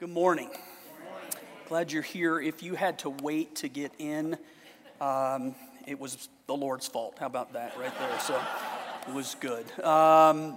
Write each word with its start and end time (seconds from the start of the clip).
Good 0.00 0.08
morning. 0.08 0.48
Glad 1.68 1.92
you're 1.92 2.00
here. 2.00 2.40
If 2.40 2.62
you 2.62 2.74
had 2.74 3.00
to 3.00 3.10
wait 3.10 3.56
to 3.56 3.68
get 3.68 3.92
in, 3.98 4.38
um, 4.98 5.54
it 5.86 6.00
was 6.00 6.30
the 6.46 6.56
Lord's 6.56 6.86
fault. 6.86 7.18
How 7.20 7.26
about 7.26 7.52
that 7.52 7.76
right 7.78 7.92
there? 7.98 8.18
So 8.20 8.42
it 9.06 9.12
was 9.12 9.36
good. 9.40 9.70
Um, 9.82 10.56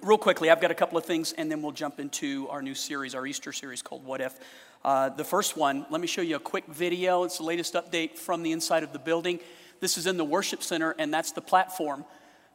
real 0.00 0.16
quickly, 0.16 0.48
I've 0.48 0.62
got 0.62 0.70
a 0.70 0.74
couple 0.74 0.96
of 0.96 1.04
things, 1.04 1.34
and 1.34 1.50
then 1.50 1.60
we'll 1.60 1.72
jump 1.72 2.00
into 2.00 2.48
our 2.48 2.62
new 2.62 2.74
series, 2.74 3.14
our 3.14 3.26
Easter 3.26 3.52
series 3.52 3.82
called 3.82 4.06
What 4.06 4.22
If. 4.22 4.40
Uh, 4.82 5.10
the 5.10 5.22
first 5.24 5.54
one, 5.54 5.84
let 5.90 6.00
me 6.00 6.06
show 6.06 6.22
you 6.22 6.36
a 6.36 6.40
quick 6.40 6.64
video. 6.66 7.24
It's 7.24 7.36
the 7.36 7.44
latest 7.44 7.74
update 7.74 8.16
from 8.16 8.42
the 8.42 8.52
inside 8.52 8.84
of 8.84 8.94
the 8.94 8.98
building. 8.98 9.38
This 9.80 9.98
is 9.98 10.06
in 10.06 10.16
the 10.16 10.24
worship 10.24 10.62
center, 10.62 10.94
and 10.98 11.12
that's 11.12 11.32
the 11.32 11.42
platform 11.42 12.06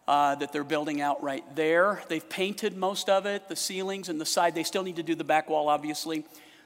uh, 0.07 0.35
that 0.35 0.51
they're 0.51 0.63
building 0.63 1.01
out 1.01 1.23
right 1.23 1.43
there. 1.55 2.03
They've 2.07 2.27
painted 2.27 2.75
most 2.75 3.09
of 3.09 3.25
it, 3.25 3.47
the 3.47 3.55
ceilings 3.55 4.09
and 4.09 4.19
the 4.19 4.25
side. 4.25 4.55
They 4.55 4.63
still 4.63 4.83
need 4.83 4.97
to 4.97 5.03
do 5.03 5.15
the 5.15 5.23
back 5.23 5.49
wall, 5.49 5.69
obviously, 5.69 6.25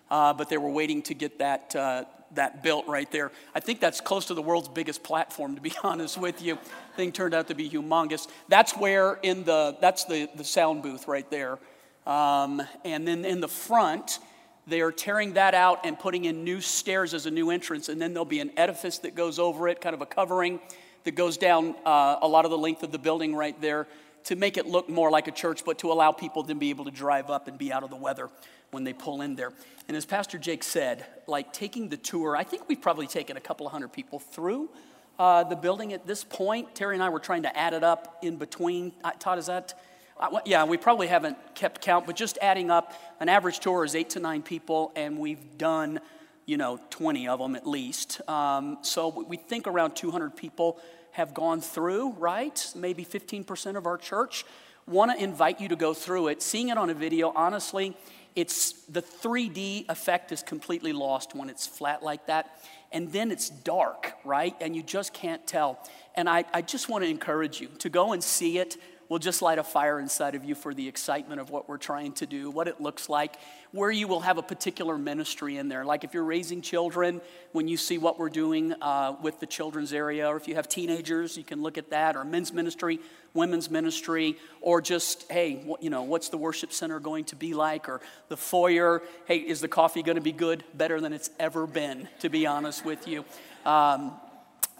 uh, 0.09 0.33
but 0.33 0.49
they 0.49 0.57
were 0.57 0.69
waiting 0.69 1.01
to 1.03 1.13
get 1.13 1.39
that, 1.39 1.75
uh, 1.75 2.05
that 2.33 2.63
built 2.63 2.87
right 2.87 3.09
there. 3.11 3.31
I 3.53 3.59
think 3.59 3.79
that's 3.79 4.01
close 4.01 4.25
to 4.25 4.33
the 4.33 4.41
world's 4.41 4.69
biggest 4.69 5.03
platform, 5.03 5.55
to 5.55 5.61
be 5.61 5.73
honest 5.83 6.17
with 6.17 6.41
you. 6.41 6.57
Thing 6.95 7.11
turned 7.11 7.33
out 7.33 7.47
to 7.49 7.55
be 7.55 7.69
humongous. 7.69 8.27
That's 8.47 8.75
where 8.75 9.19
in 9.21 9.43
the, 9.43 9.77
that's 9.79 10.05
the, 10.05 10.29
the 10.35 10.43
sound 10.43 10.81
booth 10.81 11.07
right 11.07 11.29
there. 11.29 11.59
Um, 12.07 12.61
and 12.85 13.07
then 13.07 13.25
in 13.25 13.41
the 13.41 13.47
front, 13.47 14.19
they 14.65 14.81
are 14.81 14.91
tearing 14.91 15.33
that 15.33 15.53
out 15.53 15.85
and 15.85 15.97
putting 15.97 16.25
in 16.25 16.43
new 16.43 16.59
stairs 16.59 17.13
as 17.13 17.25
a 17.25 17.31
new 17.31 17.51
entrance, 17.51 17.87
and 17.87 18.01
then 18.01 18.13
there'll 18.13 18.25
be 18.25 18.39
an 18.39 18.51
edifice 18.57 18.97
that 18.99 19.13
goes 19.13 19.39
over 19.39 19.67
it, 19.67 19.79
kind 19.79 19.93
of 19.93 20.01
a 20.01 20.05
covering 20.05 20.59
that 21.07 21.15
goes 21.15 21.37
down 21.37 21.73
uh, 21.85 22.17
a 22.21 22.27
lot 22.27 22.45
of 22.45 22.51
the 22.51 22.57
length 22.57 22.83
of 22.83 22.91
the 22.91 22.99
building 22.99 23.33
right 23.35 23.59
there 23.61 23.87
to 24.25 24.35
make 24.35 24.57
it 24.57 24.65
look 24.65 24.89
more 24.89 25.09
like 25.09 25.29
a 25.29 25.31
church, 25.31 25.63
but 25.63 25.79
to 25.79 25.89
allow 25.89 26.11
people 26.11 26.43
to 26.43 26.53
be 26.53 26.69
able 26.69 26.83
to 26.83 26.91
drive 26.91 27.29
up 27.29 27.47
and 27.47 27.57
be 27.57 27.71
out 27.71 27.81
of 27.81 27.89
the 27.89 27.95
weather 27.95 28.29
when 28.71 28.83
they 28.83 28.91
pull 28.91 29.21
in 29.21 29.35
there. 29.37 29.53
And 29.87 29.95
as 29.95 30.05
Pastor 30.05 30.37
Jake 30.37 30.63
said, 30.63 31.05
like 31.25 31.53
taking 31.53 31.87
the 31.87 31.95
tour, 31.95 32.35
I 32.35 32.43
think 32.43 32.67
we've 32.67 32.81
probably 32.81 33.07
taken 33.07 33.37
a 33.37 33.39
couple 33.39 33.65
of 33.65 33.71
hundred 33.71 33.93
people 33.93 34.19
through 34.19 34.69
uh, 35.17 35.45
the 35.45 35.55
building 35.55 35.93
at 35.93 36.05
this 36.05 36.25
point. 36.25 36.75
Terry 36.75 36.93
and 36.93 37.01
I 37.01 37.07
were 37.07 37.21
trying 37.21 37.43
to 37.43 37.57
add 37.57 37.73
it 37.73 37.85
up 37.85 38.17
in 38.21 38.35
between. 38.35 38.91
Uh, 39.01 39.11
Todd, 39.17 39.39
is 39.39 39.45
that? 39.45 39.79
Uh, 40.19 40.39
yeah, 40.45 40.65
we 40.65 40.75
probably 40.75 41.07
haven't 41.07 41.37
kept 41.55 41.81
count, 41.81 42.05
but 42.05 42.17
just 42.17 42.37
adding 42.41 42.69
up, 42.69 42.93
an 43.21 43.29
average 43.29 43.59
tour 43.59 43.85
is 43.85 43.95
eight 43.95 44.09
to 44.09 44.19
nine 44.19 44.41
people, 44.41 44.91
and 44.97 45.17
we've 45.17 45.57
done, 45.57 46.01
you 46.45 46.57
know, 46.57 46.81
20 46.89 47.29
of 47.29 47.39
them 47.39 47.55
at 47.55 47.65
least. 47.65 48.19
Um, 48.29 48.79
so 48.81 49.07
we 49.25 49.37
think 49.37 49.67
around 49.67 49.95
200 49.95 50.35
people 50.35 50.79
have 51.17 51.33
gone 51.33 51.59
through, 51.61 52.11
right? 52.11 52.71
Maybe 52.75 53.03
15% 53.03 53.75
of 53.75 53.87
our 53.87 53.97
church 53.97 54.45
want 54.85 55.09
to 55.09 55.21
invite 55.21 55.59
you 55.59 55.67
to 55.67 55.75
go 55.75 55.95
through 55.95 56.27
it. 56.27 56.43
Seeing 56.43 56.69
it 56.69 56.77
on 56.77 56.91
a 56.91 56.93
video, 56.93 57.33
honestly, 57.35 57.97
it's 58.35 58.73
the 58.83 59.01
3D 59.01 59.89
effect 59.89 60.31
is 60.31 60.43
completely 60.43 60.93
lost 60.93 61.33
when 61.33 61.49
it's 61.49 61.65
flat 61.65 62.03
like 62.03 62.27
that. 62.27 62.63
And 62.91 63.11
then 63.11 63.31
it's 63.31 63.49
dark, 63.49 64.13
right? 64.23 64.55
And 64.61 64.75
you 64.75 64.83
just 64.83 65.11
can't 65.11 65.45
tell. 65.47 65.79
And 66.13 66.29
I, 66.29 66.45
I 66.53 66.61
just 66.61 66.87
want 66.87 67.03
to 67.03 67.09
encourage 67.09 67.59
you 67.59 67.69
to 67.79 67.89
go 67.89 68.13
and 68.13 68.23
see 68.23 68.59
it 68.59 68.77
will 69.09 69.19
just 69.19 69.41
light 69.41 69.57
a 69.57 69.63
fire 69.63 69.99
inside 69.99 70.35
of 70.35 70.43
you 70.43 70.55
for 70.55 70.73
the 70.73 70.87
excitement 70.87 71.39
of 71.39 71.49
what 71.49 71.69
we're 71.69 71.77
trying 71.77 72.11
to 72.13 72.25
do, 72.25 72.49
what 72.49 72.67
it 72.67 72.81
looks 72.81 73.09
like, 73.09 73.35
where 73.71 73.91
you 73.91 74.07
will 74.07 74.21
have 74.21 74.37
a 74.37 74.41
particular 74.41 74.97
ministry 74.97 75.57
in 75.57 75.69
there. 75.69 75.85
Like 75.85 76.03
if 76.03 76.13
you're 76.13 76.23
raising 76.23 76.61
children, 76.61 77.21
when 77.51 77.67
you 77.67 77.77
see 77.77 77.97
what 77.97 78.19
we're 78.19 78.29
doing 78.29 78.73
uh, 78.81 79.15
with 79.21 79.39
the 79.39 79.45
children's 79.45 79.93
area, 79.93 80.27
or 80.27 80.37
if 80.37 80.47
you 80.47 80.55
have 80.55 80.67
teenagers, 80.67 81.37
you 81.37 81.43
can 81.43 81.61
look 81.61 81.77
at 81.77 81.89
that, 81.91 82.15
or 82.15 82.23
men's 82.23 82.53
ministry, 82.53 82.99
women's 83.33 83.69
ministry, 83.69 84.37
or 84.61 84.81
just, 84.81 85.29
hey, 85.31 85.63
you 85.79 85.89
know, 85.89 86.03
what's 86.03 86.29
the 86.29 86.37
worship 86.37 86.73
center 86.73 86.99
going 86.99 87.25
to 87.25 87.35
be 87.35 87.53
like, 87.53 87.87
or 87.87 88.01
the 88.29 88.37
foyer, 88.37 89.01
hey, 89.25 89.37
is 89.37 89.61
the 89.61 89.67
coffee 89.67 90.03
going 90.03 90.15
to 90.15 90.21
be 90.21 90.31
good? 90.31 90.63
Better 90.73 90.99
than 90.99 91.13
it's 91.13 91.29
ever 91.39 91.67
been, 91.67 92.07
to 92.19 92.29
be 92.29 92.45
honest 92.45 92.83
with 92.83 93.07
you. 93.07 93.23
Um, 93.65 94.13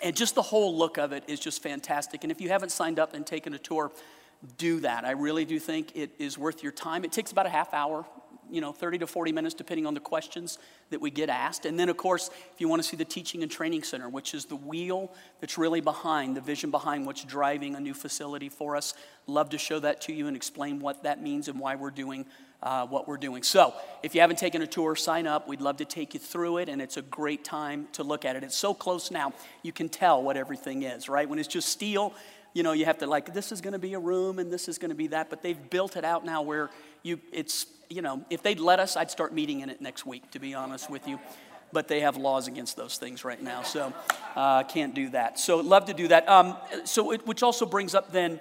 and 0.02 0.16
just 0.16 0.36
the 0.36 0.42
whole 0.42 0.78
look 0.78 0.98
of 0.98 1.12
it 1.12 1.24
is 1.28 1.40
just 1.40 1.64
fantastic. 1.64 2.24
And 2.24 2.32
if 2.32 2.40
you 2.40 2.50
haven't 2.50 2.72
signed 2.72 3.00
up 3.00 3.14
and 3.14 3.26
taken 3.26 3.54
a 3.54 3.58
tour, 3.58 3.92
do 4.58 4.80
that. 4.82 5.06
I 5.06 5.12
really 5.12 5.46
do 5.46 5.60
think 5.60 5.96
it 5.96 6.12
is 6.20 6.38
worth 6.38 6.64
your 6.64 6.72
time. 6.72 7.04
It 7.04 7.12
takes 7.12 7.32
about 7.32 7.46
a 7.46 7.50
half 7.50 7.74
hour, 7.74 8.06
you 8.50 8.62
know, 8.62 8.72
30 8.72 9.00
to 9.00 9.08
40 9.08 9.32
minutes, 9.32 9.56
depending 9.56 9.86
on 9.86 9.94
the 9.94 10.00
questions 10.00 10.60
that 10.90 11.02
we 11.02 11.10
get 11.10 11.30
asked. 11.30 11.66
And 11.66 11.80
then, 11.80 11.90
of 11.90 11.98
course, 11.98 12.30
if 12.54 12.62
you 12.62 12.68
want 12.68 12.82
to 12.82 12.88
see 12.88 12.96
the 12.96 13.06
Teaching 13.06 13.44
and 13.44 13.52
Training 13.52 13.84
Center, 13.84 14.10
which 14.10 14.34
is 14.34 14.46
the 14.46 14.56
wheel 14.56 15.12
that's 15.40 15.58
really 15.58 15.82
behind, 15.82 16.38
the 16.38 16.42
vision 16.42 16.72
behind 16.72 17.06
what's 17.06 17.24
driving 17.24 17.76
a 17.76 17.80
new 17.80 17.94
facility 17.94 18.50
for 18.50 18.76
us, 18.76 18.94
love 19.26 19.50
to 19.50 19.58
show 19.58 19.80
that 19.80 20.02
to 20.02 20.14
you 20.14 20.28
and 20.28 20.36
explain 20.36 20.80
what 20.80 21.04
that 21.04 21.22
means 21.22 21.48
and 21.48 21.60
why 21.60 21.76
we're 21.76 21.92
doing 21.92 22.26
uh, 22.64 22.88
what 22.88 23.08
we're 23.08 23.18
doing. 23.18 23.44
So, 23.44 23.74
if 24.02 24.16
you 24.16 24.22
haven't 24.22 24.38
taken 24.38 24.62
a 24.62 24.68
tour, 24.68 24.96
sign 24.96 25.28
up. 25.28 25.48
We'd 25.48 25.62
love 25.62 25.78
to 25.78 25.86
take 25.86 26.14
you 26.14 26.20
through 26.20 26.58
it, 26.58 26.70
and 26.70 26.82
it's 26.82 26.98
a 26.98 27.02
great 27.04 27.44
time 27.44 27.88
to 27.94 28.04
look 28.04 28.26
at 28.26 28.36
it. 28.36 28.44
It's 28.44 28.58
so 28.58 28.74
close 28.74 29.12
now, 29.12 29.34
you 29.62 29.72
can 29.72 29.90
tell 29.90 30.24
what 30.24 30.38
everything 30.38 30.84
is, 30.84 31.08
right? 31.08 31.30
When 31.30 31.40
it's 31.40 31.48
just 31.48 31.70
steel, 31.70 32.14
you 32.58 32.64
know, 32.64 32.72
you 32.72 32.86
have 32.86 32.98
to 32.98 33.06
like, 33.06 33.36
this 33.36 33.52
is 33.52 33.62
going 33.62 33.74
to 33.74 33.80
be 33.80 33.94
a 33.94 34.00
room 34.00 34.40
and 34.40 34.52
this 34.52 34.68
is 34.68 34.80
going 34.80 34.90
to 34.90 34.96
be 34.96 35.06
that. 35.08 35.30
But 35.30 35.44
they've 35.44 35.70
built 35.70 35.96
it 35.96 36.04
out 36.04 36.26
now 36.26 36.42
where 36.42 36.72
you, 37.04 37.20
it's, 37.32 37.68
you 37.88 38.02
know, 38.02 38.26
if 38.32 38.42
they'd 38.42 38.60
let 38.60 38.80
us, 38.80 38.98
I'd 38.98 39.12
start 39.12 39.32
meeting 39.32 39.60
in 39.60 39.70
it 39.70 39.80
next 39.80 40.08
week, 40.08 40.32
to 40.32 40.40
be 40.40 40.56
honest 40.56 40.90
with 40.90 41.08
you. 41.08 41.20
But 41.72 41.88
they 41.88 42.00
have 42.00 42.18
laws 42.18 42.48
against 42.48 42.76
those 42.76 42.98
things 42.98 43.24
right 43.24 43.40
now, 43.40 43.62
so 43.62 43.94
uh, 44.36 44.64
can't 44.64 44.96
do 44.96 45.10
that. 45.10 45.38
So 45.38 45.58
love 45.58 45.86
to 45.86 45.94
do 45.94 46.08
that. 46.08 46.28
Um, 46.28 46.58
so, 46.84 47.12
it, 47.12 47.28
which 47.28 47.44
also 47.44 47.68
brings 47.68 47.94
up 47.94 48.12
then 48.12 48.40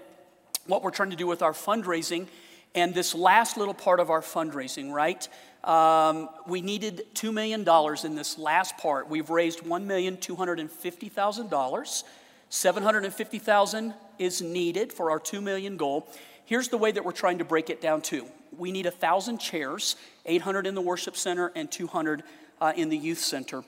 what 0.66 0.82
we're 0.82 0.92
trying 0.92 1.10
to 1.10 1.16
do 1.16 1.26
with 1.26 1.42
our 1.42 1.52
fundraising 1.52 2.26
and 2.74 2.94
this 2.94 3.14
last 3.14 3.58
little 3.58 3.74
part 3.74 4.00
of 4.00 4.08
our 4.08 4.22
fundraising, 4.22 4.92
right? 4.92 5.28
Um, 5.62 6.30
we 6.46 6.62
needed 6.62 7.04
$2 7.14 7.34
million 7.34 7.68
in 8.04 8.14
this 8.14 8.38
last 8.38 8.78
part. 8.78 9.10
We've 9.10 9.28
raised 9.28 9.64
$1,250,000. 9.64 12.04
750,000 12.48 13.94
is 14.18 14.40
needed 14.40 14.92
for 14.92 15.10
our 15.10 15.18
2 15.18 15.40
million 15.40 15.76
goal. 15.76 16.08
Here's 16.44 16.68
the 16.68 16.78
way 16.78 16.92
that 16.92 17.04
we're 17.04 17.12
trying 17.12 17.38
to 17.38 17.44
break 17.44 17.70
it 17.70 17.80
down 17.80 18.02
to. 18.02 18.26
We 18.56 18.70
need 18.72 18.86
1,000 18.86 19.38
chairs, 19.38 19.96
800 20.24 20.66
in 20.66 20.74
the 20.74 20.80
worship 20.80 21.16
center 21.16 21.52
and 21.54 21.70
200 21.70 22.22
uh, 22.60 22.72
in 22.76 22.88
the 22.88 22.96
youth 22.96 23.18
center. 23.18 23.64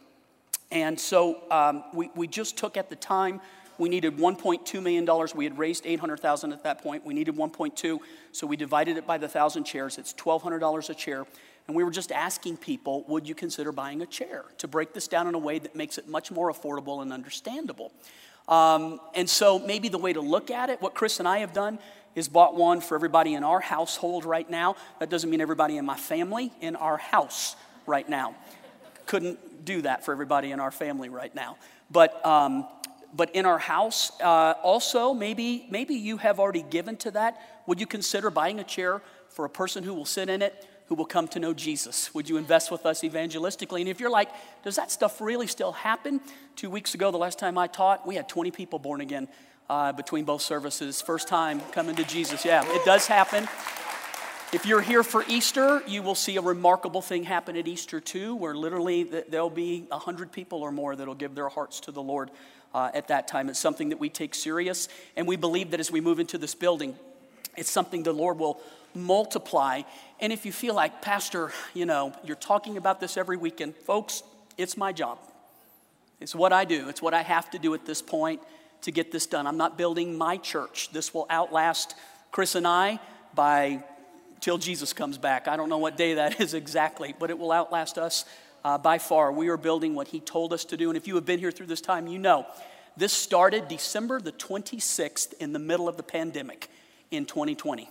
And 0.70 0.98
so 0.98 1.42
um, 1.50 1.84
we, 1.92 2.10
we 2.14 2.26
just 2.26 2.56
took 2.56 2.76
at 2.76 2.88
the 2.88 2.96
time, 2.96 3.40
we 3.78 3.88
needed 3.88 4.16
$1.2 4.16 4.82
million. 4.82 5.28
We 5.34 5.44
had 5.44 5.56
raised 5.56 5.86
800,000 5.86 6.52
at 6.52 6.64
that 6.64 6.82
point. 6.82 7.06
We 7.06 7.14
needed 7.14 7.36
1.2, 7.36 7.98
so 8.32 8.46
we 8.46 8.56
divided 8.56 8.96
it 8.96 9.06
by 9.06 9.18
the 9.18 9.26
1,000 9.26 9.64
chairs. 9.64 9.98
It's 9.98 10.12
$1,200 10.12 10.90
a 10.90 10.94
chair. 10.94 11.26
And 11.68 11.76
we 11.76 11.84
were 11.84 11.90
just 11.90 12.10
asking 12.10 12.56
people, 12.56 13.04
would 13.08 13.28
you 13.28 13.34
consider 13.34 13.72
buying 13.72 14.02
a 14.02 14.06
chair 14.06 14.46
to 14.56 14.66
break 14.66 14.94
this 14.94 15.06
down 15.06 15.28
in 15.28 15.34
a 15.34 15.38
way 15.38 15.58
that 15.58 15.76
makes 15.76 15.98
it 15.98 16.08
much 16.08 16.30
more 16.30 16.50
affordable 16.50 17.02
and 17.02 17.12
understandable? 17.12 17.92
Um, 18.48 19.00
and 19.14 19.28
so 19.28 19.59
maybe 19.59 19.88
the 19.88 19.98
way 19.98 20.12
to 20.12 20.20
look 20.20 20.50
at 20.50 20.70
it, 20.70 20.81
what 20.81 20.94
Chris 20.94 21.19
and 21.19 21.28
I 21.28 21.38
have 21.38 21.53
done, 21.53 21.78
is 22.14 22.28
bought 22.28 22.56
one 22.56 22.81
for 22.81 22.94
everybody 22.94 23.34
in 23.34 23.44
our 23.44 23.60
household 23.60 24.25
right 24.25 24.48
now. 24.48 24.75
That 24.98 25.10
doesn't 25.10 25.28
mean 25.28 25.41
everybody 25.41 25.76
in 25.76 25.84
my 25.84 25.97
family, 25.97 26.53
in 26.60 26.75
our 26.75 26.97
house 26.97 27.54
right 27.87 28.08
now. 28.08 28.34
Couldn't 29.06 29.64
do 29.64 29.82
that 29.82 30.04
for 30.04 30.12
everybody 30.12 30.50
in 30.50 30.60
our 30.60 30.70
family 30.70 31.10
right 31.10 31.34
now. 31.34 31.56
But, 31.91 32.25
um, 32.26 32.66
but 33.14 33.34
in 33.34 33.47
our 33.47 33.58
house, 33.58 34.12
uh, 34.20 34.54
also, 34.62 35.14
maybe, 35.14 35.66
maybe 35.70 35.94
you 35.94 36.16
have 36.16 36.41
already 36.41 36.62
given 36.62 36.97
to 36.98 37.10
that. 37.12 37.41
Would 37.66 37.81
you 37.81 37.87
consider 37.87 38.31
buying 38.31 38.58
a 38.58 38.64
chair 38.64 39.03
for 39.28 39.44
a 39.44 39.50
person 39.50 39.84
who 39.84 39.94
will 39.94 40.06
sit 40.06 40.28
in 40.28 40.42
it 40.42 40.66
who 40.88 40.94
will 40.94 41.06
come 41.06 41.28
to 41.28 41.38
know 41.38 41.53
Jesus? 41.53 42.12
Would 42.15 42.28
you 42.28 42.38
invest 42.38 42.71
with 42.71 42.87
us 42.87 43.03
evangelistically? 43.03 43.81
And 43.81 43.88
if 43.88 44.00
you're 44.00 44.10
like, 44.10 44.31
does 44.65 44.76
that 44.76 44.91
stuff 44.91 45.21
really 45.21 45.47
still 45.47 45.72
happen? 45.72 46.21
Two 46.56 46.71
weeks 46.71 46.94
ago, 46.94 47.10
the 47.10 47.19
last 47.19 47.38
time 47.38 47.59
I 47.59 47.66
taught, 47.66 48.06
we 48.06 48.15
had 48.15 48.28
20 48.28 48.50
people 48.50 48.78
born 48.78 49.00
again 49.00 49.28
uh, 49.69 49.93
between 49.93 50.25
both 50.25 50.41
services. 50.41 51.03
First 51.03 51.28
time 51.28 51.60
coming 51.72 51.94
to 51.97 52.04
Jesus. 52.04 52.44
Yeah, 52.44 52.65
it 52.75 52.84
does 52.84 53.06
happen. 53.06 53.47
If 54.50 54.65
you're 54.65 54.81
here 54.81 55.03
for 55.03 55.25
Easter, 55.28 55.82
you 55.87 56.03
will 56.03 56.15
see 56.15 56.38
a 56.38 56.41
remarkable 56.41 57.03
thing 57.03 57.25
happen 57.25 57.55
at 57.55 57.69
Easter 57.69 58.00
too, 58.00 58.34
where 58.34 58.55
literally 58.55 59.02
there'll 59.02 59.50
be 59.50 59.84
100 59.88 60.32
people 60.32 60.62
or 60.62 60.73
more 60.73 60.96
that'll 60.96 61.14
give 61.14 61.34
their 61.34 61.50
hearts 61.50 61.81
to 61.81 61.93
the 61.93 62.02
Lord 62.02 62.31
uh, 62.73 62.91
at 62.94 63.08
that 63.08 63.29
time. 63.29 63.50
It's 63.50 63.58
something 63.58 63.91
that 63.91 64.00
we 64.00 64.08
take 64.08 64.34
serious, 64.34 64.88
and 65.17 65.26
we 65.26 65.37
believe 65.37 65.73
that 65.73 65.81
as 65.81 65.91
we 65.91 66.00
move 66.00 66.19
into 66.19 66.38
this 66.38 66.55
building, 66.55 66.96
it's 67.58 67.70
something 67.70 68.05
the 68.05 68.12
Lord 68.12 68.38
will 68.38 68.62
multiply. 68.94 69.82
And 70.20 70.32
if 70.32 70.46
you 70.46 70.52
feel 70.52 70.75
like, 70.75 71.02
Pastor, 71.02 71.52
you 71.75 71.87
know, 71.87 72.12
you're 72.25 72.37
talking 72.37 72.76
about 72.76 73.00
this 73.00 73.17
every 73.17 73.37
weekend, 73.37 73.76
folks, 73.76 74.23
it's 74.56 74.76
my 74.76 74.93
job. 74.93 75.19
It's 76.20 76.35
what 76.35 76.52
I 76.52 76.64
do, 76.64 76.88
it's 76.88 77.00
what 77.00 77.14
I 77.14 77.23
have 77.23 77.50
to 77.50 77.58
do 77.58 77.75
at 77.75 77.87
this 77.87 78.02
point 78.02 78.40
to 78.82 78.90
get 78.90 79.12
this 79.12 79.26
done. 79.26 79.46
I'm 79.46 79.56
not 79.56 79.79
building 79.79 80.17
my 80.17 80.37
church. 80.37 80.90
This 80.93 81.14
will 81.14 81.26
outlast 81.31 81.94
Chris 82.31 82.55
and 82.55 82.67
I 82.67 83.00
by 83.35 83.82
till 84.40 84.58
Jesus 84.58 84.93
comes 84.93 85.19
back. 85.19 85.49
I 85.49 85.56
don't 85.56 85.69
know 85.69 85.79
what 85.79 85.96
day 85.96 86.14
that 86.14 86.41
is 86.41 86.55
exactly, 86.55 87.14
but 87.19 87.31
it 87.31 87.38
will 87.38 87.52
outlast 87.52 87.99
us 87.99 88.25
uh, 88.64 88.79
by 88.79 88.99
far. 88.99 89.32
We 89.32 89.49
are 89.49 89.56
building 89.56 89.94
what 89.94 90.08
He 90.08 90.20
told 90.20 90.52
us 90.52 90.64
to 90.67 90.76
do. 90.76 90.91
And 90.91 90.96
if 90.96 91.06
you 91.06 91.14
have 91.14 91.25
been 91.25 91.38
here 91.38 91.50
through 91.50 91.67
this 91.67 91.81
time, 91.81 92.06
you 92.06 92.19
know 92.19 92.46
this 92.96 93.12
started 93.12 93.69
December 93.69 94.20
the 94.20 94.32
26th 94.32 95.34
in 95.34 95.52
the 95.52 95.61
middle 95.61 95.88
of 95.88 95.96
the 95.96 96.02
pandemic 96.02 96.69
in 97.12 97.26
2020. 97.26 97.88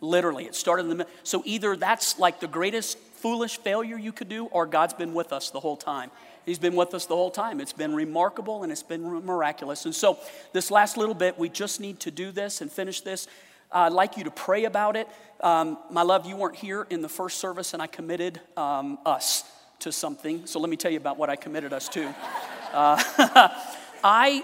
Literally, 0.00 0.46
it 0.46 0.54
started 0.54 0.84
in 0.84 0.88
the 0.88 0.94
middle. 0.94 1.12
So 1.22 1.42
either 1.44 1.76
that's 1.76 2.18
like 2.18 2.40
the 2.40 2.48
greatest 2.48 2.98
foolish 2.98 3.58
failure 3.58 3.98
you 3.98 4.12
could 4.12 4.28
do, 4.28 4.46
or 4.46 4.66
God's 4.66 4.94
been 4.94 5.12
with 5.12 5.32
us 5.32 5.50
the 5.50 5.60
whole 5.60 5.76
time. 5.76 6.10
He's 6.46 6.58
been 6.58 6.74
with 6.74 6.94
us 6.94 7.06
the 7.06 7.14
whole 7.14 7.30
time. 7.30 7.60
It's 7.60 7.72
been 7.72 7.94
remarkable 7.94 8.62
and 8.62 8.72
it's 8.72 8.82
been 8.82 9.02
miraculous. 9.24 9.84
And 9.84 9.94
so, 9.94 10.18
this 10.52 10.70
last 10.70 10.96
little 10.96 11.14
bit, 11.14 11.38
we 11.38 11.48
just 11.48 11.80
need 11.80 12.00
to 12.00 12.10
do 12.10 12.32
this 12.32 12.60
and 12.60 12.72
finish 12.72 13.02
this. 13.02 13.26
Uh, 13.72 13.80
I'd 13.80 13.92
like 13.92 14.16
you 14.16 14.24
to 14.24 14.30
pray 14.30 14.64
about 14.64 14.96
it. 14.96 15.06
Um, 15.40 15.78
my 15.90 16.02
love, 16.02 16.26
you 16.26 16.36
weren't 16.36 16.56
here 16.56 16.86
in 16.90 17.02
the 17.02 17.08
first 17.08 17.38
service, 17.38 17.74
and 17.74 17.82
I 17.82 17.86
committed 17.86 18.40
um, 18.56 18.98
us 19.04 19.44
to 19.80 19.92
something. 19.92 20.46
So, 20.46 20.58
let 20.60 20.70
me 20.70 20.76
tell 20.76 20.90
you 20.90 20.96
about 20.96 21.18
what 21.18 21.28
I 21.28 21.36
committed 21.36 21.74
us 21.74 21.88
to. 21.90 22.14
Uh, 22.72 23.48
I, 24.02 24.42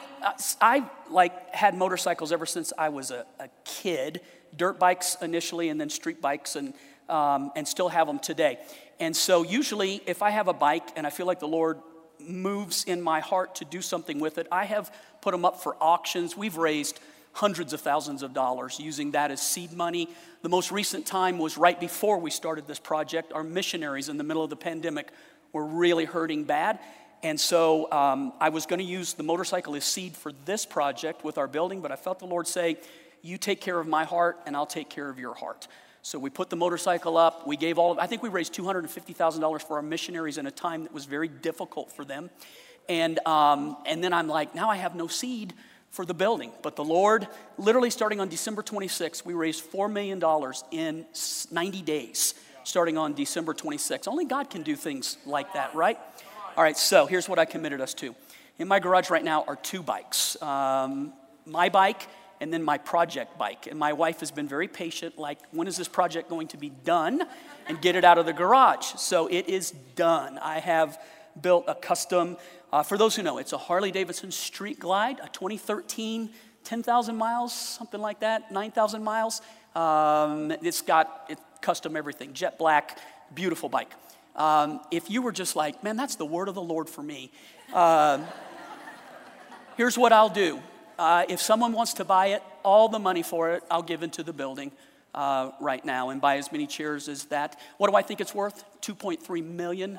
I 0.60 0.84
like 1.10 1.54
had 1.54 1.74
motorcycles 1.74 2.30
ever 2.30 2.46
since 2.46 2.72
I 2.76 2.90
was 2.90 3.10
a, 3.10 3.24
a 3.40 3.48
kid, 3.64 4.20
dirt 4.56 4.78
bikes 4.78 5.16
initially, 5.20 5.68
and 5.68 5.80
then 5.80 5.90
street 5.90 6.20
bikes, 6.20 6.56
and, 6.56 6.74
um, 7.08 7.52
and 7.56 7.66
still 7.66 7.88
have 7.88 8.06
them 8.06 8.18
today. 8.18 8.58
And 8.98 9.14
so, 9.16 9.42
usually, 9.42 10.02
if 10.06 10.22
I 10.22 10.30
have 10.30 10.48
a 10.48 10.52
bike 10.52 10.88
and 10.96 11.06
I 11.06 11.10
feel 11.10 11.26
like 11.26 11.40
the 11.40 11.48
Lord 11.48 11.78
moves 12.18 12.84
in 12.84 13.02
my 13.02 13.20
heart 13.20 13.56
to 13.56 13.64
do 13.64 13.82
something 13.82 14.18
with 14.18 14.38
it, 14.38 14.46
I 14.50 14.64
have 14.64 14.92
put 15.20 15.32
them 15.32 15.44
up 15.44 15.62
for 15.62 15.76
auctions. 15.80 16.36
We've 16.36 16.56
raised 16.56 17.00
hundreds 17.32 17.74
of 17.74 17.80
thousands 17.82 18.22
of 18.22 18.32
dollars 18.32 18.80
using 18.80 19.10
that 19.10 19.30
as 19.30 19.42
seed 19.42 19.72
money. 19.72 20.08
The 20.40 20.48
most 20.48 20.72
recent 20.72 21.04
time 21.04 21.36
was 21.38 21.58
right 21.58 21.78
before 21.78 22.18
we 22.18 22.30
started 22.30 22.66
this 22.66 22.78
project. 22.78 23.34
Our 23.34 23.44
missionaries 23.44 24.08
in 24.08 24.16
the 24.16 24.24
middle 24.24 24.42
of 24.42 24.48
the 24.48 24.56
pandemic 24.56 25.10
were 25.52 25.66
really 25.66 26.06
hurting 26.06 26.44
bad. 26.44 26.78
And 27.22 27.38
so 27.38 27.90
um, 27.92 28.32
I 28.40 28.48
was 28.48 28.64
going 28.64 28.78
to 28.78 28.84
use 28.84 29.14
the 29.14 29.22
motorcycle 29.22 29.74
as 29.74 29.84
seed 29.84 30.16
for 30.16 30.32
this 30.44 30.64
project 30.64 31.24
with 31.24 31.36
our 31.36 31.46
building, 31.46 31.80
but 31.82 31.92
I 31.92 31.96
felt 31.96 32.18
the 32.20 32.26
Lord 32.26 32.46
say, 32.46 32.78
You 33.26 33.38
take 33.38 33.60
care 33.60 33.80
of 33.80 33.88
my 33.88 34.04
heart, 34.04 34.38
and 34.46 34.54
I'll 34.54 34.66
take 34.66 34.88
care 34.88 35.08
of 35.08 35.18
your 35.18 35.34
heart. 35.34 35.66
So 36.02 36.16
we 36.16 36.30
put 36.30 36.48
the 36.48 36.54
motorcycle 36.54 37.16
up. 37.16 37.44
We 37.44 37.56
gave 37.56 37.76
all 37.76 37.90
of, 37.90 37.98
I 37.98 38.06
think 38.06 38.22
we 38.22 38.28
raised 38.28 38.54
$250,000 38.54 39.62
for 39.62 39.74
our 39.74 39.82
missionaries 39.82 40.38
in 40.38 40.46
a 40.46 40.52
time 40.52 40.84
that 40.84 40.92
was 40.92 41.06
very 41.06 41.26
difficult 41.26 41.90
for 41.90 42.04
them. 42.04 42.30
And, 42.88 43.18
um, 43.26 43.78
and 43.84 44.04
then 44.04 44.12
I'm 44.12 44.28
like, 44.28 44.54
now 44.54 44.70
I 44.70 44.76
have 44.76 44.94
no 44.94 45.08
seed 45.08 45.54
for 45.90 46.04
the 46.04 46.14
building. 46.14 46.52
But 46.62 46.76
the 46.76 46.84
Lord, 46.84 47.26
literally 47.58 47.90
starting 47.90 48.20
on 48.20 48.28
December 48.28 48.62
26th, 48.62 49.24
we 49.24 49.34
raised 49.34 49.68
$4 49.72 49.92
million 49.92 50.22
in 50.70 51.04
90 51.50 51.82
days, 51.82 52.34
starting 52.62 52.96
on 52.96 53.14
December 53.14 53.54
26th. 53.54 54.06
Only 54.06 54.26
God 54.26 54.50
can 54.50 54.62
do 54.62 54.76
things 54.76 55.16
like 55.26 55.52
that, 55.54 55.74
right? 55.74 55.98
All 56.56 56.62
right, 56.62 56.76
so 56.76 57.06
here's 57.06 57.28
what 57.28 57.40
I 57.40 57.44
committed 57.44 57.80
us 57.80 57.92
to. 57.94 58.14
In 58.60 58.68
my 58.68 58.78
garage 58.78 59.10
right 59.10 59.24
now 59.24 59.44
are 59.48 59.56
two 59.56 59.82
bikes 59.82 60.40
um, 60.40 61.12
my 61.44 61.68
bike 61.68 62.08
and 62.40 62.52
then 62.52 62.62
my 62.62 62.78
project 62.78 63.38
bike. 63.38 63.66
And 63.66 63.78
my 63.78 63.92
wife 63.92 64.20
has 64.20 64.30
been 64.30 64.48
very 64.48 64.68
patient, 64.68 65.18
like, 65.18 65.38
when 65.50 65.66
is 65.66 65.76
this 65.76 65.88
project 65.88 66.28
going 66.28 66.48
to 66.48 66.56
be 66.56 66.70
done? 66.70 67.22
And 67.68 67.80
get 67.80 67.96
it 67.96 68.04
out 68.04 68.18
of 68.18 68.26
the 68.26 68.32
garage. 68.32 68.84
So 68.96 69.26
it 69.26 69.48
is 69.48 69.72
done. 69.96 70.38
I 70.38 70.60
have 70.60 71.00
built 71.40 71.64
a 71.66 71.74
custom, 71.74 72.36
uh, 72.72 72.82
for 72.82 72.96
those 72.96 73.16
who 73.16 73.22
know, 73.22 73.38
it's 73.38 73.52
a 73.52 73.58
Harley 73.58 73.90
Davidson 73.90 74.30
Street 74.30 74.78
Glide, 74.78 75.18
a 75.20 75.28
2013, 75.28 76.30
10,000 76.64 77.16
miles, 77.16 77.52
something 77.52 78.00
like 78.00 78.20
that, 78.20 78.50
9,000 78.50 79.02
miles. 79.02 79.40
Um, 79.74 80.52
it's 80.62 80.82
got 80.82 81.26
it, 81.28 81.38
custom 81.60 81.96
everything, 81.96 82.32
jet 82.32 82.58
black, 82.58 82.98
beautiful 83.34 83.68
bike. 83.68 83.90
Um, 84.34 84.80
if 84.90 85.10
you 85.10 85.22
were 85.22 85.32
just 85.32 85.56
like, 85.56 85.82
man, 85.82 85.96
that's 85.96 86.16
the 86.16 86.26
word 86.26 86.48
of 86.48 86.54
the 86.54 86.62
Lord 86.62 86.88
for 86.88 87.02
me, 87.02 87.32
uh, 87.72 88.18
here's 89.76 89.96
what 89.96 90.12
I'll 90.12 90.28
do 90.28 90.60
uh, 90.98 91.24
if 91.28 91.40
someone 91.40 91.72
wants 91.72 91.94
to 91.94 92.04
buy 92.04 92.28
it, 92.28 92.42
all 92.62 92.88
the 92.88 92.98
money 92.98 93.22
for 93.22 93.52
it, 93.52 93.62
I'll 93.70 93.82
give 93.82 94.02
into 94.02 94.22
the 94.22 94.32
building 94.32 94.72
uh, 95.14 95.50
right 95.60 95.84
now 95.84 96.10
and 96.10 96.20
buy 96.20 96.36
as 96.36 96.52
many 96.52 96.66
chairs 96.66 97.08
as 97.08 97.24
that. 97.26 97.58
What 97.78 97.90
do 97.90 97.96
I 97.96 98.02
think 98.02 98.20
it's 98.20 98.34
worth? 98.34 98.64
$2.3 98.82 99.44
million. 99.44 99.98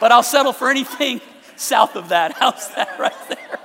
but 0.00 0.12
I'll 0.12 0.22
settle 0.22 0.52
for 0.52 0.70
anything 0.70 1.20
south 1.56 1.96
of 1.96 2.10
that. 2.10 2.32
How's 2.32 2.74
that 2.74 2.98
right 2.98 3.28
there? 3.28 3.58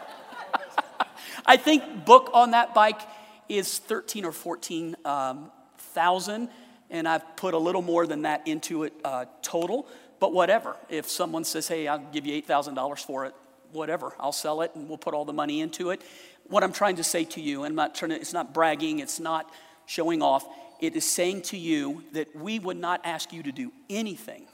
I 1.45 1.57
think 1.57 2.05
book 2.05 2.31
on 2.33 2.51
that 2.51 2.73
bike 2.73 3.01
is 3.47 3.77
13 3.79 4.25
or 4.25 4.31
14 4.31 4.95
um, 5.05 5.51
thousand, 5.77 6.49
and 6.89 7.07
I've 7.07 7.35
put 7.35 7.53
a 7.53 7.57
little 7.57 7.81
more 7.81 8.05
than 8.07 8.23
that 8.23 8.47
into 8.47 8.83
it 8.83 8.93
uh, 9.03 9.25
total. 9.41 9.87
But 10.19 10.33
whatever, 10.33 10.75
if 10.89 11.09
someone 11.09 11.43
says, 11.43 11.67
"Hey, 11.67 11.87
I'll 11.87 11.99
give 11.99 12.25
you 12.25 12.35
eight 12.35 12.45
thousand 12.45 12.75
dollars 12.75 13.01
for 13.01 13.25
it," 13.25 13.33
whatever, 13.71 14.13
I'll 14.19 14.31
sell 14.31 14.61
it 14.61 14.71
and 14.75 14.87
we'll 14.87 14.97
put 14.97 15.13
all 15.13 15.25
the 15.25 15.33
money 15.33 15.61
into 15.61 15.91
it. 15.91 16.01
What 16.47 16.63
I'm 16.63 16.73
trying 16.73 16.95
to 16.97 17.03
say 17.03 17.25
to 17.25 17.41
you, 17.41 17.63
and 17.63 17.71
I'm 17.71 17.75
not 17.75 17.95
trying 17.95 18.11
to, 18.11 18.15
it's 18.15 18.33
not 18.33 18.53
bragging, 18.53 18.99
it's 18.99 19.19
not 19.19 19.51
showing 19.85 20.21
off, 20.21 20.45
it 20.79 20.95
is 20.95 21.05
saying 21.05 21.43
to 21.43 21.57
you 21.57 22.03
that 22.13 22.35
we 22.35 22.59
would 22.59 22.77
not 22.77 23.01
ask 23.03 23.33
you 23.33 23.43
to 23.43 23.51
do 23.51 23.71
anything 23.89 24.47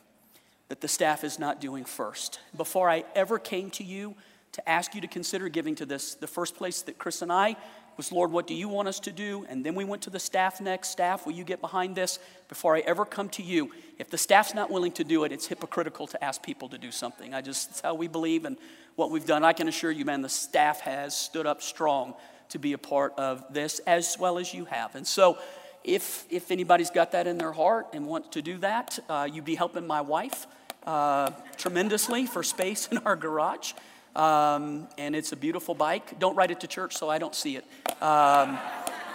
that 0.69 0.81
the 0.81 0.87
staff 0.87 1.23
is 1.23 1.37
not 1.37 1.61
doing 1.61 1.85
first. 1.85 2.39
Before 2.57 2.89
I 2.89 3.03
ever 3.13 3.37
came 3.37 3.69
to 3.71 3.83
you 3.83 4.15
to 4.53 4.69
ask 4.69 4.95
you 4.95 5.01
to 5.01 5.07
consider 5.07 5.49
giving 5.49 5.75
to 5.75 5.85
this, 5.85 6.15
the 6.15 6.27
first 6.27 6.55
place 6.55 6.81
that 6.83 6.97
Chris 6.97 7.21
and 7.21 7.31
I 7.31 7.55
was, 7.97 8.11
Lord, 8.11 8.31
what 8.31 8.47
do 8.47 8.53
you 8.53 8.67
want 8.67 8.87
us 8.87 8.99
to 9.01 9.11
do? 9.11 9.45
And 9.47 9.65
then 9.65 9.75
we 9.75 9.85
went 9.85 10.01
to 10.03 10.09
the 10.09 10.19
staff 10.19 10.59
next. 10.59 10.89
Staff, 10.89 11.25
will 11.25 11.33
you 11.33 11.43
get 11.43 11.61
behind 11.61 11.95
this? 11.95 12.19
Before 12.49 12.75
I 12.75 12.79
ever 12.79 13.05
come 13.05 13.29
to 13.29 13.43
you, 13.43 13.71
if 13.99 14.09
the 14.09 14.17
staff's 14.17 14.53
not 14.53 14.71
willing 14.71 14.91
to 14.93 15.03
do 15.03 15.23
it, 15.23 15.31
it's 15.31 15.47
hypocritical 15.47 16.07
to 16.07 16.23
ask 16.23 16.41
people 16.41 16.67
to 16.69 16.77
do 16.77 16.91
something. 16.91 17.33
I 17.33 17.41
just, 17.41 17.69
that's 17.69 17.81
how 17.81 17.93
we 17.93 18.07
believe 18.07 18.45
and 18.45 18.57
what 18.95 19.11
we've 19.11 19.25
done. 19.25 19.43
I 19.43 19.53
can 19.53 19.67
assure 19.67 19.91
you, 19.91 20.05
man, 20.05 20.21
the 20.21 20.29
staff 20.29 20.81
has 20.81 21.15
stood 21.15 21.45
up 21.45 21.61
strong 21.61 22.13
to 22.49 22.59
be 22.59 22.73
a 22.73 22.77
part 22.77 23.13
of 23.17 23.43
this 23.53 23.79
as 23.79 24.17
well 24.19 24.37
as 24.37 24.53
you 24.53 24.65
have. 24.65 24.95
And 24.95 25.05
so, 25.05 25.37
if, 25.83 26.25
if 26.31 26.49
anybody's 26.49 26.89
got 26.89 27.11
that 27.11 27.27
in 27.27 27.37
their 27.37 27.51
heart 27.51 27.87
and 27.93 28.07
wants 28.07 28.29
to 28.29 28.41
do 28.41 28.57
that, 28.57 28.97
uh, 29.07 29.27
you'd 29.31 29.45
be 29.45 29.55
helping 29.55 29.85
my 29.85 30.01
wife 30.01 30.47
uh, 30.83 31.31
tremendously 31.57 32.25
for 32.25 32.41
space 32.43 32.87
in 32.91 32.97
our 32.99 33.15
garage. 33.15 33.73
Um, 34.15 34.87
and 34.97 35.15
it's 35.15 35.31
a 35.31 35.35
beautiful 35.35 35.75
bike. 35.75 36.19
Don't 36.19 36.35
ride 36.35 36.51
it 36.51 36.61
to 36.61 36.67
church 36.67 36.95
so 36.95 37.09
I 37.09 37.17
don't 37.17 37.35
see 37.35 37.57
it. 37.57 37.65
Um, 38.01 38.57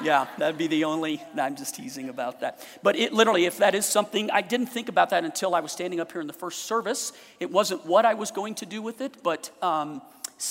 yeah, 0.02 0.26
that'd 0.38 0.58
be 0.58 0.67
the 0.67 0.85
only, 0.85 1.23
I'm 1.38 1.56
just 1.56 1.75
teasing 1.75 2.08
about 2.08 2.41
that. 2.41 2.67
But 2.82 2.97
it 2.97 3.12
literally, 3.12 3.44
if 3.44 3.58
that 3.58 3.75
is 3.75 3.87
something, 3.87 4.31
I 4.31 4.41
didn't 4.43 4.67
think 4.67 4.88
about 4.88 5.11
that 5.11 5.25
until 5.25 5.55
I 5.55 5.61
was 5.61 5.73
standing 5.73 6.00
up 6.00 6.12
here 6.12 6.20
in 6.20 6.26
the 6.26 6.32
first 6.32 6.64
service. 6.64 7.12
It 7.38 7.50
wasn't 7.50 7.85
what 7.87 8.05
I 8.05 8.14
was 8.14 8.31
going 8.31 8.55
to 8.56 8.67
do 8.67 8.82
with 8.82 9.00
it, 9.00 9.23
but 9.23 9.50
um, 9.62 10.02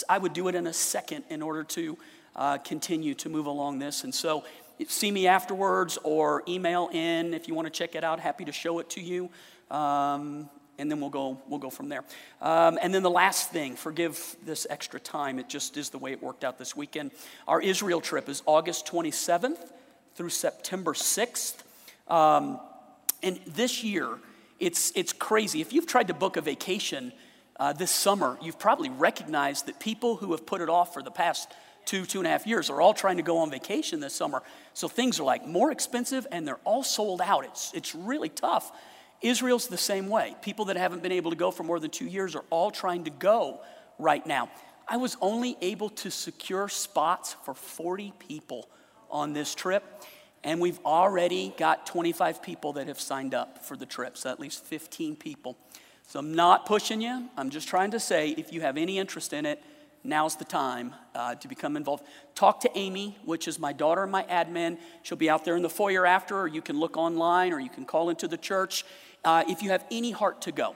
I 0.07 0.17
would 0.17 0.33
do 0.33 0.47
it 0.47 0.55
in 0.55 0.67
a 0.67 0.73
second 0.73 1.23
in 1.29 1.41
order 1.41 1.63
to 1.63 1.97
uh, 2.35 2.57
continue 2.59 3.15
to 3.15 3.29
move 3.29 3.47
along 3.47 3.79
this. 3.79 4.03
And 4.03 4.13
so, 4.13 4.43
see 4.87 5.11
me 5.11 5.27
afterwards 5.27 5.97
or 6.03 6.43
email 6.47 6.89
in 6.93 7.33
if 7.33 7.47
you 7.47 7.53
want 7.53 7.65
to 7.65 7.71
check 7.71 7.95
it 7.95 8.03
out. 8.03 8.19
Happy 8.19 8.45
to 8.45 8.51
show 8.51 8.79
it 8.79 8.89
to 8.91 9.01
you. 9.01 9.29
Um, 9.69 10.49
and 10.79 10.89
then 10.89 10.99
we'll 10.99 11.09
go, 11.09 11.37
we'll 11.47 11.59
go 11.59 11.69
from 11.69 11.89
there. 11.89 12.03
Um, 12.41 12.79
and 12.81 12.93
then 12.93 13.03
the 13.03 13.09
last 13.09 13.51
thing, 13.51 13.75
forgive 13.75 14.35
this 14.43 14.65
extra 14.69 14.99
time, 14.99 15.37
it 15.37 15.49
just 15.49 15.77
is 15.77 15.89
the 15.89 15.97
way 15.97 16.11
it 16.13 16.23
worked 16.23 16.43
out 16.43 16.57
this 16.57 16.75
weekend. 16.75 17.11
Our 17.47 17.61
Israel 17.61 18.01
trip 18.01 18.29
is 18.29 18.41
August 18.45 18.87
27th 18.87 19.57
through 20.15 20.29
September 20.29 20.93
6th. 20.93 21.55
Um, 22.07 22.59
and 23.21 23.39
this 23.45 23.83
year, 23.83 24.07
it's, 24.59 24.91
it's 24.95 25.13
crazy. 25.13 25.61
If 25.61 25.73
you've 25.73 25.87
tried 25.87 26.07
to 26.07 26.13
book 26.13 26.37
a 26.37 26.41
vacation 26.41 27.11
uh, 27.59 27.73
this 27.73 27.91
summer, 27.91 28.37
you've 28.41 28.59
probably 28.59 28.89
recognized 28.89 29.67
that 29.67 29.79
people 29.79 30.15
who 30.15 30.31
have 30.31 30.45
put 30.45 30.61
it 30.61 30.69
off 30.69 30.93
for 30.93 31.03
the 31.03 31.11
past 31.11 31.51
two, 31.85 32.05
two 32.05 32.19
and 32.19 32.27
a 32.27 32.29
half 32.29 32.47
years 32.47 32.69
are 32.69 32.81
all 32.81 32.93
trying 32.93 33.17
to 33.17 33.23
go 33.23 33.39
on 33.39 33.51
vacation 33.51 33.99
this 33.99 34.13
summer. 34.13 34.43
So 34.73 34.87
things 34.87 35.19
are 35.19 35.23
like 35.23 35.45
more 35.45 35.71
expensive 35.71 36.25
and 36.31 36.47
they're 36.47 36.59
all 36.63 36.83
sold 36.83 37.21
out. 37.21 37.45
It's, 37.45 37.73
it's 37.73 37.93
really 37.93 38.29
tough 38.29 38.71
Israel's 39.21 39.67
the 39.67 39.77
same 39.77 40.07
way. 40.07 40.35
People 40.41 40.65
that 40.65 40.77
haven't 40.77 41.03
been 41.03 41.11
able 41.11 41.31
to 41.31 41.37
go 41.37 41.51
for 41.51 41.63
more 41.63 41.79
than 41.79 41.89
two 41.89 42.05
years 42.05 42.35
are 42.35 42.45
all 42.49 42.71
trying 42.71 43.03
to 43.05 43.09
go 43.09 43.61
right 43.97 44.25
now. 44.25 44.49
I 44.87 44.97
was 44.97 45.17
only 45.21 45.57
able 45.61 45.89
to 45.89 46.09
secure 46.09 46.67
spots 46.67 47.35
for 47.43 47.53
40 47.53 48.13
people 48.17 48.69
on 49.11 49.33
this 49.33 49.53
trip, 49.53 49.83
and 50.43 50.59
we've 50.59 50.79
already 50.85 51.53
got 51.57 51.85
25 51.85 52.41
people 52.41 52.73
that 52.73 52.87
have 52.87 52.99
signed 52.99 53.33
up 53.33 53.63
for 53.63 53.75
the 53.77 53.85
trip, 53.85 54.17
so 54.17 54.29
at 54.31 54.39
least 54.39 54.63
15 54.65 55.15
people. 55.15 55.57
So 56.07 56.19
I'm 56.19 56.33
not 56.33 56.65
pushing 56.65 57.01
you. 57.01 57.29
I'm 57.37 57.51
just 57.51 57.67
trying 57.67 57.91
to 57.91 57.99
say 57.99 58.29
if 58.29 58.51
you 58.51 58.61
have 58.61 58.77
any 58.77 58.97
interest 58.97 59.31
in 59.31 59.45
it, 59.45 59.61
now's 60.03 60.37
the 60.37 60.45
time 60.45 60.95
uh, 61.13 61.35
to 61.35 61.47
become 61.47 61.77
involved. 61.77 62.03
Talk 62.33 62.61
to 62.61 62.71
Amy, 62.75 63.17
which 63.25 63.47
is 63.47 63.59
my 63.59 63.73
daughter 63.73 64.03
and 64.03 64.11
my 64.11 64.23
admin. 64.23 64.79
She'll 65.03 65.17
be 65.19 65.29
out 65.29 65.45
there 65.45 65.55
in 65.55 65.61
the 65.61 65.69
foyer 65.69 66.05
after, 66.05 66.35
or 66.35 66.47
you 66.47 66.63
can 66.63 66.79
look 66.79 66.97
online, 66.97 67.53
or 67.53 67.59
you 67.59 67.69
can 67.69 67.85
call 67.85 68.09
into 68.09 68.27
the 68.27 68.37
church 68.37 68.85
uh, 69.23 69.43
if 69.47 69.61
you 69.61 69.71
have 69.71 69.85
any 69.91 70.11
heart 70.11 70.41
to 70.43 70.51
go, 70.51 70.75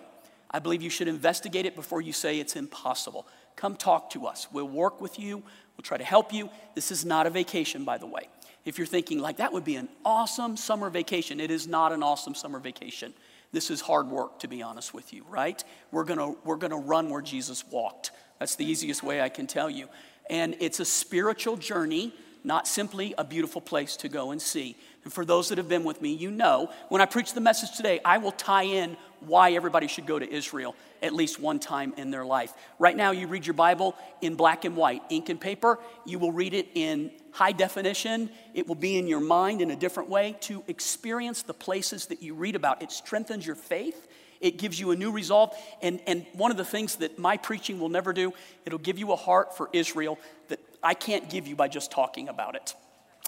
I 0.52 0.60
believe 0.60 0.82
you 0.82 0.90
should 0.90 1.08
investigate 1.08 1.66
it 1.66 1.76
before 1.76 2.02
you 2.02 2.14
say 2.14 2.40
it's 2.40 2.56
impossible. 2.56 3.28
Come 3.56 3.76
talk 3.76 4.12
to 4.12 4.28
us. 4.28 4.48
We'll 4.52 4.68
work 4.68 5.02
with 5.02 5.20
you. 5.20 5.38
We'll 5.38 5.84
try 5.84 5.98
to 5.98 6.04
help 6.04 6.34
you. 6.34 6.50
This 6.76 6.92
is 6.92 7.06
not 7.06 7.26
a 7.26 7.30
vacation, 7.30 7.84
by 7.84 7.98
the 7.98 8.06
way. 8.06 8.30
If 8.66 8.78
you're 8.78 8.88
thinking, 8.88 9.20
like, 9.20 9.38
that 9.38 9.52
would 9.52 9.66
be 9.66 9.76
an 9.76 9.90
awesome 10.06 10.56
summer 10.56 10.90
vacation, 10.90 11.40
it 11.40 11.52
is 11.52 11.68
not 11.68 11.92
an 11.92 12.04
awesome 12.04 12.36
summer 12.36 12.60
vacation. 12.60 13.14
This 13.52 13.70
is 13.70 13.82
hard 13.82 14.08
work, 14.08 14.40
to 14.40 14.48
be 14.48 14.62
honest 14.62 14.94
with 14.94 15.14
you, 15.14 15.26
right? 15.30 15.64
We're 15.92 16.06
gonna, 16.06 16.32
we're 16.44 16.56
gonna 16.56 16.78
run 16.78 17.10
where 17.10 17.22
Jesus 17.22 17.64
walked. 17.70 18.12
That's 18.40 18.56
the 18.56 18.66
easiest 18.66 19.04
way 19.04 19.22
I 19.22 19.30
can 19.30 19.48
tell 19.48 19.70
you. 19.70 19.88
And 20.30 20.56
it's 20.60 20.80
a 20.80 20.86
spiritual 20.86 21.58
journey 21.58 22.14
not 22.44 22.68
simply 22.68 23.14
a 23.18 23.24
beautiful 23.24 23.62
place 23.62 23.96
to 23.98 24.10
go 24.10 24.32
and 24.32 24.42
see. 24.42 24.76
And 25.04 25.12
for 25.12 25.26
those 25.26 25.50
that 25.50 25.58
have 25.58 25.68
been 25.68 25.84
with 25.84 26.02
me, 26.02 26.14
you 26.14 26.32
know, 26.32 26.70
when 26.90 27.02
I 27.02 27.06
preach 27.06 27.34
the 27.34 27.42
message 27.42 27.76
today, 27.76 28.00
I 28.06 28.20
will 28.20 28.32
tie 28.32 28.64
in 28.64 28.96
why 29.20 29.52
everybody 29.52 29.88
should 29.88 30.06
go 30.06 30.20
to 30.20 30.30
Israel 30.30 30.76
at 31.02 31.14
least 31.14 31.40
one 31.40 31.60
time 31.60 31.94
in 31.98 32.12
their 32.12 32.26
life. 32.26 32.54
Right 32.80 32.96
now, 32.96 33.12
you 33.12 33.28
read 33.28 33.46
your 33.46 33.54
Bible 33.54 33.96
in 34.22 34.36
black 34.36 34.64
and 34.64 34.76
white, 34.76 35.02
ink 35.10 35.30
and 35.30 35.40
paper. 35.40 35.80
You 36.06 36.20
will 36.20 36.32
read 36.32 36.54
it 36.54 36.70
in 36.74 37.12
high 37.32 37.52
definition. 37.52 38.30
It 38.54 38.68
will 38.68 38.76
be 38.76 38.98
in 38.98 39.08
your 39.08 39.20
mind 39.20 39.62
in 39.62 39.72
a 39.72 39.76
different 39.76 40.10
way 40.10 40.38
to 40.42 40.64
experience 40.68 41.44
the 41.44 41.54
places 41.54 42.06
that 42.08 42.22
you 42.22 42.34
read 42.34 42.56
about. 42.56 42.82
It 42.82 42.92
strengthens 42.92 43.46
your 43.46 43.56
faith. 43.56 44.08
It 44.40 44.58
gives 44.58 44.80
you 44.80 44.92
a 44.92 44.96
new 44.96 45.12
resolve. 45.12 45.54
And, 45.82 46.02
and 46.08 46.26
one 46.34 46.52
of 46.52 46.58
the 46.58 46.66
things 46.66 46.98
that 46.98 47.20
my 47.20 47.38
preaching 47.38 47.80
will 47.80 47.90
never 47.90 48.14
do, 48.14 48.34
it'll 48.66 48.80
give 48.80 48.98
you 48.98 49.12
a 49.12 49.18
heart 49.18 49.58
for 49.58 49.70
Israel 49.74 50.18
that 50.48 50.60
I 50.82 50.94
can't 50.94 51.30
give 51.30 51.48
you 51.48 51.56
by 51.56 51.68
just 51.68 51.92
talking 51.92 52.30
about 52.30 52.56
it. 52.56 52.76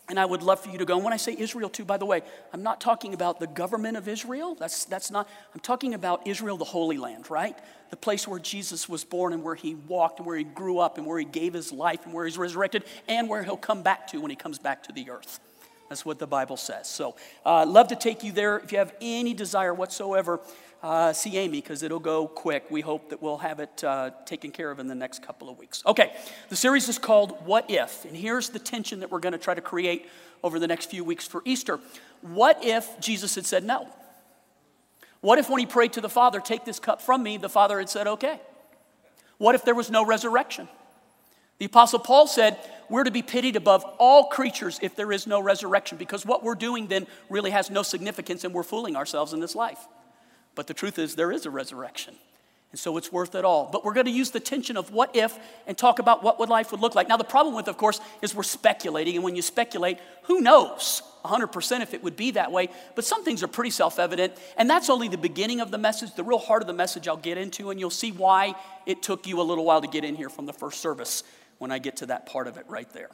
And 0.07 0.19
I 0.19 0.25
would 0.25 0.43
love 0.43 0.59
for 0.59 0.69
you 0.69 0.77
to 0.77 0.85
go. 0.85 0.95
And 0.95 1.03
when 1.03 1.13
I 1.13 1.17
say 1.17 1.35
Israel, 1.37 1.67
too, 1.67 1.83
by 1.83 1.97
the 1.97 2.05
way, 2.05 2.21
I'm 2.53 2.61
not 2.61 2.79
talking 2.79 3.15
about 3.15 3.39
the 3.39 3.47
government 3.47 3.97
of 3.97 4.07
Israel. 4.07 4.53
That's, 4.53 4.85
that's 4.85 5.09
not, 5.09 5.27
I'm 5.53 5.59
talking 5.61 5.95
about 5.95 6.27
Israel, 6.27 6.57
the 6.57 6.65
Holy 6.65 6.97
Land, 6.97 7.31
right? 7.31 7.57
The 7.89 7.97
place 7.97 8.27
where 8.27 8.39
Jesus 8.39 8.87
was 8.87 9.03
born 9.03 9.33
and 9.33 9.43
where 9.43 9.55
he 9.55 9.73
walked 9.73 10.19
and 10.19 10.27
where 10.27 10.37
he 10.37 10.43
grew 10.43 10.77
up 10.77 10.99
and 10.99 11.07
where 11.07 11.17
he 11.17 11.25
gave 11.25 11.53
his 11.53 11.71
life 11.71 12.05
and 12.05 12.13
where 12.13 12.25
he's 12.25 12.37
resurrected 12.37 12.83
and 13.07 13.27
where 13.27 13.43
he'll 13.43 13.57
come 13.57 13.81
back 13.81 14.07
to 14.07 14.21
when 14.21 14.29
he 14.29 14.35
comes 14.35 14.59
back 14.59 14.83
to 14.83 14.91
the 14.91 15.09
earth. 15.09 15.39
That's 15.89 16.05
what 16.05 16.19
the 16.19 16.27
Bible 16.27 16.57
says. 16.57 16.87
So, 16.87 17.15
uh, 17.45 17.65
love 17.65 17.89
to 17.89 17.95
take 17.95 18.23
you 18.23 18.31
there. 18.31 18.57
If 18.57 18.71
you 18.71 18.79
have 18.79 18.93
any 19.01 19.33
desire 19.33 19.73
whatsoever 19.73 20.39
uh, 20.85 21.11
see 21.13 21.35
Amy 21.37 21.61
because 21.61 21.81
it'll 21.81 21.99
go 21.99 22.27
quick. 22.27 22.69
We 22.69 22.81
hope 22.81 23.09
that 23.09 23.19
we'll 23.19 23.39
have 23.39 23.59
it 23.59 23.83
uh, 23.83 24.11
taken 24.25 24.51
care 24.51 24.69
of 24.69 24.77
in 24.77 24.87
the 24.87 24.93
next 24.93 25.23
couple 25.23 25.49
of 25.49 25.57
weeks. 25.57 25.81
Okay, 25.87 26.13
the 26.49 26.55
series 26.55 26.87
is 26.87 26.99
called 26.99 27.43
What 27.43 27.65
If? 27.69 28.05
And 28.05 28.15
here's 28.15 28.49
the 28.49 28.59
tension 28.59 28.99
that 28.99 29.09
we're 29.09 29.19
going 29.19 29.33
to 29.33 29.39
try 29.39 29.55
to 29.55 29.61
create 29.61 30.07
over 30.43 30.59
the 30.59 30.67
next 30.67 30.91
few 30.91 31.03
weeks 31.03 31.27
for 31.27 31.41
Easter. 31.43 31.79
What 32.21 32.63
if 32.63 32.99
Jesus 32.99 33.33
had 33.33 33.47
said 33.47 33.63
no? 33.63 33.89
What 35.21 35.39
if 35.39 35.49
when 35.49 35.59
he 35.59 35.65
prayed 35.65 35.93
to 35.93 36.01
the 36.01 36.09
Father, 36.09 36.39
Take 36.39 36.65
this 36.65 36.79
cup 36.79 37.01
from 37.01 37.23
me, 37.23 37.37
the 37.37 37.49
Father 37.49 37.79
had 37.79 37.89
said, 37.89 38.05
Okay? 38.05 38.39
What 39.39 39.55
if 39.55 39.65
there 39.65 39.73
was 39.73 39.89
no 39.89 40.05
resurrection? 40.05 40.67
The 41.57 41.65
Apostle 41.65 41.99
Paul 41.99 42.27
said, 42.27 42.59
We're 42.91 43.05
to 43.05 43.11
be 43.11 43.23
pitied 43.23 43.55
above 43.55 43.83
all 43.97 44.25
creatures 44.25 44.77
if 44.83 44.95
there 44.95 45.11
is 45.11 45.25
no 45.25 45.39
resurrection, 45.39 45.97
because 45.97 46.27
what 46.27 46.43
we're 46.43 46.53
doing 46.53 46.85
then 46.85 47.07
really 47.27 47.49
has 47.49 47.71
no 47.71 47.81
significance 47.81 48.43
and 48.43 48.53
we're 48.53 48.61
fooling 48.61 48.95
ourselves 48.95 49.33
in 49.33 49.39
this 49.39 49.55
life. 49.55 49.79
But 50.55 50.67
the 50.67 50.73
truth 50.73 50.97
is, 50.97 51.15
there 51.15 51.31
is 51.31 51.45
a 51.45 51.49
resurrection. 51.49 52.15
And 52.71 52.79
so 52.79 52.97
it's 52.97 53.11
worth 53.11 53.35
it 53.35 53.45
all. 53.45 53.69
But 53.71 53.85
we're 53.85 53.93
going 53.93 54.07
to 54.07 54.11
use 54.11 54.31
the 54.31 54.39
tension 54.39 54.75
of 54.75 54.91
what 54.91 55.15
if 55.15 55.37
and 55.65 55.77
talk 55.77 55.99
about 55.99 56.23
what 56.23 56.39
would 56.39 56.49
life 56.49 56.71
would 56.71 56.81
look 56.81 56.95
like. 56.95 57.07
Now, 57.07 57.15
the 57.15 57.23
problem 57.23 57.55
with, 57.55 57.69
of 57.69 57.77
course, 57.77 58.01
is 58.21 58.35
we're 58.35 58.43
speculating. 58.43 59.15
And 59.15 59.23
when 59.23 59.35
you 59.35 59.41
speculate, 59.41 59.99
who 60.23 60.41
knows 60.41 61.01
100% 61.23 61.81
if 61.81 61.93
it 61.93 62.03
would 62.03 62.17
be 62.17 62.31
that 62.31 62.51
way? 62.51 62.67
But 62.95 63.05
some 63.05 63.23
things 63.23 63.43
are 63.43 63.47
pretty 63.47 63.69
self 63.69 63.97
evident. 63.97 64.33
And 64.57 64.69
that's 64.69 64.89
only 64.89 65.07
the 65.07 65.17
beginning 65.17 65.61
of 65.61 65.71
the 65.71 65.77
message. 65.77 66.15
The 66.15 66.23
real 66.23 66.37
heart 66.37 66.63
of 66.63 66.67
the 66.67 66.73
message 66.73 67.07
I'll 67.07 67.15
get 67.15 67.37
into. 67.37 67.69
And 67.69 67.79
you'll 67.79 67.89
see 67.89 68.11
why 68.11 68.55
it 68.85 69.01
took 69.01 69.25
you 69.25 69.39
a 69.39 69.43
little 69.43 69.63
while 69.63 69.81
to 69.81 69.87
get 69.87 70.03
in 70.03 70.15
here 70.15 70.29
from 70.29 70.45
the 70.45 70.53
first 70.53 70.81
service 70.81 71.23
when 71.59 71.71
I 71.71 71.79
get 71.79 71.95
to 71.97 72.07
that 72.07 72.25
part 72.25 72.47
of 72.47 72.57
it 72.57 72.65
right 72.67 72.91
there. 72.91 73.09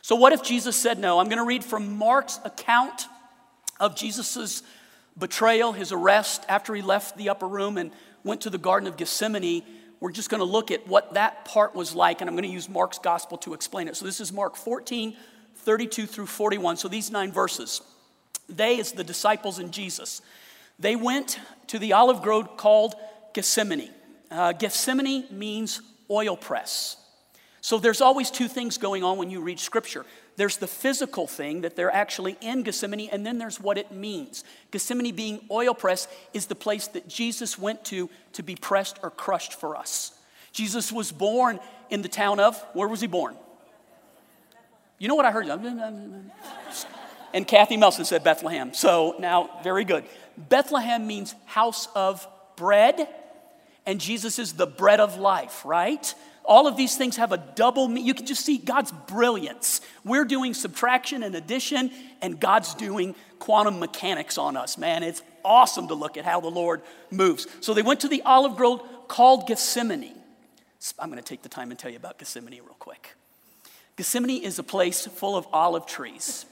So, 0.00 0.16
what 0.16 0.32
if 0.32 0.42
Jesus 0.42 0.76
said 0.76 0.98
no? 0.98 1.18
I'm 1.18 1.26
going 1.26 1.36
to 1.38 1.44
read 1.44 1.62
from 1.62 1.98
Mark's 1.98 2.40
account 2.44 3.06
of 3.78 3.94
Jesus's 3.94 4.62
betrayal, 5.18 5.72
his 5.72 5.92
arrest, 5.92 6.44
after 6.48 6.74
he 6.74 6.82
left 6.82 7.16
the 7.16 7.28
upper 7.28 7.46
room 7.46 7.78
and 7.78 7.92
went 8.24 8.42
to 8.42 8.50
the 8.50 8.58
Garden 8.58 8.88
of 8.88 8.96
Gethsemane, 8.96 9.62
we're 10.00 10.12
just 10.12 10.30
going 10.30 10.40
to 10.40 10.44
look 10.44 10.70
at 10.70 10.86
what 10.88 11.14
that 11.14 11.44
part 11.44 11.74
was 11.74 11.94
like, 11.94 12.20
and 12.20 12.28
I'm 12.28 12.34
going 12.34 12.48
to 12.48 12.52
use 12.52 12.68
Mark's 12.68 12.98
gospel 12.98 13.38
to 13.38 13.54
explain 13.54 13.86
it. 13.86 13.96
So 13.96 14.04
this 14.04 14.20
is 14.20 14.32
Mark 14.32 14.56
14, 14.56 15.16
32 15.56 16.06
through 16.06 16.26
41. 16.26 16.76
So 16.76 16.88
these 16.88 17.10
nine 17.10 17.30
verses. 17.30 17.82
They, 18.48 18.80
as 18.80 18.92
the 18.92 19.04
disciples 19.04 19.58
and 19.58 19.72
Jesus, 19.72 20.20
they 20.78 20.96
went 20.96 21.38
to 21.68 21.78
the 21.78 21.92
olive 21.92 22.22
grove 22.22 22.56
called 22.56 22.94
Gethsemane. 23.32 23.90
Uh, 24.30 24.52
Gethsemane 24.52 25.26
means 25.30 25.80
oil 26.10 26.36
press. 26.36 26.96
So 27.60 27.78
there's 27.78 28.00
always 28.00 28.30
two 28.30 28.48
things 28.48 28.78
going 28.78 29.04
on 29.04 29.18
when 29.18 29.30
you 29.30 29.40
read 29.40 29.60
scripture. 29.60 30.04
There's 30.36 30.56
the 30.56 30.66
physical 30.66 31.26
thing 31.26 31.60
that 31.60 31.76
they're 31.76 31.94
actually 31.94 32.38
in 32.40 32.62
Gethsemane, 32.62 33.10
and 33.12 33.26
then 33.26 33.38
there's 33.38 33.60
what 33.60 33.76
it 33.76 33.92
means. 33.92 34.44
Gethsemane, 34.70 35.14
being 35.14 35.40
oil 35.50 35.74
press, 35.74 36.08
is 36.32 36.46
the 36.46 36.54
place 36.54 36.86
that 36.88 37.06
Jesus 37.06 37.58
went 37.58 37.84
to 37.86 38.08
to 38.32 38.42
be 38.42 38.56
pressed 38.56 38.98
or 39.02 39.10
crushed 39.10 39.52
for 39.52 39.76
us. 39.76 40.12
Jesus 40.52 40.90
was 40.90 41.12
born 41.12 41.60
in 41.90 42.02
the 42.02 42.08
town 42.08 42.40
of, 42.40 42.60
where 42.72 42.88
was 42.88 43.00
he 43.00 43.06
born? 43.06 43.36
You 44.98 45.08
know 45.08 45.14
what 45.14 45.26
I 45.26 45.32
heard? 45.32 45.46
And 47.34 47.46
Kathy 47.46 47.76
Melson 47.76 48.04
said 48.04 48.24
Bethlehem. 48.24 48.72
So 48.72 49.16
now, 49.18 49.60
very 49.62 49.84
good. 49.84 50.04
Bethlehem 50.36 51.06
means 51.06 51.34
house 51.44 51.88
of 51.94 52.26
bread, 52.56 53.08
and 53.84 54.00
Jesus 54.00 54.38
is 54.38 54.54
the 54.54 54.66
bread 54.66 55.00
of 55.00 55.18
life, 55.18 55.64
right? 55.64 56.14
All 56.44 56.66
of 56.66 56.76
these 56.76 56.96
things 56.96 57.16
have 57.16 57.32
a 57.32 57.36
double 57.36 57.88
meaning. 57.88 58.06
You 58.06 58.14
can 58.14 58.26
just 58.26 58.44
see 58.44 58.58
God's 58.58 58.90
brilliance. 58.90 59.80
We're 60.04 60.24
doing 60.24 60.54
subtraction 60.54 61.22
and 61.22 61.34
addition, 61.34 61.90
and 62.20 62.40
God's 62.40 62.74
doing 62.74 63.14
quantum 63.38 63.78
mechanics 63.78 64.38
on 64.38 64.56
us, 64.56 64.76
man. 64.76 65.02
It's 65.02 65.22
awesome 65.44 65.88
to 65.88 65.94
look 65.94 66.16
at 66.16 66.24
how 66.24 66.40
the 66.40 66.50
Lord 66.50 66.82
moves. 67.10 67.46
So 67.60 67.74
they 67.74 67.82
went 67.82 68.00
to 68.00 68.08
the 68.08 68.22
olive 68.22 68.56
grove 68.56 68.82
called 69.08 69.46
Gethsemane. 69.46 70.14
I'm 70.98 71.10
going 71.10 71.22
to 71.22 71.28
take 71.28 71.42
the 71.42 71.48
time 71.48 71.70
and 71.70 71.78
tell 71.78 71.90
you 71.90 71.96
about 71.96 72.18
Gethsemane 72.18 72.54
real 72.54 72.76
quick. 72.78 73.14
Gethsemane 73.96 74.42
is 74.42 74.58
a 74.58 74.62
place 74.62 75.06
full 75.06 75.36
of 75.36 75.46
olive 75.52 75.86
trees. 75.86 76.46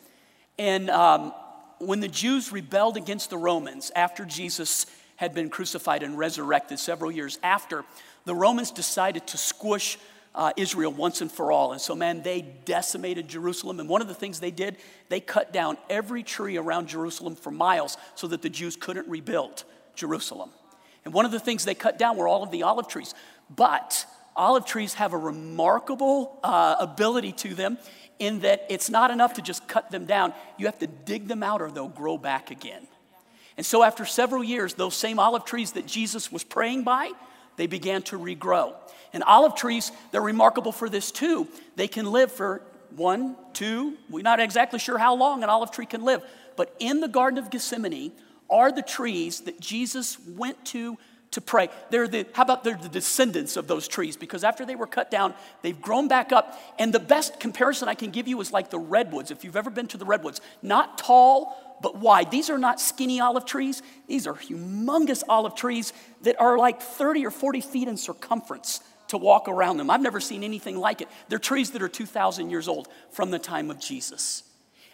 And 0.58 0.90
um, 0.90 1.32
when 1.78 2.00
the 2.00 2.08
Jews 2.08 2.52
rebelled 2.52 2.96
against 2.96 3.30
the 3.30 3.38
Romans 3.38 3.90
after 3.96 4.24
Jesus 4.24 4.86
had 5.16 5.34
been 5.34 5.50
crucified 5.50 6.02
and 6.02 6.18
resurrected 6.18 6.78
several 6.78 7.10
years 7.10 7.38
after, 7.42 7.84
the 8.24 8.34
Romans 8.34 8.70
decided 8.70 9.26
to 9.28 9.38
squish 9.38 9.98
uh, 10.34 10.52
Israel 10.56 10.92
once 10.92 11.20
and 11.20 11.30
for 11.30 11.50
all. 11.50 11.72
And 11.72 11.80
so, 11.80 11.94
man, 11.94 12.22
they 12.22 12.42
decimated 12.64 13.28
Jerusalem. 13.28 13.80
And 13.80 13.88
one 13.88 14.00
of 14.00 14.08
the 14.08 14.14
things 14.14 14.40
they 14.40 14.50
did, 14.50 14.76
they 15.08 15.20
cut 15.20 15.52
down 15.52 15.76
every 15.88 16.22
tree 16.22 16.56
around 16.56 16.88
Jerusalem 16.88 17.34
for 17.34 17.50
miles 17.50 17.96
so 18.14 18.26
that 18.28 18.42
the 18.42 18.48
Jews 18.48 18.76
couldn't 18.76 19.08
rebuild 19.08 19.64
Jerusalem. 19.94 20.50
And 21.04 21.12
one 21.12 21.24
of 21.24 21.32
the 21.32 21.40
things 21.40 21.64
they 21.64 21.74
cut 21.74 21.98
down 21.98 22.16
were 22.16 22.28
all 22.28 22.42
of 22.42 22.50
the 22.50 22.62
olive 22.62 22.86
trees. 22.86 23.14
But 23.54 24.06
olive 24.36 24.66
trees 24.66 24.94
have 24.94 25.12
a 25.12 25.18
remarkable 25.18 26.38
uh, 26.44 26.76
ability 26.78 27.32
to 27.32 27.54
them 27.54 27.78
in 28.18 28.40
that 28.40 28.66
it's 28.68 28.90
not 28.90 29.10
enough 29.10 29.34
to 29.34 29.42
just 29.42 29.66
cut 29.66 29.90
them 29.90 30.04
down, 30.04 30.32
you 30.58 30.66
have 30.66 30.78
to 30.78 30.86
dig 30.86 31.26
them 31.26 31.42
out 31.42 31.62
or 31.62 31.70
they'll 31.70 31.88
grow 31.88 32.18
back 32.18 32.50
again. 32.50 32.86
And 33.56 33.66
so, 33.66 33.82
after 33.82 34.04
several 34.04 34.44
years, 34.44 34.74
those 34.74 34.94
same 34.94 35.18
olive 35.18 35.44
trees 35.44 35.72
that 35.72 35.86
Jesus 35.86 36.30
was 36.30 36.44
praying 36.44 36.84
by, 36.84 37.10
they 37.56 37.66
began 37.66 38.02
to 38.04 38.18
regrow. 38.18 38.74
And 39.12 39.22
olive 39.24 39.54
trees, 39.54 39.92
they're 40.12 40.20
remarkable 40.20 40.72
for 40.72 40.88
this 40.88 41.10
too. 41.10 41.48
They 41.76 41.88
can 41.88 42.06
live 42.06 42.30
for 42.30 42.62
one, 42.96 43.36
two, 43.52 43.96
we're 44.08 44.22
not 44.22 44.40
exactly 44.40 44.78
sure 44.78 44.98
how 44.98 45.14
long 45.14 45.42
an 45.42 45.48
olive 45.48 45.70
tree 45.70 45.86
can 45.86 46.02
live. 46.02 46.22
But 46.56 46.74
in 46.78 47.00
the 47.00 47.08
Garden 47.08 47.38
of 47.38 47.50
Gethsemane 47.50 48.12
are 48.48 48.72
the 48.72 48.82
trees 48.82 49.42
that 49.42 49.60
Jesus 49.60 50.18
went 50.18 50.64
to 50.66 50.98
to 51.32 51.40
pray. 51.40 51.68
They're 51.90 52.08
the, 52.08 52.26
how 52.32 52.42
about 52.42 52.64
they're 52.64 52.74
the 52.76 52.88
descendants 52.88 53.56
of 53.56 53.68
those 53.68 53.86
trees? 53.86 54.16
Because 54.16 54.42
after 54.42 54.66
they 54.66 54.74
were 54.74 54.88
cut 54.88 55.12
down, 55.12 55.34
they've 55.62 55.80
grown 55.80 56.08
back 56.08 56.32
up. 56.32 56.58
And 56.76 56.92
the 56.92 56.98
best 56.98 57.38
comparison 57.38 57.88
I 57.88 57.94
can 57.94 58.10
give 58.10 58.26
you 58.26 58.40
is 58.40 58.52
like 58.52 58.70
the 58.70 58.80
redwoods. 58.80 59.30
If 59.30 59.44
you've 59.44 59.56
ever 59.56 59.70
been 59.70 59.86
to 59.88 59.96
the 59.96 60.04
redwoods, 60.04 60.40
not 60.60 60.98
tall, 60.98 61.69
but 61.80 61.96
wide. 61.96 62.30
These 62.30 62.50
are 62.50 62.58
not 62.58 62.80
skinny 62.80 63.20
olive 63.20 63.44
trees, 63.44 63.82
these 64.06 64.26
are 64.26 64.34
humongous 64.34 65.22
olive 65.28 65.54
trees 65.54 65.92
that 66.22 66.40
are 66.40 66.58
like 66.58 66.80
30 66.80 67.26
or 67.26 67.30
40 67.30 67.60
feet 67.60 67.88
in 67.88 67.96
circumference 67.96 68.80
to 69.08 69.18
walk 69.18 69.48
around 69.48 69.76
them. 69.76 69.90
I've 69.90 70.00
never 70.00 70.20
seen 70.20 70.44
anything 70.44 70.76
like 70.78 71.00
it. 71.00 71.08
They're 71.28 71.38
trees 71.38 71.72
that 71.72 71.82
are 71.82 71.88
2,000 71.88 72.50
years 72.50 72.68
old 72.68 72.88
from 73.10 73.30
the 73.30 73.38
time 73.38 73.70
of 73.70 73.80
Jesus. 73.80 74.44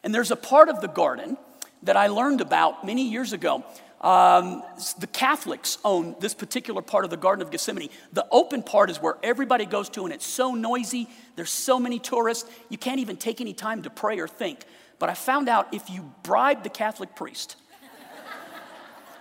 And 0.02 0.14
there's 0.14 0.30
a 0.30 0.36
part 0.36 0.68
of 0.68 0.80
the 0.80 0.88
garden 0.88 1.36
that 1.82 1.96
I 1.96 2.06
learned 2.06 2.40
about 2.40 2.84
many 2.84 3.08
years 3.08 3.32
ago. 3.32 3.64
Um, 4.00 4.62
the 4.98 5.06
Catholics 5.06 5.78
own 5.84 6.16
this 6.20 6.34
particular 6.34 6.82
part 6.82 7.04
of 7.04 7.10
the 7.10 7.16
Garden 7.16 7.42
of 7.42 7.50
Gethsemane. 7.50 7.88
The 8.12 8.26
open 8.30 8.62
part 8.62 8.90
is 8.90 9.00
where 9.00 9.16
everybody 9.22 9.66
goes 9.66 9.88
to, 9.90 10.04
and 10.04 10.12
it's 10.12 10.26
so 10.26 10.54
noisy. 10.54 11.08
There's 11.34 11.50
so 11.50 11.78
many 11.78 11.98
tourists, 11.98 12.48
you 12.68 12.78
can't 12.78 13.00
even 13.00 13.16
take 13.16 13.40
any 13.40 13.54
time 13.54 13.82
to 13.82 13.90
pray 13.90 14.18
or 14.18 14.28
think. 14.28 14.64
But 14.98 15.10
I 15.10 15.14
found 15.14 15.48
out 15.48 15.74
if 15.74 15.90
you 15.90 16.12
bribe 16.22 16.62
the 16.62 16.70
Catholic 16.70 17.14
priest, 17.14 17.56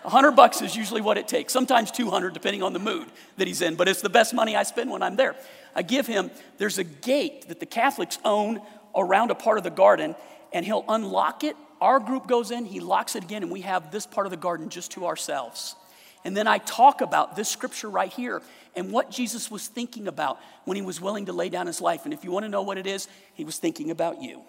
100 0.04 0.32
bucks 0.32 0.62
is 0.62 0.76
usually 0.76 1.02
what 1.02 1.18
it 1.18 1.28
takes, 1.28 1.52
sometimes 1.52 1.90
200 1.90 2.34
depending 2.34 2.62
on 2.62 2.74
the 2.74 2.80
mood 2.80 3.08
that 3.38 3.48
he's 3.48 3.62
in, 3.62 3.76
but 3.76 3.88
it's 3.88 4.02
the 4.02 4.10
best 4.10 4.34
money 4.34 4.56
I 4.56 4.64
spend 4.64 4.92
when 4.92 5.02
I'm 5.02 5.16
there. 5.16 5.36
I 5.76 5.82
give 5.82 6.06
him, 6.06 6.30
there's 6.58 6.78
a 6.78 6.84
gate 6.84 7.48
that 7.48 7.60
the 7.60 7.66
Catholics 7.66 8.20
own 8.24 8.62
around 8.96 9.32
a 9.32 9.36
part 9.36 9.58
of 9.58 9.64
the 9.64 9.72
garden, 9.72 10.16
and 10.54 10.64
he'll 10.64 10.86
unlock 10.88 11.44
it. 11.44 11.56
Our 11.82 12.00
group 12.00 12.28
goes 12.28 12.52
in, 12.52 12.66
he 12.66 12.80
locks 12.80 13.16
it 13.16 13.24
again, 13.24 13.44
and 13.44 13.52
we 13.52 13.62
have 13.62 13.92
this 13.92 14.06
part 14.06 14.28
of 14.28 14.32
the 14.32 14.38
garden 14.38 14.70
just 14.70 14.92
to 14.92 15.08
ourselves. 15.08 15.76
And 16.24 16.38
then 16.38 16.48
I 16.48 16.60
talk 16.60 17.02
about 17.02 17.36
this 17.36 17.50
scripture 17.50 17.90
right 17.90 18.12
here 18.12 18.42
and 18.76 18.92
what 18.92 19.12
Jesus 19.12 19.52
was 19.52 19.68
thinking 19.68 20.08
about 20.08 20.40
when 20.66 20.76
he 20.76 20.82
was 20.82 21.02
willing 21.02 21.26
to 21.28 21.34
lay 21.34 21.50
down 21.50 21.68
his 21.68 21.82
life. 21.82 22.06
And 22.06 22.14
if 22.14 22.24
you 22.24 22.32
want 22.32 22.46
to 22.46 22.50
know 22.50 22.62
what 22.62 22.78
it 22.78 22.88
is, 22.88 23.08
he 23.34 23.44
was 23.44 23.58
thinking 23.58 23.92
about 23.92 24.22
you. 24.22 24.42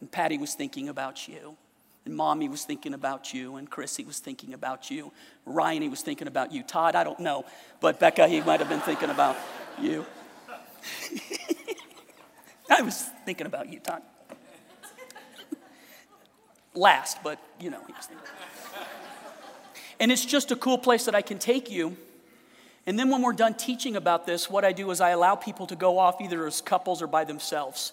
And 0.00 0.10
Patty 0.10 0.38
was 0.38 0.54
thinking 0.54 0.88
about 0.88 1.28
you. 1.28 1.56
And 2.04 2.16
Mommy 2.16 2.48
was 2.48 2.64
thinking 2.64 2.94
about 2.94 3.34
you. 3.34 3.56
And 3.56 3.68
Chrissy 3.68 4.04
was 4.04 4.18
thinking 4.18 4.54
about 4.54 4.90
you. 4.90 5.12
Ryan, 5.44 5.82
he 5.82 5.88
was 5.88 6.00
thinking 6.02 6.26
about 6.26 6.52
you. 6.52 6.62
Todd, 6.62 6.94
I 6.94 7.04
don't 7.04 7.20
know. 7.20 7.44
But 7.80 8.00
Becca, 8.00 8.26
he 8.28 8.40
might 8.40 8.60
have 8.60 8.68
been 8.68 8.80
thinking 8.80 9.10
about 9.10 9.36
you. 9.80 10.06
I 12.70 12.82
was 12.82 13.10
thinking 13.24 13.46
about 13.46 13.70
you, 13.70 13.80
Todd. 13.80 14.02
Last, 16.74 17.18
but 17.22 17.38
you 17.60 17.68
know, 17.68 17.80
he 17.86 17.92
was 17.92 18.06
thinking. 18.06 18.26
And 19.98 20.10
it's 20.10 20.24
just 20.24 20.50
a 20.50 20.56
cool 20.56 20.78
place 20.78 21.04
that 21.04 21.14
I 21.14 21.20
can 21.20 21.38
take 21.38 21.70
you. 21.70 21.96
And 22.86 22.98
then 22.98 23.10
when 23.10 23.20
we're 23.20 23.34
done 23.34 23.54
teaching 23.54 23.96
about 23.96 24.24
this, 24.24 24.48
what 24.48 24.64
I 24.64 24.72
do 24.72 24.90
is 24.90 25.00
I 25.00 25.10
allow 25.10 25.34
people 25.34 25.66
to 25.66 25.76
go 25.76 25.98
off 25.98 26.20
either 26.22 26.46
as 26.46 26.62
couples 26.62 27.02
or 27.02 27.06
by 27.06 27.24
themselves 27.24 27.92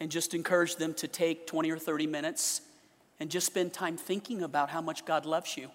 and 0.00 0.10
just 0.10 0.34
encourage 0.34 0.76
them 0.76 0.94
to 0.94 1.08
take 1.08 1.46
20 1.46 1.70
or 1.70 1.78
30 1.78 2.06
minutes 2.06 2.60
and 3.18 3.30
just 3.30 3.46
spend 3.46 3.72
time 3.72 3.96
thinking 3.96 4.42
about 4.42 4.70
how 4.70 4.80
much 4.80 5.04
God 5.04 5.24
loves 5.24 5.56
you. 5.56 5.70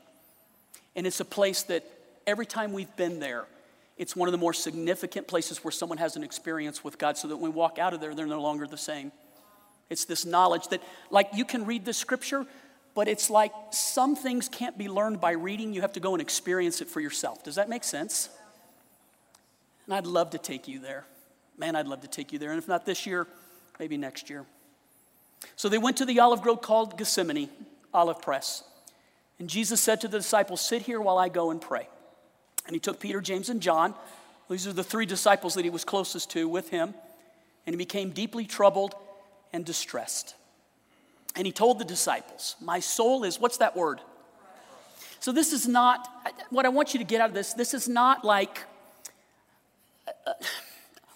And 0.96 1.08
it's 1.08 1.20
a 1.20 1.26
place 1.26 1.64
that 1.64 1.84
every 2.28 2.46
time 2.46 2.74
we've 2.74 2.96
been 2.96 3.20
there, 3.20 3.46
it's 3.98 4.16
one 4.16 4.28
of 4.28 4.32
the 4.32 4.38
more 4.38 4.54
significant 4.54 5.28
places 5.28 5.64
where 5.64 5.72
someone 5.72 5.98
has 5.98 6.16
an 6.16 6.24
experience 6.24 6.84
with 6.84 6.98
God 6.98 7.18
so 7.18 7.28
that 7.28 7.38
when 7.38 7.52
we 7.52 7.56
walk 7.56 7.80
out 7.80 7.94
of 7.94 8.00
there, 8.00 8.16
they're 8.16 8.26
no 8.26 8.42
longer 8.42 8.68
the 8.68 8.78
same. 8.78 9.12
It's 9.90 10.06
this 10.06 10.26
knowledge 10.26 10.70
that, 10.70 10.82
like, 11.10 11.30
you 11.34 11.46
can 11.46 11.66
read 11.66 11.86
the 11.86 11.94
scripture, 11.94 12.46
but 12.96 13.08
it's 13.08 13.30
like 13.30 13.52
some 13.72 14.16
things 14.16 14.48
can't 14.48 14.78
be 14.78 14.88
learned 14.88 15.20
by 15.20 15.32
reading. 15.32 15.74
You 15.74 15.82
have 15.82 15.94
to 15.94 16.00
go 16.00 16.14
and 16.14 16.22
experience 16.22 16.82
it 16.82 16.90
for 16.90 17.00
yourself. 17.00 17.44
Does 17.44 17.56
that 17.56 17.70
make 17.70 17.84
sense? 17.84 18.30
And 19.86 19.94
I'd 19.94 20.06
love 20.06 20.32
to 20.32 20.38
take 20.38 20.68
you 20.68 20.80
there. 20.80 21.06
Man, 21.58 21.76
I'd 21.76 21.88
love 21.88 22.02
to 22.02 22.08
take 22.08 22.32
you 22.32 22.40
there. 22.40 22.52
And 22.52 22.58
if 22.58 22.68
not 22.68 22.86
this 22.86 23.06
year, 23.06 23.28
maybe 23.82 23.98
next 23.98 24.30
year. 24.30 24.46
So 25.56 25.68
they 25.68 25.80
went 25.80 25.98
to 25.98 26.06
the 26.06 26.20
olive 26.20 26.44
grove 26.44 26.62
called 26.62 27.00
Gethsemane, 27.00 27.50
olive 27.92 28.22
press. 28.22 28.64
And 29.40 29.50
Jesus 29.50 29.82
said 29.82 30.00
to 30.02 30.08
the 30.08 30.20
disciples, 30.20 30.62
Sit 30.62 30.84
here 30.84 31.02
while 31.02 31.18
I 31.18 31.30
go 31.30 31.50
and 31.50 31.60
pray. 31.60 31.90
And 32.68 32.76
he 32.76 32.80
took 32.80 33.00
Peter, 33.00 33.20
James, 33.22 33.50
and 33.50 33.60
John. 33.60 33.96
These 34.52 34.68
are 34.68 34.74
the 34.74 34.84
three 34.84 35.08
disciples 35.08 35.56
that 35.56 35.64
he 35.64 35.72
was 35.72 35.84
closest 35.84 36.30
to 36.32 36.48
with 36.48 36.70
him. 36.70 36.94
And 37.66 37.74
he 37.74 37.78
became 37.78 38.12
deeply 38.12 38.46
troubled 38.46 38.94
and 39.52 39.66
distressed. 39.66 40.36
And 41.36 41.48
he 41.48 41.52
told 41.52 41.80
the 41.80 41.86
disciples, 41.86 42.56
My 42.62 42.80
soul 42.80 43.24
is, 43.24 43.40
what's 43.40 43.58
that 43.58 43.76
word? 43.76 44.00
So 45.20 45.32
this 45.32 45.54
is 45.54 45.68
not, 45.68 46.08
what 46.52 46.68
I 46.68 46.70
want 46.70 46.94
you 46.94 47.00
to 47.00 47.06
get 47.06 47.20
out 47.20 47.30
of 47.30 47.36
this, 47.36 47.54
this 47.54 47.74
is 47.74 47.90
not 47.90 48.24
like 48.24 48.64
a, 50.08 50.34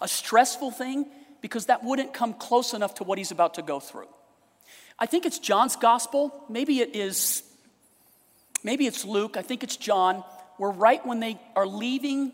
a 0.00 0.08
stressful 0.08 0.72
thing 0.72 1.06
because 1.46 1.66
that 1.66 1.84
wouldn't 1.84 2.12
come 2.12 2.34
close 2.34 2.74
enough 2.74 2.94
to 2.94 3.04
what 3.04 3.18
he's 3.18 3.30
about 3.30 3.54
to 3.54 3.62
go 3.62 3.78
through. 3.78 4.08
I 4.98 5.06
think 5.06 5.24
it's 5.24 5.38
John's 5.38 5.76
gospel. 5.76 6.44
Maybe 6.48 6.80
it 6.80 6.96
is, 6.96 7.44
maybe 8.64 8.84
it's 8.84 9.04
Luke. 9.04 9.36
I 9.36 9.42
think 9.42 9.62
it's 9.62 9.76
John, 9.76 10.24
where 10.56 10.72
right 10.72 11.06
when 11.06 11.20
they 11.20 11.38
are 11.54 11.64
leaving 11.64 12.32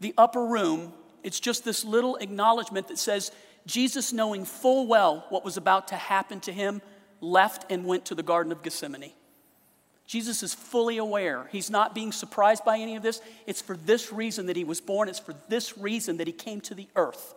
the 0.00 0.12
upper 0.18 0.44
room, 0.44 0.92
it's 1.22 1.38
just 1.38 1.64
this 1.64 1.84
little 1.84 2.16
acknowledgement 2.16 2.88
that 2.88 2.98
says, 2.98 3.30
Jesus, 3.64 4.12
knowing 4.12 4.44
full 4.44 4.88
well 4.88 5.24
what 5.28 5.44
was 5.44 5.56
about 5.56 5.86
to 5.88 5.94
happen 5.94 6.40
to 6.40 6.52
him, 6.52 6.82
left 7.20 7.70
and 7.70 7.84
went 7.84 8.06
to 8.06 8.16
the 8.16 8.24
Garden 8.24 8.50
of 8.50 8.64
Gethsemane. 8.64 9.12
Jesus 10.04 10.42
is 10.42 10.52
fully 10.52 10.96
aware. 10.96 11.46
He's 11.52 11.70
not 11.70 11.94
being 11.94 12.10
surprised 12.10 12.64
by 12.64 12.78
any 12.78 12.96
of 12.96 13.04
this. 13.04 13.20
It's 13.46 13.62
for 13.62 13.76
this 13.76 14.12
reason 14.12 14.46
that 14.46 14.56
he 14.56 14.64
was 14.64 14.80
born, 14.80 15.08
it's 15.08 15.20
for 15.20 15.36
this 15.48 15.78
reason 15.78 16.16
that 16.16 16.26
he 16.26 16.32
came 16.32 16.60
to 16.62 16.74
the 16.74 16.88
earth. 16.96 17.36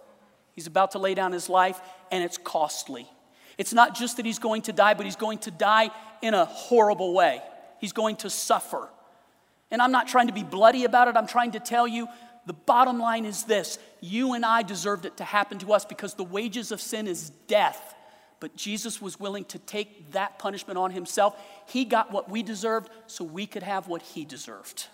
He's 0.53 0.67
about 0.67 0.91
to 0.91 0.99
lay 0.99 1.13
down 1.13 1.31
his 1.31 1.49
life, 1.49 1.79
and 2.11 2.23
it's 2.23 2.37
costly. 2.37 3.07
It's 3.57 3.73
not 3.73 3.95
just 3.95 4.17
that 4.17 4.25
he's 4.25 4.39
going 4.39 4.63
to 4.63 4.73
die, 4.73 4.93
but 4.93 5.05
he's 5.05 5.15
going 5.15 5.39
to 5.39 5.51
die 5.51 5.91
in 6.21 6.33
a 6.33 6.45
horrible 6.45 7.13
way. 7.13 7.41
He's 7.79 7.93
going 7.93 8.17
to 8.17 8.29
suffer. 8.29 8.89
And 9.69 9.81
I'm 9.81 9.91
not 9.91 10.07
trying 10.07 10.27
to 10.27 10.33
be 10.33 10.43
bloody 10.43 10.83
about 10.83 11.07
it. 11.07 11.15
I'm 11.15 11.27
trying 11.27 11.51
to 11.51 11.59
tell 11.59 11.87
you 11.87 12.07
the 12.45 12.53
bottom 12.53 12.99
line 12.99 13.25
is 13.25 13.43
this 13.43 13.77
you 13.99 14.33
and 14.33 14.45
I 14.45 14.63
deserved 14.63 15.05
it 15.05 15.17
to 15.17 15.23
happen 15.23 15.59
to 15.59 15.73
us 15.73 15.85
because 15.85 16.15
the 16.15 16.23
wages 16.23 16.71
of 16.71 16.81
sin 16.81 17.07
is 17.07 17.29
death. 17.47 17.95
But 18.39 18.55
Jesus 18.55 18.99
was 18.99 19.19
willing 19.19 19.45
to 19.45 19.59
take 19.59 20.11
that 20.13 20.39
punishment 20.39 20.77
on 20.79 20.89
himself. 20.89 21.39
He 21.67 21.85
got 21.85 22.11
what 22.11 22.29
we 22.29 22.41
deserved 22.41 22.89
so 23.05 23.23
we 23.23 23.45
could 23.45 23.61
have 23.61 23.87
what 23.87 24.01
he 24.01 24.25
deserved. 24.25 24.87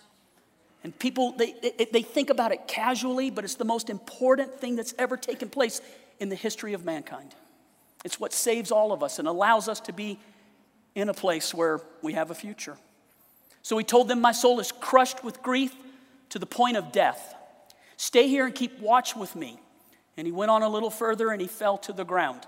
And 0.88 0.98
people, 0.98 1.32
they, 1.32 1.52
they, 1.60 1.86
they 1.92 2.00
think 2.00 2.30
about 2.30 2.50
it 2.50 2.66
casually, 2.66 3.28
but 3.28 3.44
it's 3.44 3.56
the 3.56 3.64
most 3.66 3.90
important 3.90 4.58
thing 4.58 4.74
that's 4.74 4.94
ever 4.98 5.18
taken 5.18 5.50
place 5.50 5.82
in 6.18 6.30
the 6.30 6.34
history 6.34 6.72
of 6.72 6.86
mankind. 6.86 7.34
It's 8.06 8.18
what 8.18 8.32
saves 8.32 8.72
all 8.72 8.90
of 8.90 9.02
us 9.02 9.18
and 9.18 9.28
allows 9.28 9.68
us 9.68 9.80
to 9.80 9.92
be 9.92 10.18
in 10.94 11.10
a 11.10 11.12
place 11.12 11.52
where 11.52 11.82
we 12.00 12.14
have 12.14 12.30
a 12.30 12.34
future. 12.34 12.78
So 13.60 13.76
he 13.76 13.84
told 13.84 14.08
them, 14.08 14.22
My 14.22 14.32
soul 14.32 14.60
is 14.60 14.72
crushed 14.72 15.22
with 15.22 15.42
grief 15.42 15.76
to 16.30 16.38
the 16.38 16.46
point 16.46 16.78
of 16.78 16.90
death. 16.90 17.34
Stay 17.98 18.26
here 18.26 18.46
and 18.46 18.54
keep 18.54 18.80
watch 18.80 19.14
with 19.14 19.36
me. 19.36 19.60
And 20.16 20.26
he 20.26 20.32
went 20.32 20.50
on 20.50 20.62
a 20.62 20.70
little 20.70 20.88
further 20.88 21.28
and 21.28 21.38
he 21.42 21.48
fell 21.48 21.76
to 21.76 21.92
the 21.92 22.04
ground. 22.06 22.46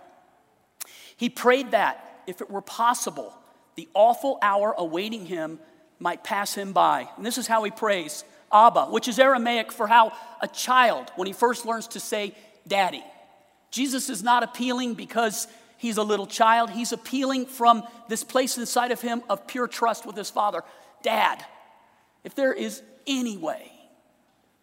He 1.14 1.28
prayed 1.28 1.72
that, 1.72 2.22
if 2.26 2.40
it 2.40 2.48
were 2.48 2.62
possible, 2.62 3.34
the 3.74 3.86
awful 3.92 4.38
hour 4.40 4.74
awaiting 4.78 5.26
him 5.26 5.58
might 6.00 6.24
pass 6.24 6.54
him 6.54 6.72
by. 6.72 7.08
And 7.16 7.24
this 7.24 7.38
is 7.38 7.46
how 7.46 7.62
he 7.62 7.70
prays 7.70 8.24
Abba, 8.52 8.86
which 8.86 9.06
is 9.06 9.18
Aramaic 9.18 9.70
for 9.70 9.86
how 9.86 10.12
a 10.40 10.48
child, 10.48 11.12
when 11.14 11.26
he 11.26 11.32
first 11.32 11.64
learns 11.64 11.86
to 11.88 12.00
say 12.00 12.34
daddy. 12.66 13.04
Jesus 13.70 14.10
is 14.10 14.22
not 14.22 14.42
appealing 14.42 14.94
because 14.94 15.46
he's 15.76 15.98
a 15.98 16.02
little 16.02 16.26
child. 16.26 16.70
He's 16.70 16.92
appealing 16.92 17.46
from 17.46 17.84
this 18.08 18.24
place 18.24 18.58
inside 18.58 18.90
of 18.90 19.00
him 19.00 19.22
of 19.28 19.46
pure 19.46 19.68
trust 19.68 20.06
with 20.06 20.16
his 20.16 20.30
father. 20.30 20.62
Dad, 21.02 21.44
if 22.24 22.34
there 22.34 22.52
is 22.52 22.82
any 23.06 23.36
way, 23.36 23.70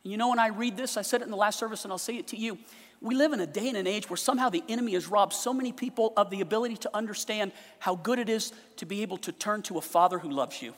you 0.04 0.17
know, 0.17 0.30
when 0.30 0.39
I 0.39 0.47
read 0.47 0.76
this, 0.76 0.97
I 0.97 1.02
said 1.02 1.21
it 1.21 1.26
in 1.26 1.32
the 1.32 1.38
last 1.38 1.60
service 1.60 1.84
and 1.84 1.91
I'll 1.91 1.97
say 1.97 2.17
it 2.17 2.28
to 2.28 2.38
you. 2.38 2.58
We 3.02 3.13
live 3.13 3.32
in 3.32 3.39
a 3.39 3.47
day 3.47 3.67
and 3.67 3.78
an 3.78 3.88
age 3.88 4.10
where 4.10 4.17
somehow 4.17 4.50
the 4.50 4.63
enemy 4.67 4.93
has 4.93 5.08
robbed 5.08 5.34
so 5.34 5.54
many 5.54 5.71
people 5.71 6.13
of 6.17 6.30
the 6.30 6.41
ability 6.41 6.78
to 6.78 6.89
understand 6.95 7.52
how 7.80 7.95
good 7.95 8.17
it 8.17 8.28
is 8.28 8.52
to 8.78 8.86
be 8.86 9.02
able 9.02 9.17
to 9.19 9.32
turn 9.32 9.62
to 9.63 9.78
a 9.78 9.82
father 9.82 10.17
who 10.17 10.30
loves 10.30 10.62
you. 10.62 10.73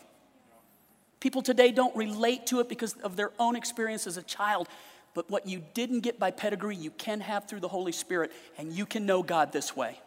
People 1.19 1.41
today 1.41 1.71
don't 1.71 1.95
relate 1.95 2.47
to 2.47 2.59
it 2.59 2.69
because 2.69 2.93
of 2.93 3.15
their 3.15 3.31
own 3.39 3.55
experience 3.55 4.07
as 4.07 4.17
a 4.17 4.23
child. 4.23 4.67
But 5.13 5.29
what 5.29 5.47
you 5.47 5.61
didn't 5.73 6.01
get 6.01 6.19
by 6.19 6.31
pedigree, 6.31 6.75
you 6.75 6.91
can 6.91 7.19
have 7.19 7.47
through 7.47 7.59
the 7.59 7.67
Holy 7.67 7.91
Spirit, 7.91 8.31
and 8.57 8.71
you 8.71 8.85
can 8.85 9.05
know 9.05 9.23
God 9.23 9.51
this 9.51 9.75
way. 9.75 9.99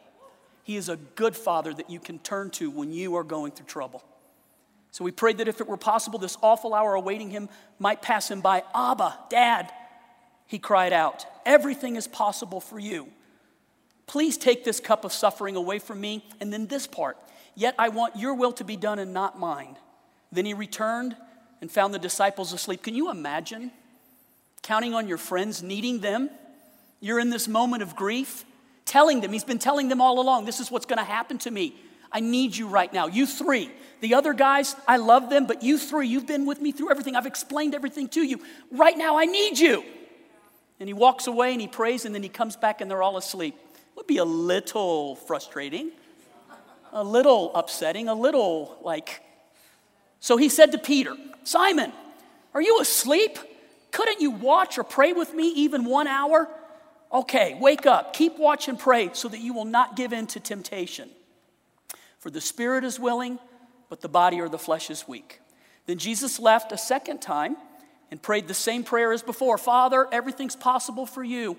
He 0.63 0.77
is 0.77 0.89
a 0.89 0.97
good 0.97 1.37
father 1.37 1.75
that 1.75 1.91
you 1.91 1.99
can 1.99 2.19
turn 2.21 2.51
to 2.51 2.71
when 2.71 2.93
you 2.93 3.17
are 3.17 3.25
going 3.25 3.53
through 3.53 3.67
trouble. 3.67 4.05
So 4.93 5.05
we 5.05 5.11
prayed 5.11 5.39
that 5.39 5.49
if 5.49 5.61
it 5.61 5.67
were 5.67 5.77
possible, 5.77 6.19
this 6.19 6.37
awful 6.41 6.73
hour 6.73 6.95
awaiting 6.95 7.31
him 7.31 7.49
might 7.79 8.01
pass 8.01 8.31
him 8.31 8.41
by. 8.41 8.63
Abba, 8.75 9.19
Dad, 9.29 9.73
he 10.47 10.59
cried 10.59 10.93
out, 10.93 11.27
everything 11.45 11.97
is 11.97 12.07
possible 12.07 12.61
for 12.61 12.79
you. 12.79 13.09
Please 14.07 14.37
take 14.37 14.65
this 14.65 14.81
cup 14.81 15.05
of 15.05 15.13
suffering 15.13 15.57
away 15.57 15.79
from 15.79 16.01
me. 16.01 16.25
And 16.41 16.53
then 16.53 16.67
this 16.67 16.87
part, 16.87 17.17
yet 17.55 17.75
I 17.79 17.89
want 17.89 18.17
your 18.17 18.35
will 18.35 18.53
to 18.53 18.65
be 18.65 18.77
done 18.77 18.99
and 18.99 19.15
not 19.15 19.39
mine. 19.39 19.77
Then 20.33 20.47
he 20.47 20.55
returned 20.55 21.15
and 21.61 21.71
found 21.71 21.95
the 21.95 21.99
disciples 21.99 22.53
asleep. 22.53 22.83
Can 22.83 22.95
you 22.95 23.11
imagine 23.11 23.71
counting 24.63 24.95
on 24.95 25.07
your 25.07 25.19
friends, 25.19 25.63
needing 25.63 26.01
them? 26.01 26.31
You're 27.01 27.21
in 27.21 27.31
this 27.31 27.47
moment 27.47 27.83
of 27.83 27.95
grief, 27.95 28.45
telling 28.85 29.21
them, 29.21 29.33
he's 29.33 29.45
been 29.45 29.59
telling 29.59 29.89
them 29.89 30.01
all 30.01 30.21
along, 30.21 30.45
this 30.47 30.61
is 30.61 30.71
what's 30.71 30.87
going 30.87 30.99
to 30.99 31.05
happen 31.05 31.39
to 31.39 31.51
me. 31.51 31.75
I 32.11 32.21
need 32.21 32.57
you 32.57 32.69
right 32.69 32.93
now. 32.93 33.07
You 33.07 33.27
three. 33.27 33.71
The 34.01 34.15
other 34.15 34.33
guys, 34.33 34.75
I 34.87 34.97
love 34.97 35.31
them, 35.31 35.47
but 35.47 35.63
you 35.63 35.79
three, 35.79 36.09
you've 36.09 36.27
been 36.27 36.47
with 36.47 36.61
me 36.61 36.73
through 36.73 36.91
everything. 36.91 37.15
I've 37.17 37.27
explained 37.27 37.75
everything 37.75 38.09
to 38.09 38.23
you. 38.23 38.41
Right 38.71 38.97
now, 38.97 39.19
I 39.19 39.25
need 39.25 39.59
you. 39.59 39.85
And 40.81 40.89
he 40.89 40.93
walks 40.93 41.27
away 41.27 41.53
and 41.53 41.61
he 41.61 41.69
prays, 41.69 42.05
and 42.05 42.15
then 42.15 42.23
he 42.23 42.29
comes 42.29 42.57
back 42.57 42.81
and 42.81 42.91
they're 42.91 43.03
all 43.03 43.17
asleep. 43.17 43.55
It 43.55 43.97
would 43.97 44.07
be 44.07 44.19
a 44.19 44.25
little 44.25 45.17
frustrating, 45.17 45.93
a 46.93 47.05
little 47.05 47.55
upsetting, 47.55 48.09
a 48.09 48.15
little 48.15 48.79
like 48.83 49.23
so 50.23 50.37
he 50.37 50.49
said 50.49 50.71
to 50.71 50.79
Peter, 50.79 51.17
Simon, 51.43 51.93
are 52.55 52.63
you 52.63 52.81
asleep? 52.81 53.41
Couldn't 53.91 54.21
you 54.21 54.31
watch 54.31 54.79
or 54.79 54.85
pray 54.85 55.13
with 55.13 55.35
me 55.35 55.49
even 55.49 55.85
one 55.85 56.07
hour? 56.07 56.49
Okay, 57.13 57.59
wake 57.61 57.87
up, 57.87 58.15
keep 58.15 58.39
watch 58.39 58.69
and 58.69 58.79
pray 58.79 59.11
so 59.15 59.27
that 59.27 59.41
you 59.41 59.53
will 59.53 59.65
not 59.65 59.97
give 59.97 60.13
in 60.13 60.29
to 60.29 60.39
temptation. 60.39 61.11
For 62.21 62.31
the 62.31 62.41
spirit 62.41 62.85
is 62.85 63.01
willing, 63.01 63.41
but 63.91 64.01
the 64.01 64.09
body 64.09 64.41
or 64.41 64.49
the 64.49 64.61
flesh 64.61 64.91
is 64.91 65.09
weak. 65.09 65.41
Then 65.87 65.99
Jesus 65.99 66.39
left 66.39 66.71
a 66.71 66.79
second 66.79 67.21
time 67.21 67.57
and 68.13 68.23
prayed 68.23 68.47
the 68.47 68.55
same 68.55 68.85
prayer 68.85 69.13
as 69.13 69.23
before 69.23 69.59
Father, 69.59 70.07
everything's 70.13 70.55
possible 70.55 71.05
for 71.05 71.25
you. 71.25 71.57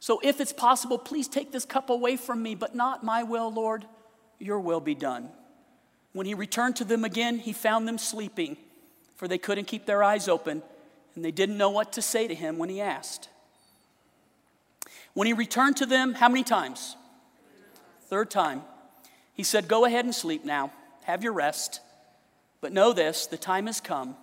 So 0.00 0.18
if 0.22 0.40
it's 0.40 0.54
possible, 0.54 0.96
please 0.96 1.28
take 1.28 1.52
this 1.52 1.66
cup 1.66 1.90
away 1.90 2.16
from 2.16 2.42
me, 2.42 2.54
but 2.54 2.74
not 2.74 3.04
my 3.04 3.22
will, 3.22 3.52
Lord, 3.52 3.84
your 4.38 4.60
will 4.60 4.80
be 4.80 4.94
done. 4.94 5.28
When 6.16 6.26
he 6.26 6.32
returned 6.32 6.76
to 6.76 6.84
them 6.84 7.04
again, 7.04 7.38
he 7.38 7.52
found 7.52 7.86
them 7.86 7.98
sleeping 7.98 8.56
for 9.16 9.28
they 9.28 9.36
couldn't 9.36 9.66
keep 9.66 9.84
their 9.84 10.02
eyes 10.02 10.28
open, 10.28 10.62
and 11.14 11.22
they 11.22 11.30
didn't 11.30 11.58
know 11.58 11.70
what 11.70 11.92
to 11.92 12.02
say 12.02 12.26
to 12.26 12.34
him 12.34 12.56
when 12.56 12.70
he 12.70 12.80
asked. 12.80 13.28
When 15.12 15.26
he 15.26 15.34
returned 15.34 15.78
to 15.78 15.86
them, 15.86 16.14
how 16.14 16.28
many 16.28 16.42
times? 16.42 16.96
Third 18.08 18.30
time. 18.30 18.62
He 19.34 19.42
said, 19.42 19.68
Go 19.68 19.84
ahead 19.84 20.06
and 20.06 20.14
sleep 20.14 20.42
now, 20.42 20.72
have 21.04 21.22
your 21.22 21.34
rest. 21.34 21.80
But 22.62 22.72
know 22.72 22.94
this 22.94 23.26
the 23.26 23.36
time 23.36 23.66
has 23.66 23.80
come. 23.80 24.16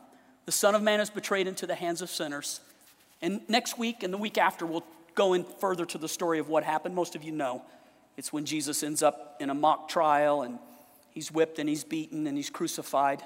The 0.45 0.51
Son 0.51 0.73
of 0.73 0.81
Man 0.81 0.99
is 0.99 1.11
betrayed 1.11 1.47
into 1.47 1.67
the 1.67 1.75
hands 1.75 2.01
of 2.01 2.09
sinners. 2.09 2.59
And 3.21 3.41
next 3.47 3.77
week 3.77 4.01
and 4.01 4.11
the 4.11 4.17
week 4.17 4.39
after, 4.39 4.65
we'll 4.65 4.85
go 5.13 5.33
in 5.33 5.43
further 5.59 5.85
to 5.85 5.99
the 5.99 6.09
story 6.09 6.39
of 6.39 6.49
what 6.49 6.63
happened. 6.63 6.95
Most 6.95 7.15
of 7.15 7.23
you 7.23 7.31
know. 7.31 7.63
It's 8.17 8.31
when 8.31 8.45
Jesus 8.45 8.83
ends 8.83 9.01
up 9.01 9.37
in 9.39 9.49
a 9.49 9.55
mock 9.55 9.89
trial 9.89 10.43
and 10.43 10.59
he's 11.13 11.31
whipped 11.31 11.59
and 11.59 11.69
he's 11.69 11.83
beaten 11.83 12.27
and 12.27 12.35
he's 12.35 12.49
crucified. 12.49 13.23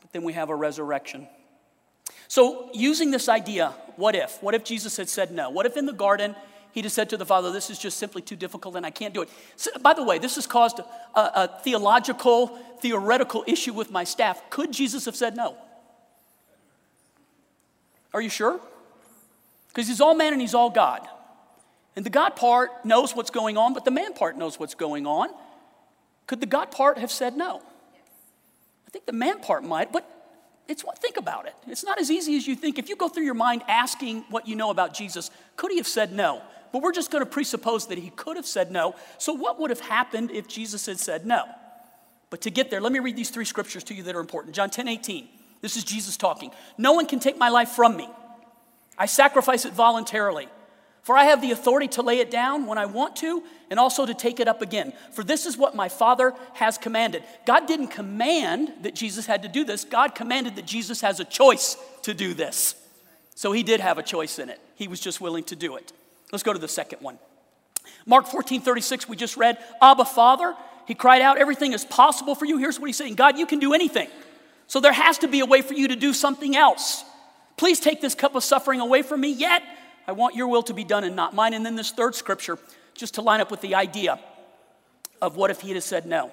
But 0.00 0.12
then 0.12 0.22
we 0.22 0.32
have 0.34 0.50
a 0.50 0.54
resurrection. 0.54 1.28
So, 2.28 2.70
using 2.72 3.10
this 3.10 3.28
idea, 3.28 3.74
what 3.96 4.14
if? 4.14 4.42
What 4.42 4.54
if 4.54 4.64
Jesus 4.64 4.96
had 4.96 5.08
said 5.08 5.30
no? 5.30 5.50
What 5.50 5.66
if 5.66 5.76
in 5.76 5.86
the 5.86 5.92
garden 5.92 6.34
he'd 6.72 6.84
have 6.84 6.92
said 6.92 7.10
to 7.10 7.16
the 7.16 7.26
Father, 7.26 7.52
This 7.52 7.70
is 7.70 7.78
just 7.78 7.98
simply 7.98 8.22
too 8.22 8.36
difficult 8.36 8.76
and 8.76 8.84
I 8.84 8.90
can't 8.90 9.14
do 9.14 9.22
it? 9.22 9.30
So, 9.56 9.70
by 9.80 9.94
the 9.94 10.02
way, 10.02 10.18
this 10.18 10.34
has 10.36 10.46
caused 10.46 10.78
a, 10.78 10.84
a 11.14 11.60
theological, 11.62 12.48
theoretical 12.80 13.44
issue 13.46 13.72
with 13.72 13.90
my 13.90 14.04
staff. 14.04 14.42
Could 14.50 14.72
Jesus 14.72 15.04
have 15.06 15.16
said 15.16 15.36
no? 15.36 15.56
Are 18.12 18.20
you 18.20 18.30
sure? 18.30 18.60
Because 19.68 19.88
he's 19.88 20.00
all 20.00 20.14
man 20.14 20.32
and 20.32 20.40
he's 20.40 20.54
all 20.54 20.70
God. 20.70 21.06
And 21.96 22.04
the 22.04 22.10
God 22.10 22.36
part 22.36 22.84
knows 22.84 23.14
what's 23.14 23.30
going 23.30 23.56
on, 23.56 23.74
but 23.74 23.84
the 23.84 23.90
man 23.90 24.14
part 24.14 24.36
knows 24.36 24.58
what's 24.58 24.74
going 24.74 25.06
on. 25.06 25.28
Could 26.26 26.40
the 26.40 26.46
God 26.46 26.70
part 26.70 26.98
have 26.98 27.10
said 27.10 27.36
no? 27.36 27.62
I 28.86 28.90
think 28.90 29.06
the 29.06 29.12
man 29.12 29.40
part 29.40 29.64
might, 29.64 29.92
but 29.92 30.08
it's 30.68 30.84
what 30.84 30.98
think 30.98 31.16
about 31.16 31.46
it. 31.46 31.54
It's 31.66 31.84
not 31.84 32.00
as 32.00 32.10
easy 32.10 32.36
as 32.36 32.46
you 32.46 32.56
think. 32.56 32.78
If 32.78 32.88
you 32.88 32.96
go 32.96 33.08
through 33.08 33.24
your 33.24 33.34
mind 33.34 33.62
asking 33.68 34.24
what 34.30 34.48
you 34.48 34.56
know 34.56 34.70
about 34.70 34.94
Jesus, 34.94 35.30
could 35.56 35.70
he 35.70 35.76
have 35.76 35.86
said 35.86 36.12
no? 36.12 36.42
But 36.72 36.82
we're 36.82 36.92
just 36.92 37.10
going 37.10 37.22
to 37.22 37.30
presuppose 37.30 37.86
that 37.88 37.98
he 37.98 38.10
could 38.10 38.36
have 38.36 38.46
said 38.46 38.72
no. 38.72 38.96
So 39.18 39.32
what 39.32 39.60
would 39.60 39.70
have 39.70 39.80
happened 39.80 40.30
if 40.30 40.48
Jesus 40.48 40.86
had 40.86 40.98
said 40.98 41.26
no? 41.26 41.44
But 42.30 42.40
to 42.42 42.50
get 42.50 42.70
there, 42.70 42.80
let 42.80 42.92
me 42.92 42.98
read 42.98 43.16
these 43.16 43.30
three 43.30 43.44
scriptures 43.44 43.84
to 43.84 43.94
you 43.94 44.02
that 44.04 44.16
are 44.16 44.20
important. 44.20 44.54
John 44.56 44.70
10 44.70 44.88
18. 44.88 45.28
This 45.60 45.76
is 45.76 45.84
Jesus 45.84 46.16
talking. 46.16 46.50
No 46.76 46.92
one 46.92 47.06
can 47.06 47.20
take 47.20 47.38
my 47.38 47.48
life 47.48 47.70
from 47.70 47.96
me. 47.96 48.08
I 48.98 49.06
sacrifice 49.06 49.64
it 49.64 49.72
voluntarily. 49.72 50.48
For 51.04 51.18
I 51.18 51.24
have 51.24 51.42
the 51.42 51.50
authority 51.50 51.86
to 51.88 52.02
lay 52.02 52.20
it 52.20 52.30
down 52.30 52.64
when 52.64 52.78
I 52.78 52.86
want 52.86 53.14
to 53.16 53.42
and 53.70 53.78
also 53.78 54.06
to 54.06 54.14
take 54.14 54.40
it 54.40 54.48
up 54.48 54.62
again. 54.62 54.94
For 55.12 55.22
this 55.22 55.44
is 55.44 55.56
what 55.56 55.76
my 55.76 55.90
Father 55.90 56.32
has 56.54 56.78
commanded. 56.78 57.22
God 57.44 57.66
didn't 57.66 57.88
command 57.88 58.72
that 58.80 58.94
Jesus 58.94 59.26
had 59.26 59.42
to 59.42 59.48
do 59.48 59.64
this, 59.64 59.84
God 59.84 60.14
commanded 60.14 60.56
that 60.56 60.64
Jesus 60.64 61.02
has 61.02 61.20
a 61.20 61.24
choice 61.24 61.76
to 62.02 62.14
do 62.14 62.32
this. 62.32 62.74
So 63.34 63.52
he 63.52 63.62
did 63.62 63.80
have 63.80 63.98
a 63.98 64.02
choice 64.02 64.38
in 64.38 64.48
it. 64.48 64.58
He 64.76 64.88
was 64.88 64.98
just 64.98 65.20
willing 65.20 65.44
to 65.44 65.56
do 65.56 65.76
it. 65.76 65.92
Let's 66.32 66.42
go 66.42 66.54
to 66.54 66.58
the 66.58 66.68
second 66.68 67.02
one. 67.02 67.18
Mark 68.06 68.26
14 68.26 68.62
36, 68.62 69.06
we 69.06 69.16
just 69.16 69.36
read, 69.36 69.58
Abba, 69.82 70.06
Father, 70.06 70.56
he 70.86 70.94
cried 70.94 71.20
out, 71.20 71.36
Everything 71.36 71.74
is 71.74 71.84
possible 71.84 72.34
for 72.34 72.46
you. 72.46 72.56
Here's 72.56 72.80
what 72.80 72.86
he's 72.86 72.96
saying 72.96 73.16
God, 73.16 73.36
you 73.36 73.44
can 73.44 73.58
do 73.58 73.74
anything. 73.74 74.08
So 74.68 74.80
there 74.80 74.92
has 74.92 75.18
to 75.18 75.28
be 75.28 75.40
a 75.40 75.46
way 75.46 75.60
for 75.60 75.74
you 75.74 75.88
to 75.88 75.96
do 75.96 76.14
something 76.14 76.56
else. 76.56 77.04
Please 77.58 77.78
take 77.78 78.00
this 78.00 78.14
cup 78.14 78.34
of 78.34 78.42
suffering 78.42 78.80
away 78.80 79.02
from 79.02 79.20
me, 79.20 79.30
yet 79.30 79.62
I 80.06 80.12
want 80.12 80.34
your 80.34 80.48
will 80.48 80.62
to 80.64 80.74
be 80.74 80.84
done 80.84 81.04
and 81.04 81.16
not 81.16 81.34
mine. 81.34 81.54
And 81.54 81.64
then 81.64 81.76
this 81.76 81.90
third 81.90 82.14
scripture, 82.14 82.58
just 82.94 83.14
to 83.14 83.22
line 83.22 83.40
up 83.40 83.50
with 83.50 83.60
the 83.60 83.74
idea 83.74 84.18
of 85.22 85.36
what 85.36 85.50
if 85.50 85.60
he 85.60 85.72
had 85.72 85.82
said 85.82 86.06
no. 86.06 86.30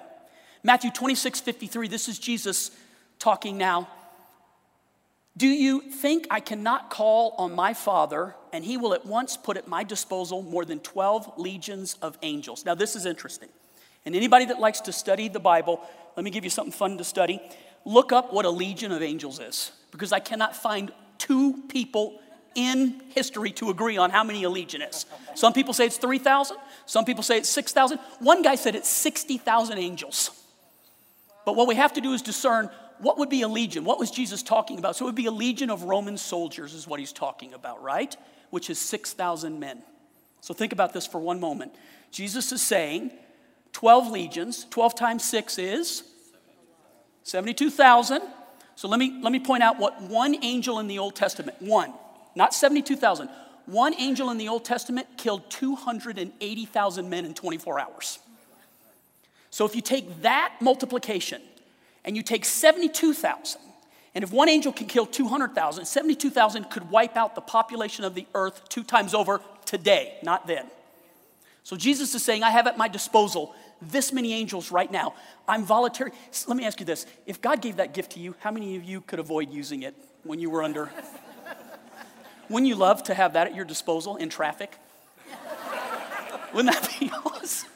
Matthew 0.63 0.91
26, 0.91 1.39
53, 1.39 1.87
this 1.87 2.07
is 2.07 2.19
Jesus 2.19 2.71
talking 3.19 3.57
now. 3.57 3.87
Do 5.37 5.47
you 5.47 5.81
think 5.81 6.27
I 6.29 6.39
cannot 6.39 6.89
call 6.89 7.33
on 7.37 7.53
my 7.53 7.73
Father 7.73 8.35
and 8.51 8.65
he 8.65 8.77
will 8.77 8.93
at 8.93 9.05
once 9.05 9.37
put 9.37 9.55
at 9.55 9.67
my 9.67 9.83
disposal 9.83 10.41
more 10.41 10.65
than 10.65 10.79
12 10.79 11.37
legions 11.37 11.97
of 12.01 12.17
angels? 12.21 12.65
Now, 12.65 12.75
this 12.75 12.95
is 12.95 13.05
interesting. 13.05 13.49
And 14.05 14.15
anybody 14.15 14.45
that 14.45 14.59
likes 14.59 14.81
to 14.81 14.91
study 14.91 15.29
the 15.29 15.39
Bible, 15.39 15.81
let 16.15 16.23
me 16.23 16.31
give 16.31 16.43
you 16.43 16.49
something 16.49 16.73
fun 16.73 16.97
to 16.97 17.03
study. 17.03 17.41
Look 17.85 18.11
up 18.11 18.33
what 18.33 18.45
a 18.45 18.49
legion 18.49 18.91
of 18.91 19.01
angels 19.01 19.39
is, 19.39 19.71
because 19.91 20.11
I 20.11 20.19
cannot 20.19 20.55
find 20.55 20.91
two 21.17 21.63
people 21.69 22.19
in 22.55 23.01
history 23.09 23.51
to 23.51 23.69
agree 23.69 23.97
on 23.97 24.09
how 24.09 24.23
many 24.23 24.43
a 24.43 24.49
legion 24.49 24.81
is. 24.81 25.05
Some 25.35 25.53
people 25.53 25.73
say 25.73 25.85
it's 25.85 25.97
3,000, 25.97 26.57
some 26.85 27.05
people 27.05 27.23
say 27.23 27.37
it's 27.37 27.49
6,000. 27.49 27.99
One 28.19 28.41
guy 28.41 28.55
said 28.55 28.75
it's 28.75 28.89
60,000 28.89 29.77
angels. 29.77 30.31
But 31.45 31.55
what 31.55 31.67
we 31.67 31.75
have 31.75 31.93
to 31.93 32.01
do 32.01 32.13
is 32.13 32.21
discern 32.21 32.69
what 32.99 33.17
would 33.17 33.29
be 33.29 33.41
a 33.41 33.47
legion? 33.47 33.83
What 33.83 33.97
was 33.97 34.11
Jesus 34.11 34.43
talking 34.43 34.77
about? 34.77 34.95
So 34.95 35.05
it 35.05 35.07
would 35.07 35.15
be 35.15 35.25
a 35.25 35.31
legion 35.31 35.71
of 35.71 35.83
Roman 35.83 36.17
soldiers, 36.17 36.73
is 36.73 36.87
what 36.87 36.99
he's 36.99 37.11
talking 37.11 37.53
about, 37.53 37.81
right? 37.81 38.15
Which 38.51 38.69
is 38.69 38.77
6,000 38.77 39.59
men. 39.59 39.81
So 40.41 40.53
think 40.53 40.71
about 40.71 40.93
this 40.93 41.07
for 41.07 41.19
one 41.19 41.39
moment. 41.39 41.73
Jesus 42.11 42.51
is 42.51 42.61
saying 42.61 43.11
12 43.73 44.11
legions, 44.11 44.65
12 44.69 44.95
times 44.95 45.23
6 45.23 45.57
is 45.57 46.03
72,000. 47.23 48.21
So 48.75 48.87
let 48.87 48.99
me, 48.99 49.19
let 49.21 49.31
me 49.31 49.39
point 49.39 49.63
out 49.63 49.79
what 49.79 50.01
one 50.01 50.35
angel 50.43 50.79
in 50.79 50.87
the 50.87 50.99
Old 50.99 51.15
Testament, 51.15 51.59
one, 51.61 51.93
not 52.35 52.53
72,000. 52.53 53.29
One 53.65 53.93
angel 53.99 54.29
in 54.31 54.37
the 54.37 54.47
Old 54.47 54.65
Testament 54.65 55.07
killed 55.17 55.49
280,000 55.49 57.09
men 57.09 57.25
in 57.25 57.33
24 57.33 57.79
hours. 57.79 58.19
So 59.49 59.65
if 59.65 59.75
you 59.75 59.81
take 59.81 60.21
that 60.21 60.53
multiplication 60.61 61.41
and 62.03 62.15
you 62.15 62.23
take 62.23 62.45
72,000, 62.45 63.61
and 64.13 64.23
if 64.23 64.31
one 64.31 64.49
angel 64.49 64.73
can 64.73 64.87
kill 64.87 65.05
200,000, 65.05 65.85
72,000 65.85 66.65
could 66.65 66.89
wipe 66.89 67.15
out 67.15 67.35
the 67.35 67.41
population 67.41 68.03
of 68.03 68.15
the 68.15 68.25
earth 68.33 68.67
two 68.67 68.83
times 68.83 69.13
over 69.13 69.41
today, 69.65 70.17
not 70.23 70.47
then. 70.47 70.65
So 71.63 71.77
Jesus 71.77 72.15
is 72.15 72.23
saying, 72.23 72.43
I 72.43 72.49
have 72.49 72.67
at 72.67 72.77
my 72.77 72.87
disposal 72.87 73.53
this 73.81 74.11
many 74.11 74.33
angels 74.33 74.71
right 74.71 74.91
now. 74.91 75.13
I'm 75.47 75.63
voluntary. 75.63 76.11
Let 76.47 76.57
me 76.57 76.65
ask 76.65 76.79
you 76.79 76.85
this 76.85 77.05
if 77.25 77.41
God 77.41 77.61
gave 77.61 77.77
that 77.77 77.93
gift 77.93 78.13
to 78.13 78.19
you, 78.19 78.35
how 78.39 78.51
many 78.51 78.75
of 78.75 78.83
you 78.83 79.01
could 79.01 79.19
avoid 79.19 79.51
using 79.51 79.83
it 79.83 79.95
when 80.23 80.39
you 80.39 80.49
were 80.49 80.63
under 80.63 80.91
wouldn't 82.51 82.67
you 82.67 82.75
love 82.75 83.03
to 83.03 83.13
have 83.13 83.33
that 83.33 83.47
at 83.47 83.55
your 83.55 83.65
disposal 83.65 84.17
in 84.17 84.29
traffic? 84.29 84.77
Wouldn't 86.53 86.73
that 86.73 86.89
be 86.99 87.09
awesome? 87.25 87.69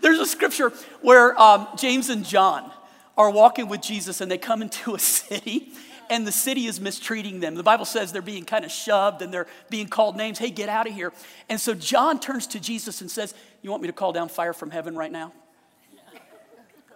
There's 0.00 0.18
a 0.18 0.26
scripture 0.26 0.72
where 1.00 1.40
um, 1.40 1.68
James 1.76 2.10
and 2.10 2.24
John 2.24 2.70
are 3.16 3.30
walking 3.30 3.68
with 3.68 3.80
Jesus 3.80 4.20
and 4.20 4.30
they 4.30 4.38
come 4.38 4.62
into 4.62 4.94
a 4.94 4.98
city 4.98 5.72
and 6.10 6.26
the 6.26 6.32
city 6.32 6.66
is 6.66 6.80
mistreating 6.80 7.40
them. 7.40 7.54
The 7.54 7.62
Bible 7.62 7.84
says 7.84 8.12
they're 8.12 8.22
being 8.22 8.44
kind 8.44 8.64
of 8.64 8.70
shoved 8.70 9.22
and 9.22 9.32
they're 9.32 9.46
being 9.68 9.88
called 9.88 10.16
names. 10.16 10.38
Hey, 10.38 10.50
get 10.50 10.68
out 10.68 10.86
of 10.86 10.94
here. 10.94 11.12
And 11.48 11.60
so 11.60 11.74
John 11.74 12.20
turns 12.20 12.46
to 12.48 12.60
Jesus 12.60 13.00
and 13.00 13.10
says, 13.10 13.34
You 13.62 13.70
want 13.70 13.82
me 13.82 13.88
to 13.88 13.92
call 13.92 14.12
down 14.12 14.28
fire 14.28 14.52
from 14.52 14.70
heaven 14.70 14.96
right 14.96 15.12
now? 15.12 15.32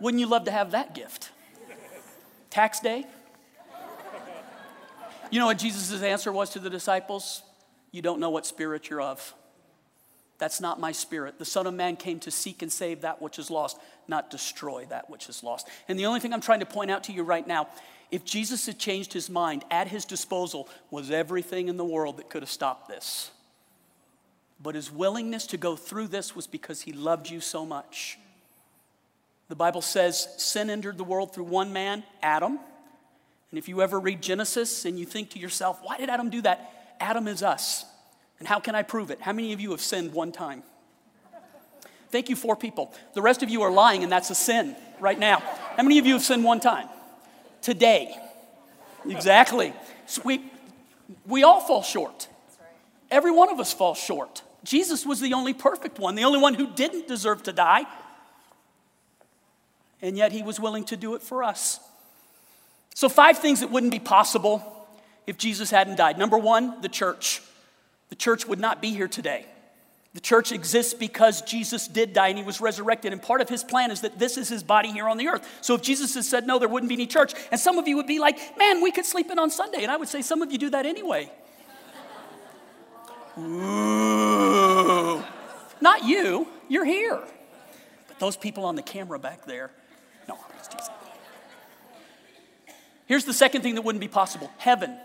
Wouldn't 0.01 0.21
you 0.21 0.27
love 0.27 0.45
to 0.45 0.51
have 0.51 0.73
that 0.73 0.95
gift? 0.95 1.31
Tax 2.51 2.81
day? 2.81 3.07
You 5.33 5.38
know 5.38 5.47
what 5.47 5.57
Jesus' 5.57 6.03
answer 6.03 6.31
was 6.31 6.51
to 6.51 6.59
the 6.59 6.68
disciples? 6.68 7.42
You 7.90 8.03
don't 8.03 8.21
know 8.21 8.29
what 8.29 8.45
spirit 8.45 8.90
you're 8.90 9.01
of. 9.01 9.35
That's 10.37 10.61
not 10.61 10.79
my 10.79 10.92
spirit. 10.92 11.38
The 11.38 11.47
Son 11.47 11.66
of 11.66 11.73
Man 11.73 11.97
came 11.97 12.21
to 12.21 12.31
seek 12.31 12.61
and 12.61 12.71
save 12.71 13.01
that 13.01 13.23
which 13.23 13.38
is 13.38 13.51
lost, 13.51 13.79
not 14.07 14.29
destroy 14.29 14.85
that 14.90 15.09
which 15.09 15.31
is 15.31 15.42
lost. 15.42 15.68
And 15.88 15.99
the 15.99 16.05
only 16.05 16.21
thing 16.21 16.35
I'm 16.35 16.42
trying 16.42 16.61
to 16.61 16.66
point 16.66 16.90
out 16.90 17.05
to 17.05 17.12
you 17.12 17.23
right 17.23 17.47
now 17.47 17.68
if 18.11 18.27
Jesus 18.27 18.66
had 18.66 18.79
changed 18.79 19.14
his 19.14 19.31
mind, 19.31 19.64
at 19.71 19.88
his 19.88 20.05
disposal 20.05 20.68
was 20.90 21.11
everything 21.11 21.68
in 21.68 21.79
the 21.79 21.85
world 21.85 22.18
that 22.18 22.29
could 22.29 22.42
have 22.42 22.51
stopped 22.51 22.88
this. 22.88 23.31
But 24.62 24.75
his 24.75 24.92
willingness 24.92 25.47
to 25.47 25.57
go 25.57 25.77
through 25.77 26.09
this 26.09 26.37
was 26.37 26.47
because 26.47 26.83
he 26.83 26.92
loved 26.92 27.31
you 27.31 27.40
so 27.40 27.64
much. 27.64 28.18
The 29.49 29.57
Bible 29.57 29.81
says 29.81 30.29
sin 30.37 30.68
entered 30.68 30.99
the 30.99 31.05
world 31.05 31.33
through 31.33 31.45
one 31.45 31.73
man, 31.73 32.05
Adam. 32.23 32.59
And 33.52 33.58
if 33.58 33.68
you 33.68 33.82
ever 33.82 34.00
read 34.00 34.22
Genesis 34.22 34.86
and 34.86 34.98
you 34.98 35.04
think 35.04 35.30
to 35.32 35.38
yourself, 35.38 35.78
why 35.82 35.98
did 35.98 36.08
Adam 36.08 36.30
do 36.30 36.40
that? 36.40 36.72
Adam 36.98 37.28
is 37.28 37.42
us. 37.42 37.84
And 38.38 38.48
how 38.48 38.58
can 38.58 38.74
I 38.74 38.82
prove 38.82 39.10
it? 39.10 39.20
How 39.20 39.34
many 39.34 39.52
of 39.52 39.60
you 39.60 39.72
have 39.72 39.82
sinned 39.82 40.14
one 40.14 40.32
time? 40.32 40.62
Thank 42.10 42.30
you, 42.30 42.36
four 42.36 42.56
people. 42.56 42.94
The 43.12 43.20
rest 43.20 43.42
of 43.42 43.50
you 43.50 43.60
are 43.60 43.70
lying, 43.70 44.02
and 44.02 44.10
that's 44.10 44.30
a 44.30 44.34
sin 44.34 44.74
right 45.00 45.18
now. 45.18 45.40
How 45.76 45.82
many 45.82 45.98
of 45.98 46.06
you 46.06 46.14
have 46.14 46.22
sinned 46.22 46.44
one 46.44 46.60
time? 46.60 46.88
Today. 47.60 48.16
Exactly. 49.06 49.74
So 50.06 50.22
we, 50.24 50.50
we 51.26 51.42
all 51.42 51.60
fall 51.60 51.82
short. 51.82 52.28
Every 53.10 53.32
one 53.32 53.50
of 53.50 53.60
us 53.60 53.74
falls 53.74 53.98
short. 53.98 54.42
Jesus 54.64 55.04
was 55.04 55.20
the 55.20 55.34
only 55.34 55.52
perfect 55.52 55.98
one, 55.98 56.14
the 56.14 56.24
only 56.24 56.38
one 56.38 56.54
who 56.54 56.66
didn't 56.68 57.06
deserve 57.06 57.42
to 57.42 57.52
die. 57.52 57.84
And 60.00 60.16
yet 60.16 60.32
he 60.32 60.42
was 60.42 60.58
willing 60.58 60.84
to 60.86 60.96
do 60.96 61.14
it 61.14 61.22
for 61.22 61.44
us. 61.44 61.80
So, 62.94 63.09
five 63.09 63.38
things 63.38 63.61
that 63.61 63.70
wouldn't 63.70 63.92
be 63.92 63.98
possible 63.98 64.62
if 65.26 65.38
Jesus 65.38 65.70
hadn't 65.70 65.96
died. 65.96 66.18
Number 66.18 66.38
one, 66.38 66.81
the 66.81 66.88
church. 66.88 67.42
The 68.11 68.16
church 68.16 68.46
would 68.46 68.61
not 68.61 68.83
be 68.83 68.90
here 68.90 69.09
today. 69.09 69.46
The 70.14 70.20
church 70.20 70.52
exists 70.52 70.92
because 70.92 71.40
Jesus 71.40 71.88
did 71.88 72.12
die 72.12 72.28
and 72.28 72.37
he 72.37 72.44
was 72.44 72.61
resurrected. 72.61 73.14
And 73.14 73.22
part 73.22 73.40
of 73.40 73.48
his 73.48 73.64
plan 73.64 73.90
is 73.90 74.02
that 74.02 74.18
this 74.18 74.37
is 74.37 74.48
his 74.48 74.62
body 74.62 74.90
here 74.90 75.09
on 75.09 75.16
the 75.16 75.28
earth. 75.28 75.48
So 75.62 75.74
if 75.74 75.81
Jesus 75.81 76.14
had 76.14 76.24
said 76.24 76.46
no, 76.46 76.59
there 76.59 76.68
wouldn't 76.68 76.90
be 76.90 76.94
any 76.94 77.07
church. 77.07 77.33
And 77.50 77.59
some 77.59 77.78
of 77.78 77.88
you 77.88 77.96
would 77.96 78.07
be 78.07 78.18
like, 78.18 78.38
man, 78.59 78.83
we 78.83 78.90
could 78.90 79.07
sleep 79.07 79.31
in 79.31 79.38
on 79.38 79.50
Sunday. 79.50 79.83
And 79.83 79.90
I 79.90 79.96
would 79.96 80.09
say, 80.09 80.20
some 80.20 80.42
of 80.42 80.52
you 80.52 80.59
do 80.59 80.68
that 80.70 80.85
anyway. 80.85 81.31
Ooh. 83.38 85.24
Not 85.81 86.05
you, 86.05 86.46
you're 86.68 86.85
here. 86.85 87.18
But 88.09 88.18
those 88.18 88.37
people 88.37 88.66
on 88.66 88.76
the 88.76 88.83
camera 88.83 89.18
back 89.18 89.46
there, 89.46 89.70
no, 90.28 90.37
Jesus. 90.70 90.90
Here's 93.12 93.27
the 93.27 93.35
second 93.35 93.61
thing 93.61 93.75
that 93.75 93.83
wouldn't 93.83 94.01
be 94.01 94.09
possible 94.09 94.51
heaven. 94.57 94.96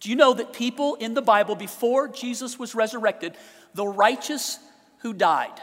Do 0.00 0.10
you 0.10 0.16
know 0.16 0.34
that 0.34 0.52
people 0.52 0.96
in 0.96 1.14
the 1.14 1.22
Bible, 1.22 1.54
before 1.54 2.08
Jesus 2.08 2.58
was 2.58 2.74
resurrected, 2.74 3.38
the 3.72 3.86
righteous 3.86 4.58
who 4.98 5.14
died 5.14 5.62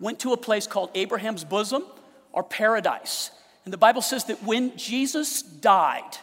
went 0.00 0.18
to 0.18 0.32
a 0.32 0.36
place 0.36 0.66
called 0.66 0.90
Abraham's 0.96 1.44
bosom 1.44 1.84
or 2.32 2.42
paradise? 2.42 3.30
And 3.64 3.72
the 3.72 3.78
Bible 3.78 4.02
says 4.02 4.24
that 4.24 4.42
when 4.42 4.76
Jesus 4.76 5.42
died, 5.42 6.16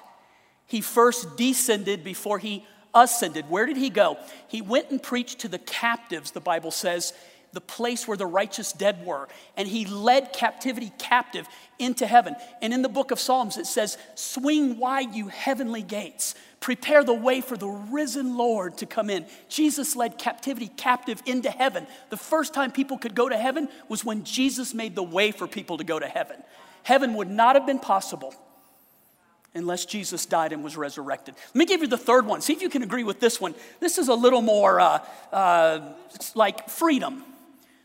he 0.67 0.81
first 0.81 1.37
descended 1.37 2.03
before 2.03 2.39
he 2.39 2.65
ascended. 2.93 3.49
Where 3.49 3.65
did 3.65 3.77
he 3.77 3.89
go? 3.89 4.17
He 4.49 4.61
went 4.61 4.91
and 4.91 5.01
preached 5.01 5.39
to 5.39 5.47
the 5.47 5.59
captives, 5.59 6.31
the 6.31 6.41
Bible 6.41 6.71
says, 6.71 7.13
the 7.53 7.61
place 7.61 8.07
where 8.07 8.17
the 8.17 8.25
righteous 8.25 8.73
dead 8.73 9.05
were. 9.05 9.27
And 9.57 9.67
he 9.67 9.85
led 9.85 10.33
captivity 10.33 10.91
captive 10.97 11.47
into 11.77 12.05
heaven. 12.05 12.35
And 12.61 12.73
in 12.73 12.81
the 12.81 12.89
book 12.89 13.11
of 13.11 13.19
Psalms, 13.19 13.57
it 13.57 13.65
says, 13.65 13.97
Swing 14.15 14.77
wide, 14.77 15.15
you 15.15 15.27
heavenly 15.27 15.81
gates. 15.81 16.35
Prepare 16.59 17.03
the 17.03 17.13
way 17.13 17.41
for 17.41 17.55
the 17.55 17.67
risen 17.67 18.37
Lord 18.37 18.77
to 18.79 18.85
come 18.85 19.09
in. 19.09 19.25
Jesus 19.47 19.95
led 19.95 20.17
captivity 20.17 20.67
captive 20.67 21.21
into 21.25 21.49
heaven. 21.49 21.87
The 22.09 22.17
first 22.17 22.53
time 22.53 22.71
people 22.71 22.97
could 22.97 23.15
go 23.15 23.29
to 23.29 23.37
heaven 23.37 23.69
was 23.87 24.03
when 24.03 24.23
Jesus 24.25 24.73
made 24.73 24.95
the 24.95 25.03
way 25.03 25.31
for 25.31 25.47
people 25.47 25.77
to 25.77 25.83
go 25.83 25.97
to 25.99 26.07
heaven. 26.07 26.37
Heaven 26.83 27.13
would 27.15 27.29
not 27.29 27.55
have 27.55 27.65
been 27.65 27.79
possible 27.79 28.35
unless 29.55 29.85
Jesus 29.85 30.25
died 30.25 30.53
and 30.53 30.63
was 30.63 30.77
resurrected. 30.77 31.35
Let 31.47 31.55
me 31.55 31.65
give 31.65 31.81
you 31.81 31.87
the 31.87 31.97
third 31.97 32.25
one. 32.25 32.41
See 32.41 32.53
if 32.53 32.61
you 32.61 32.69
can 32.69 32.83
agree 32.83 33.03
with 33.03 33.19
this 33.19 33.39
one. 33.41 33.55
This 33.79 33.97
is 33.97 34.07
a 34.07 34.13
little 34.13 34.41
more 34.41 34.79
uh, 34.79 34.99
uh, 35.31 35.93
like 36.35 36.69
freedom. 36.69 37.23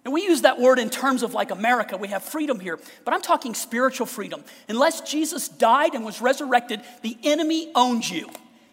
And 0.05 0.12
we 0.12 0.23
use 0.23 0.43
that 0.43 0.61
word 0.61 0.79
in 0.79 0.90
terms 0.90 1.23
of 1.23 1.33
like 1.33 1.51
America, 1.51 1.97
we 1.97 2.09
have 2.09 2.23
freedom 2.23 2.61
here, 2.61 2.79
but 3.05 3.14
I'm 3.14 3.23
talking 3.23 3.55
spiritual 3.55 4.07
freedom. 4.07 4.45
Unless 4.69 5.01
Jesus 5.11 5.49
died 5.49 5.95
and 5.95 6.05
was 6.05 6.21
resurrected, 6.21 6.83
the 7.03 7.17
enemy 7.23 7.71
owns 7.75 8.11
you 8.11 8.29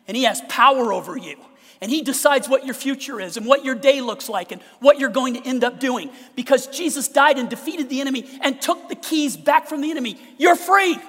and 0.07 0.17
he 0.17 0.23
has 0.23 0.41
power 0.49 0.91
over 0.91 1.17
you. 1.17 1.37
And 1.79 1.89
he 1.89 2.03
decides 2.03 2.47
what 2.47 2.63
your 2.63 2.75
future 2.75 3.19
is 3.19 3.37
and 3.37 3.45
what 3.45 3.65
your 3.65 3.73
day 3.73 4.01
looks 4.01 4.29
like 4.29 4.51
and 4.51 4.61
what 4.81 4.99
you're 4.99 5.09
going 5.09 5.33
to 5.33 5.47
end 5.47 5.63
up 5.63 5.79
doing. 5.79 6.11
Because 6.35 6.67
Jesus 6.67 7.07
died 7.07 7.39
and 7.39 7.49
defeated 7.49 7.89
the 7.89 8.01
enemy 8.01 8.29
and 8.41 8.61
took 8.61 8.87
the 8.87 8.95
keys 8.95 9.35
back 9.35 9.67
from 9.67 9.81
the 9.81 9.89
enemy, 9.89 10.19
you're 10.37 10.55
free. 10.55 10.99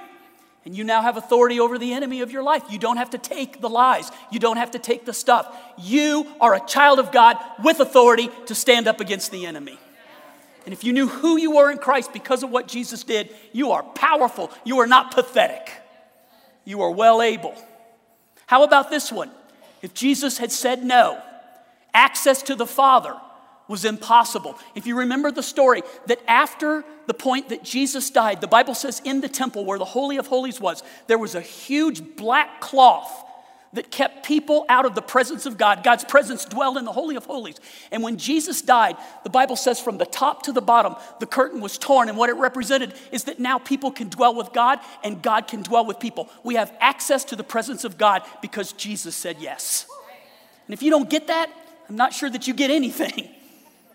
And 0.64 0.74
you 0.74 0.84
now 0.84 1.02
have 1.02 1.16
authority 1.16 1.60
over 1.60 1.76
the 1.76 1.92
enemy 1.92 2.22
of 2.22 2.30
your 2.30 2.42
life. 2.42 2.62
You 2.70 2.78
don't 2.78 2.96
have 2.96 3.10
to 3.10 3.18
take 3.18 3.60
the 3.60 3.68
lies. 3.68 4.10
You 4.30 4.38
don't 4.38 4.56
have 4.56 4.70
to 4.70 4.78
take 4.78 5.04
the 5.04 5.12
stuff. 5.12 5.54
You 5.76 6.26
are 6.40 6.54
a 6.54 6.64
child 6.64 6.98
of 6.98 7.12
God 7.12 7.36
with 7.62 7.80
authority 7.80 8.30
to 8.46 8.54
stand 8.54 8.86
up 8.86 9.00
against 9.00 9.30
the 9.30 9.44
enemy. 9.44 9.78
And 10.64 10.72
if 10.72 10.84
you 10.84 10.92
knew 10.92 11.08
who 11.08 11.38
you 11.38 11.56
were 11.56 11.70
in 11.70 11.78
Christ 11.78 12.12
because 12.12 12.42
of 12.42 12.50
what 12.50 12.68
Jesus 12.68 13.04
did, 13.04 13.34
you 13.52 13.72
are 13.72 13.82
powerful. 13.82 14.50
You 14.64 14.78
are 14.80 14.86
not 14.86 15.12
pathetic. 15.12 15.70
You 16.64 16.82
are 16.82 16.90
well 16.90 17.20
able. 17.20 17.54
How 18.46 18.62
about 18.62 18.90
this 18.90 19.10
one? 19.10 19.30
If 19.82 19.94
Jesus 19.94 20.38
had 20.38 20.52
said 20.52 20.84
no, 20.84 21.20
access 21.92 22.42
to 22.44 22.54
the 22.54 22.66
Father 22.66 23.16
was 23.68 23.84
impossible. 23.84 24.58
If 24.74 24.86
you 24.86 24.98
remember 24.98 25.30
the 25.30 25.42
story, 25.42 25.82
that 26.06 26.20
after 26.28 26.84
the 27.06 27.14
point 27.14 27.48
that 27.48 27.64
Jesus 27.64 28.10
died, 28.10 28.40
the 28.40 28.46
Bible 28.46 28.74
says 28.74 29.00
in 29.04 29.20
the 29.20 29.28
temple 29.28 29.64
where 29.64 29.78
the 29.78 29.84
Holy 29.84 30.16
of 30.18 30.26
Holies 30.26 30.60
was, 30.60 30.82
there 31.06 31.18
was 31.18 31.34
a 31.34 31.40
huge 31.40 32.16
black 32.16 32.60
cloth 32.60 33.24
that 33.72 33.90
kept 33.90 34.26
people 34.26 34.66
out 34.68 34.84
of 34.84 34.94
the 34.94 35.02
presence 35.02 35.46
of 35.46 35.56
God. 35.56 35.82
God's 35.82 36.04
presence 36.04 36.44
dwelled 36.44 36.76
in 36.76 36.84
the 36.84 36.92
Holy 36.92 37.16
of 37.16 37.24
Holies. 37.24 37.56
And 37.90 38.02
when 38.02 38.18
Jesus 38.18 38.60
died, 38.60 38.96
the 39.24 39.30
Bible 39.30 39.56
says 39.56 39.80
from 39.80 39.98
the 39.98 40.04
top 40.04 40.42
to 40.42 40.52
the 40.52 40.60
bottom, 40.60 40.94
the 41.20 41.26
curtain 41.26 41.60
was 41.60 41.78
torn. 41.78 42.08
And 42.08 42.18
what 42.18 42.28
it 42.28 42.36
represented 42.36 42.94
is 43.10 43.24
that 43.24 43.40
now 43.40 43.58
people 43.58 43.90
can 43.90 44.08
dwell 44.08 44.34
with 44.34 44.52
God 44.52 44.78
and 45.02 45.22
God 45.22 45.48
can 45.48 45.62
dwell 45.62 45.86
with 45.86 45.98
people. 45.98 46.28
We 46.42 46.56
have 46.56 46.72
access 46.80 47.24
to 47.26 47.36
the 47.36 47.44
presence 47.44 47.84
of 47.84 47.96
God 47.96 48.22
because 48.42 48.72
Jesus 48.72 49.16
said 49.16 49.36
yes. 49.40 49.86
And 50.66 50.74
if 50.74 50.82
you 50.82 50.90
don't 50.90 51.08
get 51.08 51.28
that, 51.28 51.50
I'm 51.88 51.96
not 51.96 52.12
sure 52.12 52.28
that 52.30 52.46
you 52.46 52.54
get 52.54 52.70
anything. 52.70 53.28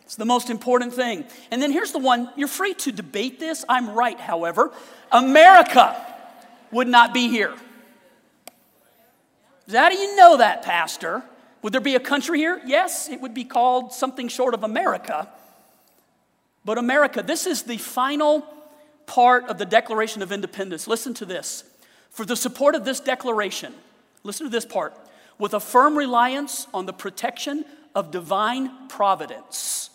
It's 0.07 0.15
the 0.15 0.23
most 0.23 0.49
important 0.49 0.93
thing. 0.93 1.25
And 1.51 1.61
then 1.61 1.69
here's 1.69 1.91
the 1.91 1.99
one 1.99 2.29
you're 2.37 2.47
free 2.47 2.73
to 2.75 2.93
debate 2.93 3.41
this. 3.41 3.65
I'm 3.67 3.89
right, 3.89 4.17
however. 4.17 4.71
America 5.11 6.01
would 6.71 6.87
not 6.87 7.13
be 7.13 7.27
here. 7.27 7.53
How 9.71 9.89
do 9.89 9.95
you 9.95 10.15
know 10.15 10.37
that, 10.37 10.63
Pastor? 10.63 11.23
Would 11.61 11.73
there 11.73 11.81
be 11.81 11.95
a 11.95 11.99
country 11.99 12.39
here? 12.39 12.61
Yes, 12.65 13.09
it 13.09 13.19
would 13.21 13.33
be 13.33 13.43
called 13.43 13.91
something 13.91 14.27
short 14.27 14.53
of 14.53 14.63
America. 14.63 15.27
But 16.63 16.77
America, 16.77 17.21
this 17.21 17.45
is 17.45 17.63
the 17.63 17.77
final 17.77 18.45
part 19.05 19.49
of 19.49 19.57
the 19.57 19.65
Declaration 19.65 20.21
of 20.21 20.31
Independence. 20.31 20.87
Listen 20.87 21.13
to 21.15 21.25
this. 21.25 21.63
For 22.09 22.25
the 22.25 22.35
support 22.35 22.75
of 22.75 22.85
this 22.85 22.99
declaration, 22.99 23.73
listen 24.23 24.45
to 24.45 24.49
this 24.49 24.65
part 24.65 24.95
with 25.37 25.53
a 25.53 25.59
firm 25.59 25.97
reliance 25.97 26.67
on 26.73 26.85
the 26.85 26.93
protection 26.93 27.65
of 27.93 28.11
divine 28.11 28.87
providence, 28.87 29.89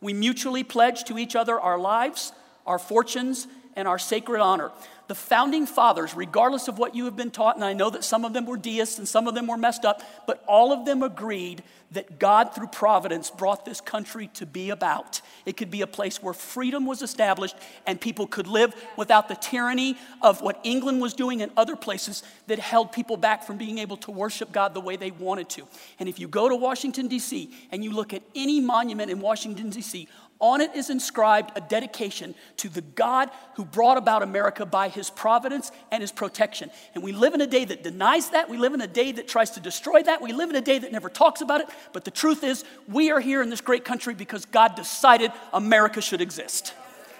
we 0.00 0.12
mutually 0.12 0.62
pledge 0.62 1.04
to 1.04 1.18
each 1.18 1.36
other 1.36 1.58
our 1.60 1.78
lives, 1.78 2.32
our 2.66 2.78
fortunes, 2.78 3.46
and 3.76 3.86
our 3.86 3.98
sacred 3.98 4.40
honor 4.40 4.72
the 5.08 5.14
founding 5.14 5.66
fathers, 5.66 6.14
regardless 6.14 6.68
of 6.68 6.78
what 6.78 6.94
you 6.94 7.04
have 7.04 7.16
been 7.16 7.30
taught, 7.30 7.54
and 7.56 7.64
I 7.64 7.72
know 7.72 7.90
that 7.90 8.04
some 8.04 8.24
of 8.24 8.32
them 8.32 8.46
were 8.46 8.56
deists 8.56 8.98
and 8.98 9.06
some 9.06 9.28
of 9.28 9.34
them 9.34 9.46
were 9.46 9.56
messed 9.56 9.84
up, 9.84 10.02
but 10.26 10.42
all 10.48 10.72
of 10.72 10.84
them 10.84 11.02
agreed 11.02 11.62
that 11.92 12.18
God, 12.18 12.52
through 12.52 12.66
providence, 12.66 13.30
brought 13.30 13.64
this 13.64 13.80
country 13.80 14.28
to 14.34 14.44
be 14.44 14.70
about. 14.70 15.20
It 15.44 15.56
could 15.56 15.70
be 15.70 15.82
a 15.82 15.86
place 15.86 16.20
where 16.20 16.34
freedom 16.34 16.84
was 16.84 17.00
established 17.00 17.54
and 17.86 18.00
people 18.00 18.26
could 18.26 18.48
live 18.48 18.74
without 18.96 19.28
the 19.28 19.36
tyranny 19.36 19.96
of 20.20 20.42
what 20.42 20.58
England 20.64 21.00
was 21.00 21.14
doing 21.14 21.42
and 21.42 21.52
other 21.56 21.76
places 21.76 22.24
that 22.48 22.58
held 22.58 22.90
people 22.90 23.16
back 23.16 23.44
from 23.44 23.56
being 23.56 23.78
able 23.78 23.96
to 23.98 24.10
worship 24.10 24.50
God 24.50 24.74
the 24.74 24.80
way 24.80 24.96
they 24.96 25.12
wanted 25.12 25.48
to. 25.50 25.68
And 26.00 26.08
if 26.08 26.18
you 26.18 26.26
go 26.26 26.48
to 26.48 26.56
Washington, 26.56 27.06
D.C., 27.06 27.50
and 27.70 27.84
you 27.84 27.92
look 27.92 28.12
at 28.12 28.22
any 28.34 28.60
monument 28.60 29.12
in 29.12 29.20
Washington, 29.20 29.70
D.C., 29.70 30.08
on 30.40 30.60
it 30.60 30.74
is 30.74 30.90
inscribed 30.90 31.52
a 31.56 31.60
dedication 31.60 32.34
to 32.58 32.68
the 32.68 32.82
God 32.82 33.30
who 33.54 33.64
brought 33.64 33.96
about 33.96 34.22
America 34.22 34.66
by 34.66 34.88
his 34.88 35.08
providence 35.08 35.72
and 35.90 36.02
his 36.02 36.12
protection. 36.12 36.70
And 36.94 37.02
we 37.02 37.12
live 37.12 37.34
in 37.34 37.40
a 37.40 37.46
day 37.46 37.64
that 37.64 37.82
denies 37.82 38.30
that. 38.30 38.48
We 38.48 38.58
live 38.58 38.74
in 38.74 38.80
a 38.80 38.86
day 38.86 39.12
that 39.12 39.28
tries 39.28 39.50
to 39.52 39.60
destroy 39.60 40.02
that. 40.02 40.20
We 40.20 40.32
live 40.32 40.50
in 40.50 40.56
a 40.56 40.60
day 40.60 40.78
that 40.78 40.92
never 40.92 41.08
talks 41.08 41.40
about 41.40 41.60
it. 41.60 41.68
But 41.92 42.04
the 42.04 42.10
truth 42.10 42.44
is, 42.44 42.64
we 42.86 43.10
are 43.10 43.20
here 43.20 43.42
in 43.42 43.50
this 43.50 43.60
great 43.60 43.84
country 43.84 44.14
because 44.14 44.44
God 44.44 44.74
decided 44.74 45.32
America 45.52 46.00
should 46.00 46.20
exist. 46.20 46.74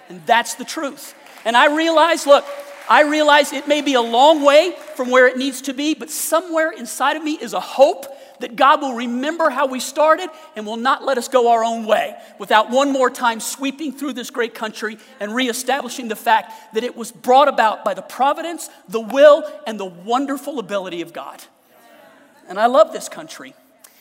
And 0.08 0.24
that's 0.26 0.54
the 0.54 0.64
truth. 0.64 1.14
And 1.44 1.56
I 1.56 1.74
realize, 1.74 2.26
look, 2.26 2.44
I 2.88 3.02
realize 3.02 3.52
it 3.52 3.66
may 3.66 3.82
be 3.82 3.94
a 3.94 4.00
long 4.00 4.44
way 4.44 4.74
from 4.94 5.10
where 5.10 5.26
it 5.26 5.36
needs 5.36 5.62
to 5.62 5.74
be, 5.74 5.94
but 5.94 6.10
somewhere 6.10 6.70
inside 6.70 7.16
of 7.16 7.24
me 7.24 7.32
is 7.32 7.52
a 7.52 7.60
hope 7.60 8.06
that 8.40 8.56
God 8.56 8.80
will 8.80 8.94
remember 8.94 9.50
how 9.50 9.66
we 9.66 9.80
started 9.80 10.28
and 10.54 10.66
will 10.66 10.76
not 10.76 11.04
let 11.04 11.18
us 11.18 11.28
go 11.28 11.50
our 11.50 11.64
own 11.64 11.86
way 11.86 12.16
without 12.38 12.70
one 12.70 12.92
more 12.92 13.10
time 13.10 13.40
sweeping 13.40 13.92
through 13.92 14.12
this 14.12 14.30
great 14.30 14.54
country 14.54 14.98
and 15.20 15.34
reestablishing 15.34 16.08
the 16.08 16.16
fact 16.16 16.52
that 16.74 16.84
it 16.84 16.96
was 16.96 17.12
brought 17.12 17.48
about 17.48 17.84
by 17.84 17.94
the 17.94 18.02
providence, 18.02 18.68
the 18.88 19.00
will, 19.00 19.44
and 19.66 19.78
the 19.78 19.84
wonderful 19.84 20.58
ability 20.58 21.02
of 21.02 21.12
God. 21.12 21.42
And 22.48 22.58
I 22.60 22.66
love 22.66 22.92
this 22.92 23.08
country, 23.08 23.54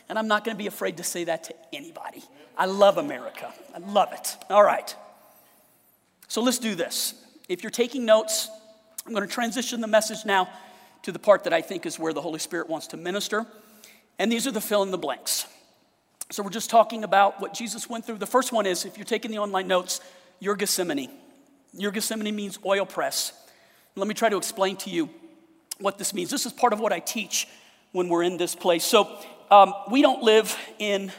and 0.07 0.19
I'm 0.19 0.27
not 0.27 0.43
going 0.43 0.55
to 0.55 0.61
be 0.61 0.67
afraid 0.67 0.97
to 0.97 1.03
say 1.03 1.23
that 1.25 1.45
to 1.45 1.55
anybody. 1.73 2.23
I 2.57 2.65
love 2.65 2.97
America. 2.97 3.53
I 3.73 3.79
love 3.79 4.13
it. 4.13 4.37
All 4.49 4.63
right. 4.63 4.95
So 6.27 6.41
let's 6.41 6.59
do 6.59 6.75
this. 6.75 7.13
If 7.49 7.63
you're 7.63 7.71
taking 7.71 8.05
notes, 8.05 8.49
I'm 9.05 9.13
going 9.13 9.27
to 9.27 9.33
transition 9.33 9.81
the 9.81 9.87
message 9.87 10.25
now 10.25 10.49
to 11.03 11.11
the 11.11 11.19
part 11.19 11.43
that 11.43 11.53
I 11.53 11.61
think 11.61 11.85
is 11.85 11.99
where 11.99 12.13
the 12.13 12.21
Holy 12.21 12.39
Spirit 12.39 12.67
wants 12.67 12.87
to 12.87 12.97
minister. 12.97 13.45
And 14.17 14.32
these 14.32 14.47
are 14.47 14.51
the 14.51 14.62
fill 14.62 14.84
in 14.84 14.91
the 14.91 14.97
blanks. 14.97 15.45
So 16.32 16.41
we're 16.41 16.49
just 16.49 16.69
talking 16.69 17.04
about 17.04 17.39
what 17.39 17.54
Jesus 17.54 17.89
went 17.89 18.06
through. 18.06 18.17
The 18.17 18.25
first 18.25 18.51
one 18.51 18.65
is 18.65 18.86
if 18.86 18.97
you're 18.97 19.06
taking 19.06 19.32
the 19.32 19.38
online 19.38 19.67
notes, 19.67 20.01
your 20.39 20.56
Gethsemane. 20.56 21.12
Your 21.73 21.91
Gethsemane 21.91 22.36
means 22.36 22.58
oil 22.65 22.86
press. 22.86 23.34
Let 23.95 24.08
me 24.08 24.13
try 24.13 24.30
to 24.30 24.38
explain 24.38 24.75
to 24.78 24.89
you 24.89 25.10
what 25.80 25.97
this 25.97 26.13
means. 26.13 26.30
This 26.30 26.45
is 26.45 26.54
part 26.54 26.73
of 26.73 26.80
what 26.80 26.91
I 26.91 26.99
teach 26.99 27.47
when 27.91 28.10
we're 28.10 28.23
in 28.23 28.38
this 28.38 28.56
place. 28.56 28.84
So 28.84 29.17
um, 29.51 29.73
we 29.91 30.01
don't 30.01 30.23
live 30.23 30.58
in 30.80 31.12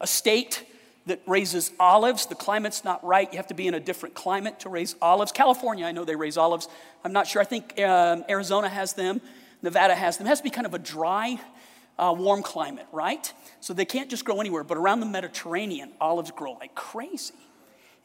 a 0.00 0.06
state 0.06 0.64
that 1.06 1.20
raises 1.26 1.70
olives. 1.78 2.26
The 2.26 2.34
climate's 2.34 2.84
not 2.84 3.02
right. 3.04 3.30
You 3.32 3.38
have 3.38 3.46
to 3.48 3.54
be 3.54 3.66
in 3.66 3.74
a 3.74 3.80
different 3.80 4.14
climate 4.14 4.60
to 4.60 4.68
raise 4.68 4.94
olives. 5.00 5.32
California, 5.32 5.86
I 5.86 5.92
know 5.92 6.04
they 6.04 6.16
raise 6.16 6.36
olives. 6.36 6.68
I'm 7.04 7.12
not 7.12 7.26
sure. 7.26 7.40
I 7.40 7.44
think 7.44 7.80
um, 7.80 8.24
Arizona 8.28 8.68
has 8.68 8.92
them. 8.92 9.20
Nevada 9.62 9.94
has 9.94 10.18
them. 10.18 10.26
It 10.26 10.30
has 10.30 10.38
to 10.38 10.44
be 10.44 10.50
kind 10.50 10.66
of 10.66 10.74
a 10.74 10.78
dry 10.78 11.40
uh, 11.98 12.14
warm 12.16 12.42
climate, 12.42 12.86
right? 12.92 13.32
So 13.60 13.74
they 13.74 13.84
can't 13.84 14.08
just 14.08 14.24
grow 14.24 14.40
anywhere, 14.40 14.64
but 14.64 14.78
around 14.78 15.00
the 15.00 15.06
Mediterranean, 15.06 15.90
olives 16.00 16.30
grow 16.30 16.52
like 16.52 16.74
crazy. 16.74 17.34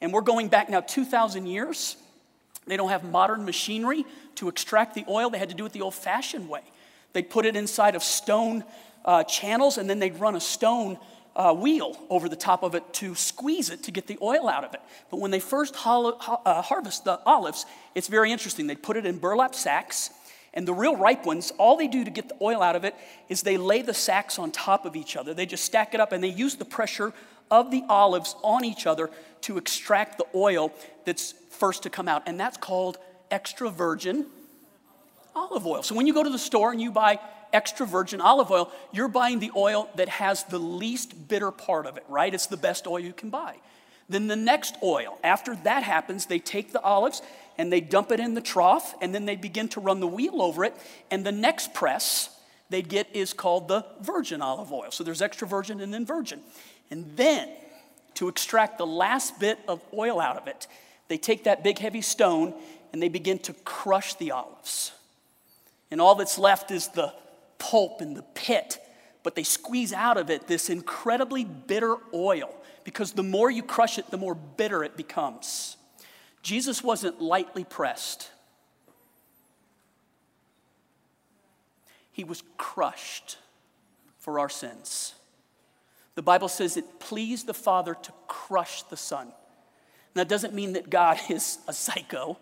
And 0.01 0.11
we're 0.11 0.21
going 0.21 0.47
back 0.47 0.69
now 0.69 0.81
2,000 0.81 1.45
years. 1.45 1.95
They 2.65 2.77
don't 2.77 2.89
have 2.89 3.03
modern 3.03 3.45
machinery 3.45 4.05
to 4.35 4.49
extract 4.49 4.95
the 4.95 5.05
oil. 5.07 5.29
They 5.29 5.37
had 5.37 5.49
to 5.49 5.55
do 5.55 5.65
it 5.65 5.73
the 5.73 5.81
old 5.81 5.95
fashioned 5.95 6.49
way. 6.49 6.61
They'd 7.13 7.29
put 7.29 7.45
it 7.45 7.55
inside 7.55 7.95
of 7.95 8.03
stone 8.03 8.63
uh, 9.05 9.23
channels 9.23 9.77
and 9.77 9.89
then 9.89 9.99
they'd 9.99 10.19
run 10.19 10.35
a 10.35 10.39
stone 10.39 10.97
uh, 11.35 11.53
wheel 11.53 11.97
over 12.09 12.29
the 12.29 12.35
top 12.35 12.63
of 12.63 12.75
it 12.75 12.93
to 12.93 13.15
squeeze 13.15 13.69
it 13.69 13.83
to 13.83 13.91
get 13.91 14.07
the 14.07 14.17
oil 14.21 14.47
out 14.47 14.63
of 14.63 14.73
it. 14.73 14.81
But 15.09 15.19
when 15.19 15.31
they 15.31 15.39
first 15.39 15.75
hollow, 15.75 16.17
uh, 16.45 16.61
harvest 16.61 17.05
the 17.05 17.19
olives, 17.25 17.65
it's 17.95 18.07
very 18.07 18.31
interesting. 18.31 18.67
They 18.67 18.75
put 18.75 18.97
it 18.97 19.05
in 19.05 19.17
burlap 19.17 19.55
sacks, 19.55 20.11
and 20.53 20.67
the 20.67 20.73
real 20.73 20.95
ripe 20.95 21.25
ones, 21.25 21.51
all 21.57 21.77
they 21.77 21.87
do 21.87 22.03
to 22.03 22.11
get 22.11 22.29
the 22.29 22.35
oil 22.41 22.61
out 22.61 22.75
of 22.75 22.83
it 22.83 22.95
is 23.27 23.41
they 23.41 23.57
lay 23.57 23.81
the 23.81 23.93
sacks 23.93 24.37
on 24.37 24.51
top 24.51 24.85
of 24.85 24.95
each 24.95 25.15
other. 25.15 25.33
They 25.33 25.45
just 25.45 25.63
stack 25.63 25.93
it 25.93 25.99
up 25.99 26.11
and 26.11 26.23
they 26.23 26.29
use 26.29 26.55
the 26.55 26.65
pressure 26.65 27.13
of 27.49 27.71
the 27.71 27.83
olives 27.89 28.35
on 28.43 28.63
each 28.63 28.85
other 28.85 29.09
to 29.41 29.57
extract 29.57 30.17
the 30.17 30.25
oil 30.35 30.71
that's 31.05 31.33
first 31.49 31.83
to 31.83 31.89
come 31.89 32.07
out. 32.07 32.23
And 32.27 32.39
that's 32.39 32.57
called 32.57 32.97
extra 33.31 33.69
virgin 33.69 34.27
olive 35.35 35.65
oil. 35.65 35.81
So 35.81 35.95
when 35.95 36.05
you 36.05 36.13
go 36.13 36.23
to 36.23 36.29
the 36.29 36.39
store 36.39 36.71
and 36.71 36.81
you 36.81 36.91
buy 36.91 37.19
extra 37.51 37.85
virgin 37.85 38.21
olive 38.21 38.51
oil, 38.51 38.71
you're 38.91 39.07
buying 39.07 39.39
the 39.39 39.51
oil 39.55 39.89
that 39.95 40.09
has 40.09 40.43
the 40.43 40.59
least 40.59 41.27
bitter 41.27 41.51
part 41.51 41.85
of 41.85 41.97
it, 41.97 42.05
right? 42.07 42.33
It's 42.33 42.47
the 42.47 42.57
best 42.57 42.87
oil 42.87 42.99
you 42.99 43.13
can 43.13 43.29
buy. 43.29 43.55
Then 44.09 44.27
the 44.27 44.35
next 44.35 44.75
oil, 44.83 45.17
after 45.23 45.55
that 45.57 45.83
happens, 45.83 46.25
they 46.25 46.39
take 46.39 46.73
the 46.73 46.81
olives 46.81 47.21
and 47.57 47.71
they 47.71 47.81
dump 47.81 48.11
it 48.11 48.19
in 48.19 48.33
the 48.33 48.41
trough 48.41 48.95
and 49.01 49.13
then 49.13 49.25
they 49.25 49.35
begin 49.35 49.67
to 49.69 49.79
run 49.79 49.99
the 49.99 50.07
wheel 50.07 50.41
over 50.41 50.63
it. 50.63 50.75
And 51.11 51.25
the 51.25 51.31
next 51.31 51.73
press 51.73 52.29
they 52.69 52.81
get 52.81 53.07
is 53.13 53.33
called 53.33 53.67
the 53.67 53.85
virgin 54.01 54.41
olive 54.41 54.71
oil. 54.71 54.91
So 54.91 55.03
there's 55.03 55.21
extra 55.21 55.47
virgin 55.47 55.81
and 55.81 55.93
then 55.93 56.05
virgin. 56.05 56.41
And 56.89 57.15
then 57.15 57.49
to 58.15 58.27
extract 58.27 58.77
the 58.77 58.85
last 58.85 59.39
bit 59.39 59.59
of 59.67 59.81
oil 59.93 60.19
out 60.19 60.37
of 60.37 60.47
it, 60.47 60.67
they 61.07 61.17
take 61.17 61.43
that 61.43 61.63
big 61.63 61.79
heavy 61.79 62.01
stone 62.01 62.53
and 62.91 63.01
they 63.01 63.09
begin 63.09 63.39
to 63.39 63.53
crush 63.65 64.15
the 64.15 64.31
olives. 64.31 64.91
And 65.91 66.01
all 66.01 66.15
that's 66.15 66.39
left 66.39 66.71
is 66.71 66.87
the 66.89 67.13
pulp 67.59 68.01
and 68.01 68.15
the 68.15 68.23
pit, 68.33 68.79
but 69.21 69.35
they 69.35 69.43
squeeze 69.43 69.93
out 69.93 70.17
of 70.17 70.29
it 70.29 70.47
this 70.47 70.69
incredibly 70.69 71.45
bitter 71.45 71.97
oil 72.13 72.53
because 72.83 73.13
the 73.13 73.23
more 73.23 73.49
you 73.49 73.63
crush 73.63 73.97
it, 73.97 74.09
the 74.11 74.17
more 74.17 74.35
bitter 74.35 74.83
it 74.83 74.97
becomes. 74.97 75.77
Jesus 76.43 76.83
wasn't 76.83 77.21
lightly 77.21 77.63
pressed, 77.63 78.29
he 82.11 82.23
was 82.23 82.43
crushed 82.57 83.37
for 84.19 84.39
our 84.39 84.49
sins. 84.49 85.15
The 86.15 86.21
Bible 86.21 86.47
says 86.47 86.77
it 86.77 86.99
pleased 86.99 87.47
the 87.47 87.55
Father 87.55 87.95
to 87.95 88.11
crush 88.27 88.83
the 88.83 88.97
Son. 88.97 89.27
Now, 90.15 90.21
that 90.21 90.29
doesn't 90.29 90.53
mean 90.53 90.73
that 90.73 90.91
God 90.91 91.19
is 91.29 91.57
a 91.67 91.73
psycho. 91.73 92.37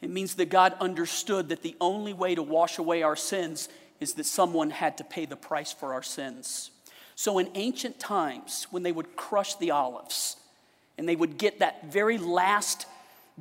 It 0.00 0.10
means 0.10 0.34
that 0.36 0.48
God 0.48 0.74
understood 0.80 1.48
that 1.48 1.62
the 1.62 1.76
only 1.80 2.12
way 2.12 2.34
to 2.34 2.42
wash 2.42 2.78
away 2.78 3.02
our 3.02 3.16
sins 3.16 3.68
is 3.98 4.14
that 4.14 4.26
someone 4.26 4.70
had 4.70 4.98
to 4.98 5.04
pay 5.04 5.24
the 5.24 5.36
price 5.36 5.72
for 5.72 5.92
our 5.92 6.02
sins. 6.02 6.70
So, 7.16 7.38
in 7.38 7.48
ancient 7.54 7.98
times, 7.98 8.66
when 8.70 8.82
they 8.82 8.92
would 8.92 9.16
crush 9.16 9.54
the 9.56 9.70
olives 9.70 10.36
and 10.98 11.08
they 11.08 11.16
would 11.16 11.38
get 11.38 11.60
that 11.60 11.90
very 11.90 12.18
last 12.18 12.86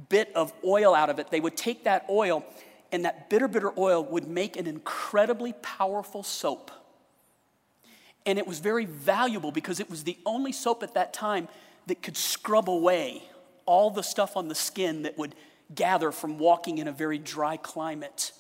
bit 0.10 0.32
of 0.36 0.53
oil 0.65 0.93
out 0.95 1.10
of 1.10 1.19
it, 1.19 1.29
they 1.29 1.39
would 1.39 1.58
take 1.58 1.84
that 1.84 2.06
oil 2.10 2.45
and 2.91 3.06
that 3.06 3.29
bitter, 3.29 3.47
bitter 3.47 3.71
oil 3.77 4.03
would 4.03 4.27
make 4.27 4.56
an 4.56 4.67
incredibly 4.67 5.53
powerful 5.62 6.23
soap. 6.23 6.71
And 8.25 8.38
it 8.39 8.47
was 8.47 8.60
very 8.60 8.86
valuable 8.86 9.51
because 9.51 9.79
it 9.79 9.89
was 9.89 10.03
the 10.03 10.17
only 10.25 10.51
soap 10.51 10.84
at 10.84 10.93
that 10.93 11.13
time 11.13 11.47
that 11.88 12.01
could 12.01 12.15
scrub 12.15 12.69
away 12.69 13.23
all 13.65 13.89
the 13.89 14.03
stuff 14.03 14.38
on 14.38 14.47
the 14.47 14.56
skin 14.56 15.03
that 15.03 15.17
would 15.17 15.36
gather 15.73 16.12
from 16.12 16.38
walking 16.38 16.77
in 16.77 16.88
a 16.88 16.91
very 16.91 17.17
dry 17.17 17.58
climate. 17.58 18.32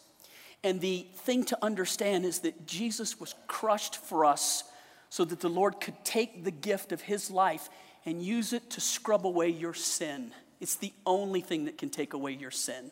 And 0.63 0.79
the 0.79 1.07
thing 1.15 1.43
to 1.45 1.57
understand 1.61 2.25
is 2.25 2.39
that 2.39 2.65
Jesus 2.65 3.19
was 3.19 3.35
crushed 3.47 3.97
for 3.97 4.25
us 4.25 4.63
so 5.09 5.25
that 5.25 5.39
the 5.41 5.49
Lord 5.49 5.79
could 5.81 6.03
take 6.05 6.43
the 6.43 6.51
gift 6.51 6.91
of 6.91 7.01
his 7.01 7.29
life 7.29 7.69
and 8.05 8.21
use 8.21 8.53
it 8.53 8.69
to 8.71 8.81
scrub 8.81 9.25
away 9.25 9.49
your 9.49 9.73
sin. 9.73 10.31
It's 10.63 10.75
the 10.75 10.93
only 11.05 11.41
thing 11.41 11.65
that 11.65 11.77
can 11.77 11.89
take 11.89 12.13
away 12.13 12.31
your 12.31 12.49
sin. 12.49 12.89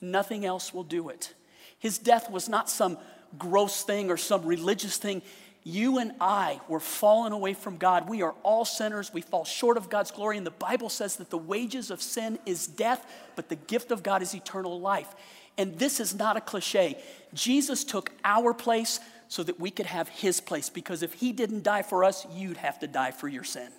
Nothing 0.00 0.44
else 0.44 0.74
will 0.74 0.82
do 0.82 1.08
it. 1.08 1.34
His 1.78 1.98
death 1.98 2.28
was 2.28 2.48
not 2.48 2.68
some 2.68 2.98
gross 3.38 3.84
thing 3.84 4.10
or 4.10 4.16
some 4.16 4.44
religious 4.44 4.96
thing. 4.96 5.22
You 5.62 5.98
and 5.98 6.12
I 6.20 6.60
were 6.66 6.80
fallen 6.80 7.32
away 7.32 7.54
from 7.54 7.76
God. 7.76 8.08
We 8.08 8.22
are 8.22 8.34
all 8.42 8.64
sinners. 8.64 9.14
We 9.14 9.20
fall 9.20 9.44
short 9.44 9.76
of 9.76 9.88
God's 9.88 10.10
glory. 10.10 10.36
And 10.36 10.44
the 10.44 10.50
Bible 10.50 10.88
says 10.88 11.14
that 11.16 11.30
the 11.30 11.38
wages 11.38 11.92
of 11.92 12.02
sin 12.02 12.40
is 12.44 12.66
death, 12.66 13.06
but 13.36 13.48
the 13.48 13.56
gift 13.56 13.92
of 13.92 14.02
God 14.02 14.20
is 14.20 14.34
eternal 14.34 14.80
life. 14.80 15.14
And 15.56 15.78
this 15.78 16.00
is 16.00 16.12
not 16.12 16.36
a 16.36 16.40
cliche. 16.40 17.00
Jesus 17.32 17.84
took 17.84 18.10
our 18.24 18.52
place 18.52 18.98
so 19.28 19.44
that 19.44 19.60
we 19.60 19.70
could 19.70 19.86
have 19.86 20.08
his 20.08 20.40
place, 20.40 20.68
because 20.68 21.04
if 21.04 21.12
he 21.12 21.30
didn't 21.30 21.62
die 21.62 21.82
for 21.82 22.02
us, 22.02 22.26
you'd 22.34 22.56
have 22.56 22.80
to 22.80 22.88
die 22.88 23.12
for 23.12 23.28
your 23.28 23.44
sin. 23.44 23.70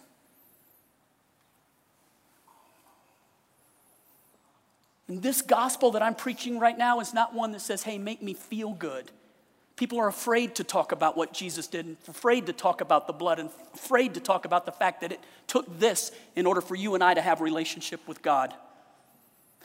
And 5.11 5.21
this 5.21 5.41
gospel 5.41 5.91
that 5.91 6.01
I'm 6.01 6.15
preaching 6.15 6.57
right 6.57 6.77
now 6.77 7.01
is 7.01 7.13
not 7.13 7.33
one 7.33 7.51
that 7.51 7.59
says, 7.59 7.83
hey, 7.83 7.97
make 7.97 8.23
me 8.23 8.33
feel 8.33 8.71
good. 8.71 9.11
People 9.75 9.99
are 9.99 10.07
afraid 10.07 10.55
to 10.55 10.63
talk 10.63 10.93
about 10.93 11.17
what 11.17 11.33
Jesus 11.33 11.67
did, 11.67 11.85
and 11.85 11.97
afraid 12.07 12.45
to 12.45 12.53
talk 12.53 12.79
about 12.79 13.07
the 13.07 13.13
blood, 13.13 13.37
and 13.37 13.49
afraid 13.73 14.13
to 14.13 14.21
talk 14.21 14.45
about 14.45 14.65
the 14.65 14.71
fact 14.71 15.01
that 15.01 15.11
it 15.11 15.19
took 15.47 15.79
this 15.79 16.13
in 16.37 16.45
order 16.45 16.61
for 16.61 16.75
you 16.75 16.95
and 16.95 17.03
I 17.03 17.13
to 17.13 17.21
have 17.21 17.41
a 17.41 17.43
relationship 17.43 17.99
with 18.07 18.21
God. 18.21 18.53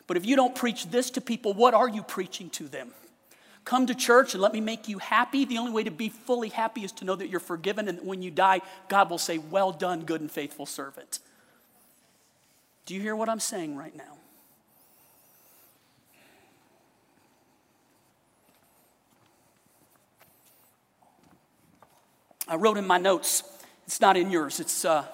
But 0.08 0.16
if 0.16 0.26
you 0.26 0.34
don't 0.34 0.52
preach 0.52 0.90
this 0.90 1.10
to 1.10 1.20
people, 1.20 1.54
what 1.54 1.74
are 1.74 1.88
you 1.88 2.02
preaching 2.02 2.50
to 2.50 2.64
them? 2.64 2.90
Come 3.64 3.86
to 3.86 3.94
church 3.94 4.34
and 4.34 4.42
let 4.42 4.52
me 4.52 4.60
make 4.60 4.88
you 4.88 4.98
happy. 4.98 5.44
The 5.44 5.58
only 5.58 5.70
way 5.70 5.84
to 5.84 5.92
be 5.92 6.08
fully 6.08 6.48
happy 6.48 6.82
is 6.82 6.90
to 6.90 7.04
know 7.04 7.14
that 7.14 7.28
you're 7.28 7.38
forgiven, 7.38 7.86
and 7.86 8.04
when 8.04 8.20
you 8.20 8.32
die, 8.32 8.62
God 8.88 9.10
will 9.10 9.18
say, 9.18 9.38
Well 9.38 9.70
done, 9.70 10.06
good 10.06 10.20
and 10.20 10.30
faithful 10.30 10.66
servant. 10.66 11.20
Do 12.84 12.96
you 12.96 13.00
hear 13.00 13.14
what 13.14 13.28
I'm 13.28 13.38
saying 13.38 13.76
right 13.76 13.94
now? 13.94 14.16
I 22.48 22.56
wrote 22.56 22.78
in 22.78 22.86
my 22.86 22.98
notes, 22.98 23.42
it's 23.86 24.00
not 24.00 24.16
in 24.16 24.30
yours, 24.30 24.60
it's, 24.60 24.84
uh, 24.84 25.04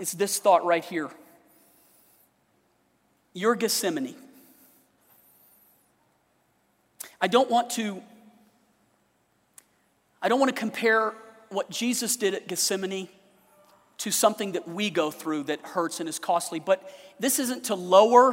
it's 0.00 0.12
this 0.12 0.38
thought 0.38 0.64
right 0.64 0.84
here 0.84 1.10
your 3.32 3.54
Gethsemane. 3.54 4.14
I 7.20 7.28
don't 7.28 7.50
want 7.50 7.68
to 7.72 8.02
I 10.22 10.28
don't 10.28 10.40
want 10.40 10.52
to 10.52 10.58
compare 10.58 11.12
what 11.50 11.70
Jesus 11.70 12.16
did 12.16 12.34
at 12.34 12.48
Gethsemane 12.48 13.08
to 13.98 14.10
something 14.10 14.52
that 14.52 14.66
we 14.66 14.90
go 14.90 15.10
through 15.10 15.44
that 15.44 15.60
hurts 15.60 16.00
and 16.00 16.08
is 16.08 16.18
costly, 16.18 16.58
but 16.58 16.90
this 17.20 17.38
isn't 17.38 17.64
to 17.64 17.74
lower 17.74 18.32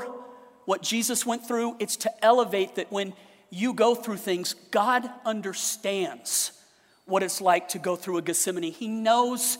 what 0.65 0.81
Jesus 0.81 1.25
went 1.25 1.45
through, 1.45 1.75
it's 1.79 1.97
to 1.97 2.25
elevate 2.25 2.75
that 2.75 2.91
when 2.91 3.13
you 3.49 3.73
go 3.73 3.93
through 3.93 4.17
things, 4.17 4.55
God 4.71 5.07
understands 5.25 6.53
what 7.05 7.23
it's 7.23 7.41
like 7.41 7.69
to 7.69 7.79
go 7.79 7.95
through 7.95 8.17
a 8.17 8.21
Gethsemane. 8.21 8.71
He 8.71 8.87
knows 8.87 9.57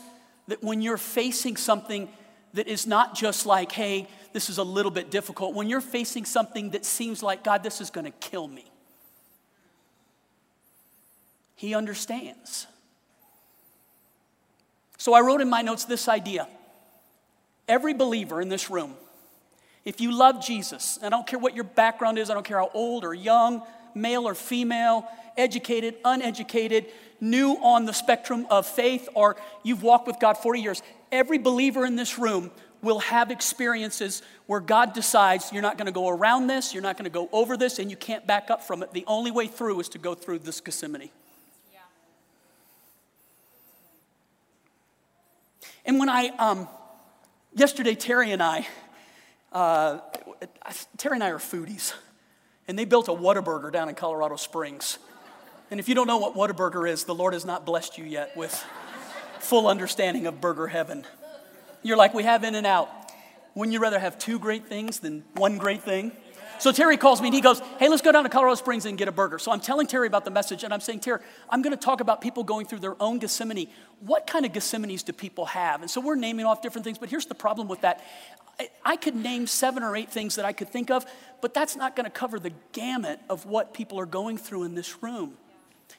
that 0.48 0.62
when 0.62 0.82
you're 0.82 0.96
facing 0.96 1.56
something 1.56 2.08
that 2.54 2.68
is 2.68 2.86
not 2.86 3.14
just 3.14 3.46
like, 3.46 3.72
hey, 3.72 4.08
this 4.32 4.48
is 4.48 4.58
a 4.58 4.62
little 4.64 4.90
bit 4.90 5.10
difficult, 5.10 5.54
when 5.54 5.68
you're 5.68 5.80
facing 5.80 6.24
something 6.24 6.70
that 6.70 6.84
seems 6.84 7.22
like, 7.22 7.44
God, 7.44 7.62
this 7.62 7.80
is 7.80 7.90
going 7.90 8.04
to 8.04 8.12
kill 8.12 8.48
me, 8.48 8.64
He 11.56 11.74
understands. 11.74 12.66
So 14.98 15.12
I 15.12 15.20
wrote 15.20 15.40
in 15.40 15.50
my 15.50 15.62
notes 15.62 15.84
this 15.84 16.08
idea. 16.08 16.48
Every 17.68 17.94
believer 17.94 18.40
in 18.40 18.48
this 18.48 18.70
room, 18.70 18.94
if 19.84 20.00
you 20.00 20.12
love 20.12 20.44
Jesus, 20.44 20.98
I 21.02 21.08
don't 21.08 21.26
care 21.26 21.38
what 21.38 21.54
your 21.54 21.64
background 21.64 22.18
is, 22.18 22.30
I 22.30 22.34
don't 22.34 22.44
care 22.44 22.58
how 22.58 22.70
old 22.72 23.04
or 23.04 23.14
young, 23.14 23.62
male 23.94 24.26
or 24.26 24.34
female, 24.34 25.06
educated, 25.36 25.96
uneducated, 26.04 26.86
new 27.20 27.52
on 27.54 27.84
the 27.84 27.92
spectrum 27.92 28.46
of 28.50 28.66
faith, 28.66 29.08
or 29.14 29.36
you've 29.62 29.82
walked 29.82 30.06
with 30.06 30.18
God 30.20 30.38
40 30.38 30.60
years, 30.60 30.82
every 31.10 31.38
believer 31.38 31.84
in 31.84 31.96
this 31.96 32.18
room 32.18 32.50
will 32.84 32.98
have 33.00 33.30
experiences 33.30 34.22
where 34.46 34.60
God 34.60 34.92
decides 34.92 35.50
you're 35.52 35.62
not 35.62 35.78
going 35.78 35.86
to 35.86 35.92
go 35.92 36.08
around 36.08 36.46
this, 36.46 36.74
you're 36.74 36.82
not 36.82 36.96
going 36.96 37.04
to 37.04 37.10
go 37.10 37.28
over 37.32 37.56
this, 37.56 37.78
and 37.78 37.90
you 37.90 37.96
can't 37.96 38.26
back 38.26 38.50
up 38.50 38.62
from 38.62 38.82
it. 38.82 38.92
The 38.92 39.04
only 39.06 39.30
way 39.30 39.46
through 39.46 39.80
is 39.80 39.88
to 39.90 39.98
go 39.98 40.14
through 40.14 40.40
this 40.40 40.60
Gethsemane. 40.60 41.08
Yeah. 41.72 41.78
And 45.86 45.98
when 45.98 46.10
I, 46.10 46.28
um, 46.38 46.68
yesterday, 47.54 47.94
Terry 47.94 48.32
and 48.32 48.42
I, 48.42 48.66
uh, 49.50 50.00
Terry 50.98 51.16
and 51.16 51.24
I 51.24 51.30
are 51.30 51.38
foodies, 51.38 51.94
and 52.68 52.78
they 52.78 52.84
built 52.84 53.08
a 53.08 53.12
Whataburger 53.12 53.72
down 53.72 53.88
in 53.88 53.94
Colorado 53.94 54.36
Springs. 54.36 54.98
And 55.74 55.80
if 55.80 55.88
you 55.88 55.96
don't 55.96 56.06
know 56.06 56.18
what 56.18 56.36
Whataburger 56.36 56.88
is, 56.88 57.02
the 57.02 57.16
Lord 57.16 57.32
has 57.32 57.44
not 57.44 57.66
blessed 57.66 57.98
you 57.98 58.04
yet 58.04 58.36
with 58.36 58.54
full 59.40 59.66
understanding 59.66 60.24
of 60.28 60.40
burger 60.40 60.68
heaven. 60.68 61.04
You're 61.82 61.96
like, 61.96 62.14
we 62.14 62.22
have 62.22 62.44
In 62.44 62.54
and 62.54 62.64
Out. 62.64 62.88
Wouldn't 63.56 63.72
you 63.72 63.80
rather 63.80 63.98
have 63.98 64.16
two 64.16 64.38
great 64.38 64.68
things 64.68 65.00
than 65.00 65.24
one 65.34 65.58
great 65.58 65.82
thing? 65.82 66.12
So 66.60 66.70
Terry 66.70 66.96
calls 66.96 67.20
me 67.20 67.26
and 67.26 67.34
he 67.34 67.40
goes, 67.40 67.58
Hey, 67.80 67.88
let's 67.88 68.02
go 68.02 68.12
down 68.12 68.22
to 68.22 68.30
Colorado 68.30 68.54
Springs 68.54 68.86
and 68.86 68.96
get 68.96 69.08
a 69.08 69.12
burger. 69.12 69.40
So 69.40 69.50
I'm 69.50 69.58
telling 69.58 69.88
Terry 69.88 70.06
about 70.06 70.24
the 70.24 70.30
message 70.30 70.62
and 70.62 70.72
I'm 70.72 70.78
saying, 70.78 71.00
Terry, 71.00 71.18
I'm 71.50 71.60
going 71.60 71.76
to 71.76 71.84
talk 71.84 72.00
about 72.00 72.20
people 72.20 72.44
going 72.44 72.66
through 72.66 72.78
their 72.78 72.94
own 73.02 73.18
Gethsemane. 73.18 73.66
What 73.98 74.28
kind 74.28 74.46
of 74.46 74.52
Gethsemanes 74.52 75.04
do 75.04 75.12
people 75.12 75.46
have? 75.46 75.80
And 75.80 75.90
so 75.90 76.00
we're 76.00 76.14
naming 76.14 76.46
off 76.46 76.62
different 76.62 76.84
things, 76.84 76.98
but 76.98 77.08
here's 77.08 77.26
the 77.26 77.34
problem 77.34 77.66
with 77.66 77.80
that. 77.80 78.00
I, 78.60 78.68
I 78.84 78.96
could 78.96 79.16
name 79.16 79.48
seven 79.48 79.82
or 79.82 79.96
eight 79.96 80.10
things 80.10 80.36
that 80.36 80.44
I 80.44 80.52
could 80.52 80.68
think 80.68 80.92
of, 80.92 81.04
but 81.40 81.52
that's 81.52 81.74
not 81.74 81.96
going 81.96 82.04
to 82.04 82.12
cover 82.12 82.38
the 82.38 82.52
gamut 82.70 83.18
of 83.28 83.44
what 83.44 83.74
people 83.74 83.98
are 83.98 84.06
going 84.06 84.38
through 84.38 84.62
in 84.62 84.76
this 84.76 85.02
room. 85.02 85.36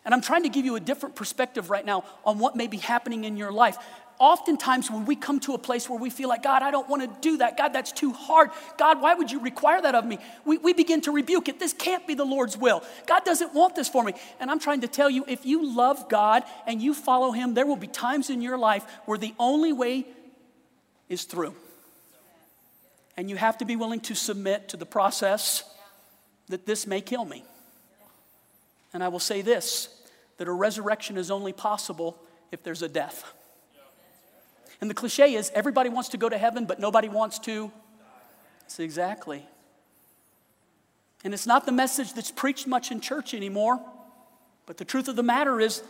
And 0.04 0.14
I'm 0.14 0.22
trying 0.22 0.44
to 0.44 0.50
give 0.50 0.66
you 0.66 0.76
a 0.76 0.80
different 0.80 1.16
perspective 1.16 1.70
right 1.70 1.86
now 1.86 2.04
on 2.26 2.38
what 2.38 2.56
may 2.56 2.68
be 2.68 2.78
happening 2.78 3.24
in 3.24 3.38
your 3.38 3.52
life 3.52 3.78
oftentimes 4.20 4.90
when 4.90 5.06
we 5.06 5.16
come 5.16 5.40
to 5.42 5.54
a 5.54 5.58
place 5.58 5.90
where 5.90 6.00
we 6.00 6.10
feel 6.10 6.30
like, 6.30 6.44
God, 6.44 6.62
I 6.62 6.72
don't 6.72 6.88
want 6.90 7.02
to 7.02 7.22
do 7.22 7.38
that. 7.38 7.58
God, 7.58 7.74
that's 7.74 7.92
too 7.92 8.14
hard. 8.14 8.50
God, 8.78 9.02
why 9.02 9.14
would 9.14 9.32
you 9.32 9.40
require 9.40 9.82
that 9.82 9.96
of 9.96 10.06
me? 10.06 10.20
We, 10.46 10.58
we 10.58 10.74
begin 10.74 11.02
to 11.02 11.12
rebuke 11.12 11.50
it. 11.50 11.60
This 11.60 11.74
can't 11.74 12.06
be 12.08 12.14
the 12.14 12.26
Lord's 12.26 12.58
will. 12.58 12.84
God 13.08 13.26
doesn't 13.26 13.54
want 13.54 13.76
this 13.76 13.90
for 13.90 14.04
me. 14.04 14.14
And 14.40 14.50
I'm 14.50 14.60
trying 14.60 14.82
to 14.82 14.88
tell 14.88 15.10
you 15.10 15.26
if 15.28 15.46
you 15.46 15.76
love 15.76 16.10
God 16.10 16.44
and 16.66 16.82
you 16.82 16.94
follow 16.94 17.32
Him, 17.32 17.54
there 17.54 17.66
will 17.66 17.76
be 17.76 17.88
times 17.88 18.30
in 18.30 18.42
your 18.42 18.58
life 18.58 18.86
where 19.06 19.18
the 19.18 19.34
only 19.40 19.74
way 19.74 20.06
is 21.10 21.24
through. 21.24 21.56
And 23.18 23.30
you 23.30 23.38
have 23.38 23.58
to 23.60 23.66
be 23.66 23.76
willing 23.76 24.02
to 24.02 24.16
submit 24.16 24.70
to 24.70 24.78
the 24.78 24.86
process 24.86 25.64
that 26.48 26.66
this 26.66 26.86
may 26.86 27.02
kill 27.02 27.26
me. 27.26 27.44
And 28.96 29.04
I 29.04 29.10
will 29.10 29.20
say 29.20 29.42
this 29.42 29.90
that 30.38 30.48
a 30.48 30.52
resurrection 30.54 31.18
is 31.18 31.30
only 31.30 31.52
possible 31.52 32.18
if 32.54 32.64
there's 32.64 32.82
a 32.82 32.88
death. 32.88 33.26
And 34.80 34.90
the 34.90 34.94
cliche 34.94 35.34
is 35.34 35.52
everybody 35.54 35.90
wants 35.90 36.10
to 36.10 36.18
go 36.18 36.30
to 36.30 36.38
heaven, 36.38 36.66
but 36.66 36.80
nobody 36.80 37.10
wants 37.10 37.38
to. 37.40 37.74
That's 38.62 38.80
exactly. 38.80 39.46
And 41.26 41.34
it's 41.34 41.46
not 41.46 41.66
the 41.66 41.74
message 41.74 42.14
that's 42.14 42.32
preached 42.32 42.68
much 42.68 42.90
in 42.90 43.02
church 43.02 43.34
anymore. 43.34 43.82
But 44.66 44.78
the 44.78 44.86
truth 44.86 45.10
of 45.10 45.18
the 45.18 45.24
matter 45.24 45.60
is, 45.60 45.84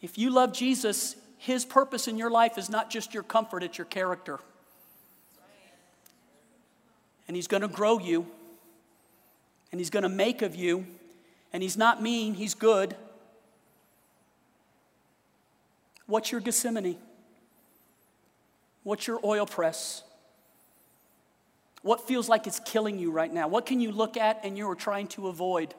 if 0.00 0.16
you 0.16 0.30
love 0.30 0.52
Jesus, 0.52 1.16
his 1.38 1.64
purpose 1.64 2.06
in 2.06 2.16
your 2.16 2.30
life 2.30 2.56
is 2.56 2.70
not 2.70 2.88
just 2.88 3.14
your 3.14 3.24
comfort, 3.24 3.64
it's 3.64 3.78
your 3.78 3.84
character. 3.84 4.38
And 7.26 7.34
he's 7.36 7.48
going 7.48 7.62
to 7.62 7.68
grow 7.68 7.98
you, 7.98 8.28
and 9.72 9.80
he's 9.80 9.90
going 9.90 10.04
to 10.04 10.08
make 10.08 10.40
of 10.42 10.54
you, 10.54 10.86
and 11.54 11.62
he's 11.62 11.76
not 11.76 12.02
mean, 12.02 12.34
he's 12.34 12.52
good. 12.52 12.96
What's 16.06 16.32
your 16.32 16.40
Gethsemane? 16.40 16.98
What's 18.82 19.06
your 19.06 19.20
oil 19.24 19.46
press? 19.46 20.02
What 21.82 22.08
feels 22.08 22.28
like 22.28 22.48
it's 22.48 22.58
killing 22.58 22.98
you 22.98 23.12
right 23.12 23.32
now? 23.32 23.46
What 23.46 23.66
can 23.66 23.80
you 23.80 23.92
look 23.92 24.16
at 24.16 24.40
and 24.42 24.58
you 24.58 24.68
are 24.68 24.74
trying 24.74 25.06
to 25.08 25.28
avoid? 25.28 25.74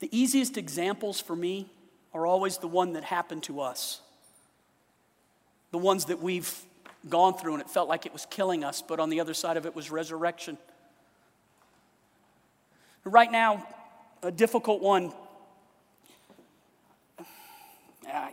The 0.00 0.08
easiest 0.10 0.56
examples 0.56 1.20
for 1.20 1.36
me 1.36 1.70
are 2.14 2.26
always 2.26 2.58
the 2.58 2.68
one 2.68 2.94
that 2.94 3.04
happened 3.04 3.42
to 3.44 3.60
us. 3.60 4.00
The 5.70 5.78
ones 5.78 6.06
that 6.06 6.20
we've 6.20 6.52
gone 7.08 7.34
through 7.34 7.54
and 7.54 7.62
it 7.62 7.70
felt 7.70 7.88
like 7.88 8.06
it 8.06 8.12
was 8.12 8.26
killing 8.26 8.64
us, 8.64 8.82
but 8.82 9.00
on 9.00 9.10
the 9.10 9.20
other 9.20 9.34
side 9.34 9.56
of 9.56 9.66
it 9.66 9.74
was 9.74 9.90
resurrection. 9.90 10.58
Right 13.04 13.30
now, 13.30 13.66
a 14.22 14.30
difficult 14.30 14.82
one. 14.82 15.12
I, 18.06 18.32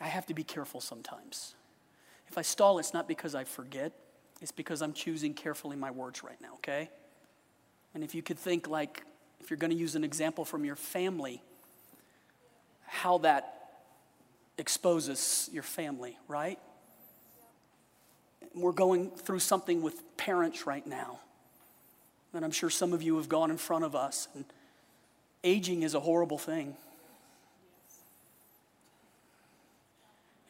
I 0.00 0.06
have 0.06 0.26
to 0.26 0.34
be 0.34 0.44
careful 0.44 0.80
sometimes. 0.80 1.54
If 2.28 2.38
I 2.38 2.42
stall, 2.42 2.78
it's 2.78 2.92
not 2.92 3.08
because 3.08 3.34
I 3.34 3.44
forget, 3.44 3.92
it's 4.40 4.52
because 4.52 4.82
I'm 4.82 4.92
choosing 4.92 5.34
carefully 5.34 5.76
my 5.76 5.90
words 5.90 6.22
right 6.22 6.40
now, 6.40 6.54
okay? 6.54 6.90
And 7.94 8.04
if 8.04 8.14
you 8.14 8.22
could 8.22 8.38
think 8.38 8.68
like, 8.68 9.02
if 9.40 9.50
you're 9.50 9.56
going 9.56 9.70
to 9.70 9.76
use 9.76 9.94
an 9.94 10.04
example 10.04 10.44
from 10.44 10.64
your 10.64 10.76
family, 10.76 11.42
how 12.86 13.18
that 13.18 13.54
exposes 14.58 15.48
your 15.52 15.62
family, 15.62 16.18
right? 16.26 16.58
We're 18.54 18.72
going 18.72 19.10
through 19.10 19.38
something 19.40 19.82
with 19.82 20.02
parents 20.16 20.66
right 20.66 20.86
now. 20.86 21.20
And 22.34 22.44
I'm 22.44 22.50
sure 22.50 22.70
some 22.70 22.92
of 22.92 23.02
you 23.02 23.16
have 23.16 23.28
gone 23.28 23.50
in 23.50 23.56
front 23.56 23.84
of 23.84 23.94
us. 23.94 24.28
And 24.34 24.44
aging 25.44 25.82
is 25.82 25.94
a 25.94 26.00
horrible 26.00 26.38
thing. 26.38 26.76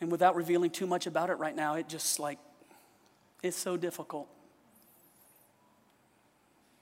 And 0.00 0.10
without 0.12 0.36
revealing 0.36 0.70
too 0.70 0.86
much 0.86 1.06
about 1.06 1.30
it 1.30 1.34
right 1.34 1.54
now, 1.54 1.74
it 1.74 1.88
just 1.88 2.20
like 2.20 2.38
it's 3.42 3.56
so 3.56 3.76
difficult. 3.76 4.28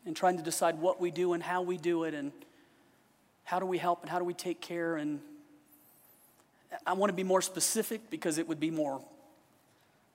And 0.05 0.15
trying 0.15 0.37
to 0.37 0.43
decide 0.43 0.79
what 0.79 1.01
we 1.01 1.11
do 1.11 1.33
and 1.33 1.43
how 1.43 1.63
we 1.63 1.77
do 1.77 2.05
it 2.05 2.15
and 2.15 2.33
how 3.45 3.59
do 3.59 3.67
we 3.67 3.79
help 3.79 4.03
and 4.03 4.11
how 4.11 4.19
do 4.19 4.25
we 4.25 4.35
take 4.35 4.61
care. 4.61 4.97
And 4.97 5.21
I 6.87 6.93
want 6.93 7.11
to 7.11 7.15
be 7.15 7.25
more 7.25 7.43
specific 7.43 8.11
because 8.11 8.39
it 8.39 8.47
would 8.49 8.61
be 8.61 8.71
more, 8.71 9.01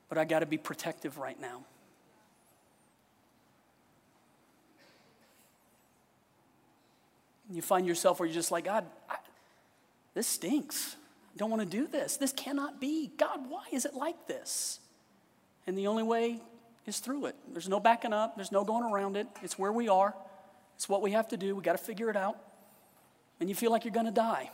but 0.09 0.17
I 0.17 0.25
got 0.25 0.39
to 0.39 0.45
be 0.45 0.57
protective 0.57 1.17
right 1.17 1.39
now. 1.39 1.63
You 7.49 7.61
find 7.61 7.85
yourself 7.85 8.19
where 8.19 8.27
you're 8.27 8.33
just 8.33 8.51
like, 8.51 8.63
God, 8.63 8.85
I, 9.09 9.17
this 10.13 10.27
stinks. 10.27 10.95
Don't 11.37 11.49
want 11.49 11.61
to 11.61 11.67
do 11.67 11.87
this. 11.87 12.17
This 12.17 12.33
cannot 12.33 12.79
be. 12.79 13.11
God, 13.17 13.49
why 13.49 13.63
is 13.71 13.85
it 13.85 13.93
like 13.93 14.27
this? 14.27 14.79
And 15.65 15.77
the 15.77 15.87
only 15.87 16.03
way 16.03 16.39
is 16.85 16.99
through 16.99 17.27
it. 17.27 17.35
There's 17.51 17.69
no 17.69 17.79
backing 17.79 18.13
up, 18.13 18.35
there's 18.35 18.51
no 18.51 18.63
going 18.63 18.83
around 18.83 19.15
it. 19.15 19.27
It's 19.41 19.57
where 19.57 19.71
we 19.71 19.87
are, 19.87 20.13
it's 20.75 20.89
what 20.89 21.01
we 21.01 21.11
have 21.11 21.27
to 21.29 21.37
do. 21.37 21.55
We 21.55 21.61
got 21.61 21.77
to 21.77 21.83
figure 21.83 22.09
it 22.09 22.15
out. 22.15 22.37
And 23.39 23.49
you 23.49 23.55
feel 23.55 23.71
like 23.71 23.85
you're 23.85 23.93
going 23.93 24.05
to 24.05 24.11
die, 24.11 24.51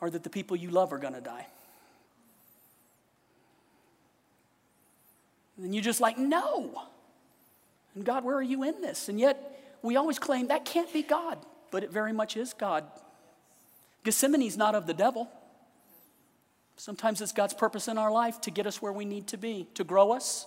or 0.00 0.10
that 0.10 0.22
the 0.22 0.30
people 0.30 0.56
you 0.56 0.70
love 0.70 0.92
are 0.92 0.98
going 0.98 1.14
to 1.14 1.20
die. 1.20 1.46
And 5.62 5.74
you're 5.74 5.84
just 5.84 6.00
like, 6.00 6.18
no. 6.18 6.82
And 7.94 8.04
God, 8.04 8.24
where 8.24 8.36
are 8.36 8.42
you 8.42 8.62
in 8.62 8.82
this? 8.82 9.08
And 9.08 9.18
yet, 9.18 9.78
we 9.82 9.96
always 9.96 10.18
claim 10.18 10.48
that 10.48 10.66
can't 10.66 10.92
be 10.92 11.02
God, 11.02 11.38
but 11.70 11.82
it 11.82 11.90
very 11.90 12.12
much 12.12 12.36
is 12.36 12.52
God. 12.52 12.84
Gethsemane's 14.06 14.56
not 14.56 14.74
of 14.74 14.86
the 14.86 14.94
devil. 14.94 15.28
Sometimes 16.76 17.20
it's 17.20 17.32
God's 17.32 17.54
purpose 17.54 17.88
in 17.88 17.98
our 17.98 18.12
life 18.12 18.40
to 18.42 18.50
get 18.50 18.66
us 18.66 18.80
where 18.80 18.92
we 18.92 19.04
need 19.04 19.26
to 19.28 19.36
be, 19.36 19.66
to 19.74 19.82
grow 19.82 20.12
us, 20.12 20.46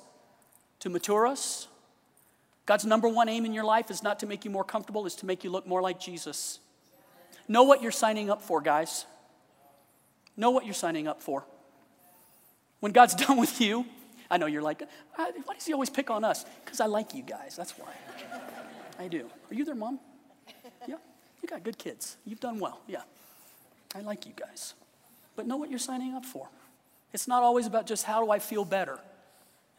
to 0.79 0.89
mature 0.89 1.27
us. 1.27 1.67
God's 2.65 2.85
number 2.85 3.09
one 3.09 3.27
aim 3.27 3.45
in 3.45 3.53
your 3.53 3.63
life 3.63 3.89
is 3.89 4.03
not 4.03 4.19
to 4.19 4.27
make 4.27 4.45
you 4.45 4.51
more 4.51 4.63
comfortable, 4.63 5.05
is 5.05 5.15
to 5.15 5.25
make 5.25 5.43
you 5.43 5.49
look 5.49 5.67
more 5.67 5.81
like 5.81 5.99
Jesus. 5.99 6.59
Know 7.47 7.63
what 7.63 7.81
you're 7.81 7.91
signing 7.91 8.29
up 8.29 8.43
for, 8.43 8.61
guys. 8.61 9.05
Know 10.37 10.51
what 10.51 10.65
you're 10.65 10.75
signing 10.75 11.07
up 11.07 11.21
for. 11.21 11.43
When 12.79 12.91
God's 12.91 13.15
done 13.25 13.37
with 13.37 13.59
you, 13.59 13.85
I 14.29 14.37
know 14.37 14.45
you're 14.45 14.61
like, 14.61 14.83
why 15.15 15.31
does 15.55 15.65
he 15.65 15.73
always 15.73 15.89
pick 15.89 16.09
on 16.11 16.23
us? 16.23 16.45
Because 16.63 16.79
I 16.79 16.85
like 16.85 17.15
you 17.15 17.23
guys, 17.23 17.55
that's 17.57 17.71
why. 17.71 17.91
I 18.99 19.07
do. 19.07 19.29
Are 19.49 19.53
you 19.53 19.65
their 19.65 19.75
mom? 19.75 19.99
Yeah, 20.87 20.95
you 21.41 21.49
got 21.49 21.63
good 21.63 21.77
kids. 21.77 22.17
You've 22.25 22.39
done 22.39 22.59
well, 22.59 22.79
yeah. 22.87 23.01
I 23.95 24.01
like 24.01 24.25
you 24.25 24.33
guys 24.35 24.73
but 25.39 25.47
know 25.47 25.55
what 25.55 25.69
you're 25.69 25.79
signing 25.79 26.15
up 26.15 26.25
for. 26.25 26.49
It's 27.13 27.25
not 27.25 27.43
always 27.43 27.65
about 27.65 27.87
just 27.87 28.03
how 28.03 28.21
do 28.21 28.29
I 28.29 28.39
feel 28.39 28.65
better 28.65 28.99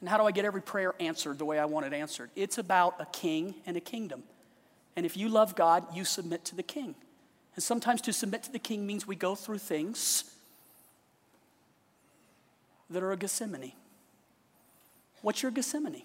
and 0.00 0.08
how 0.08 0.16
do 0.16 0.24
I 0.24 0.30
get 0.30 0.46
every 0.46 0.62
prayer 0.62 0.94
answered 0.98 1.36
the 1.36 1.44
way 1.44 1.58
I 1.58 1.66
want 1.66 1.84
it 1.84 1.92
answered. 1.92 2.30
It's 2.34 2.56
about 2.56 2.98
a 2.98 3.04
king 3.04 3.56
and 3.66 3.76
a 3.76 3.80
kingdom. 3.80 4.22
And 4.96 5.04
if 5.04 5.18
you 5.18 5.28
love 5.28 5.54
God, 5.54 5.84
you 5.94 6.06
submit 6.06 6.46
to 6.46 6.56
the 6.56 6.62
king. 6.62 6.94
And 7.56 7.62
sometimes 7.62 8.00
to 8.00 8.14
submit 8.14 8.42
to 8.44 8.52
the 8.52 8.58
king 8.58 8.86
means 8.86 9.06
we 9.06 9.16
go 9.16 9.34
through 9.34 9.58
things 9.58 10.34
that 12.88 13.02
are 13.02 13.12
a 13.12 13.18
Gethsemane. 13.18 13.72
What's 15.20 15.42
your 15.42 15.52
Gethsemane? 15.52 16.04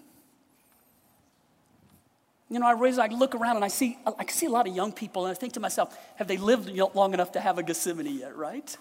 You 2.50 2.60
know, 2.60 2.68
I 2.68 2.74
raise, 2.74 3.00
I 3.00 3.08
look 3.08 3.34
around 3.34 3.56
and 3.56 3.66
I 3.66 3.70
see, 3.70 3.98
I 4.06 4.26
see 4.28 4.46
a 4.46 4.50
lot 4.52 4.68
of 4.68 4.76
young 4.76 4.92
people, 4.92 5.26
and 5.26 5.32
I 5.32 5.36
think 5.36 5.54
to 5.54 5.60
myself, 5.60 5.98
have 6.18 6.28
they 6.28 6.38
lived 6.38 6.70
long 6.94 7.14
enough 7.14 7.32
to 7.32 7.40
have 7.40 7.58
a 7.58 7.64
Gethsemane 7.64 8.20
yet, 8.20 8.36
right? 8.38 8.78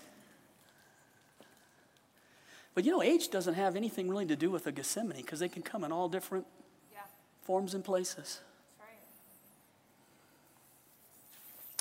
But 2.74 2.84
you 2.84 2.90
know, 2.92 3.02
age 3.02 3.30
doesn't 3.30 3.54
have 3.54 3.74
anything 3.76 4.08
really 4.08 4.26
to 4.26 4.36
do 4.36 4.50
with 4.50 4.66
a 4.66 4.72
Gethsemane 4.72 5.16
because 5.22 5.38
they 5.38 5.48
can 5.48 5.62
come 5.62 5.82
in 5.84 5.92
all 5.92 6.08
different 6.08 6.46
Yeah, 6.92 6.98
forms 7.44 7.72
and 7.74 7.82
places. 7.84 8.40
right. 8.78 8.98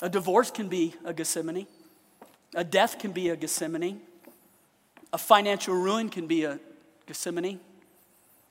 A 0.02 0.10
divorce 0.10 0.52
can 0.52 0.70
be 0.70 0.94
a 1.04 1.14
Gethsemane. 1.14 1.68
A 2.56 2.64
death 2.64 2.98
can 3.00 3.12
be 3.12 3.30
a 3.30 3.36
Gethsemane. 3.36 4.00
A 5.12 5.18
financial 5.18 5.76
ruin 5.76 6.10
can 6.10 6.28
be 6.28 6.46
a 6.46 6.60
Gethsemane. 7.08 7.60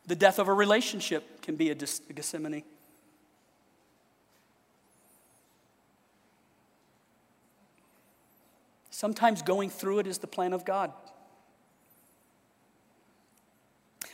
The 0.06 0.16
death 0.16 0.38
of 0.38 0.48
a 0.48 0.52
relationship 0.52 1.40
can 1.42 1.56
be 1.56 1.70
a 1.70 1.74
Gethsemane. 1.74 2.64
Sometimes 9.02 9.42
going 9.42 9.68
through 9.68 9.98
it 9.98 10.06
is 10.06 10.18
the 10.18 10.28
plan 10.28 10.52
of 10.52 10.64
God. 10.64 10.92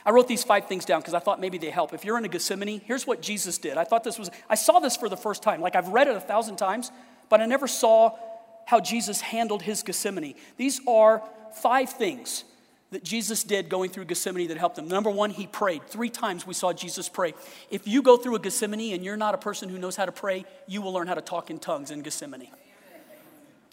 I 0.03 0.09
wrote 0.09 0.27
these 0.27 0.43
five 0.43 0.65
things 0.65 0.83
down 0.83 1.01
because 1.01 1.13
I 1.13 1.19
thought 1.19 1.39
maybe 1.39 1.59
they 1.59 1.69
help. 1.69 1.93
If 1.93 2.03
you're 2.03 2.17
in 2.17 2.25
a 2.25 2.27
Gethsemane, 2.27 2.81
here's 2.83 3.05
what 3.05 3.21
Jesus 3.21 3.59
did. 3.59 3.77
I 3.77 3.83
thought 3.83 4.03
this 4.03 4.17
was, 4.17 4.31
I 4.49 4.55
saw 4.55 4.79
this 4.79 4.97
for 4.97 5.07
the 5.07 5.15
first 5.15 5.43
time. 5.43 5.61
Like 5.61 5.75
I've 5.75 5.89
read 5.89 6.07
it 6.07 6.15
a 6.15 6.19
thousand 6.19 6.55
times, 6.55 6.91
but 7.29 7.39
I 7.39 7.45
never 7.45 7.67
saw 7.67 8.17
how 8.65 8.79
Jesus 8.79 9.21
handled 9.21 9.61
his 9.61 9.83
Gethsemane. 9.83 10.33
These 10.57 10.81
are 10.87 11.21
five 11.61 11.91
things 11.91 12.43
that 12.89 13.03
Jesus 13.03 13.43
did 13.43 13.69
going 13.69 13.91
through 13.91 14.05
Gethsemane 14.05 14.47
that 14.47 14.57
helped 14.57 14.79
him. 14.79 14.87
Number 14.87 15.11
one, 15.11 15.29
he 15.29 15.45
prayed. 15.45 15.83
Three 15.85 16.09
times 16.09 16.47
we 16.47 16.55
saw 16.55 16.73
Jesus 16.73 17.09
pray. 17.09 17.35
If 17.69 17.87
you 17.87 18.01
go 18.01 18.17
through 18.17 18.33
a 18.33 18.39
Gethsemane 18.39 18.95
and 18.95 19.05
you're 19.05 19.17
not 19.17 19.35
a 19.35 19.37
person 19.37 19.69
who 19.69 19.77
knows 19.77 19.95
how 19.95 20.07
to 20.07 20.11
pray, 20.11 20.45
you 20.65 20.81
will 20.81 20.93
learn 20.93 21.05
how 21.05 21.13
to 21.13 21.21
talk 21.21 21.51
in 21.51 21.59
tongues 21.59 21.91
in 21.91 22.01
Gethsemane. 22.01 22.47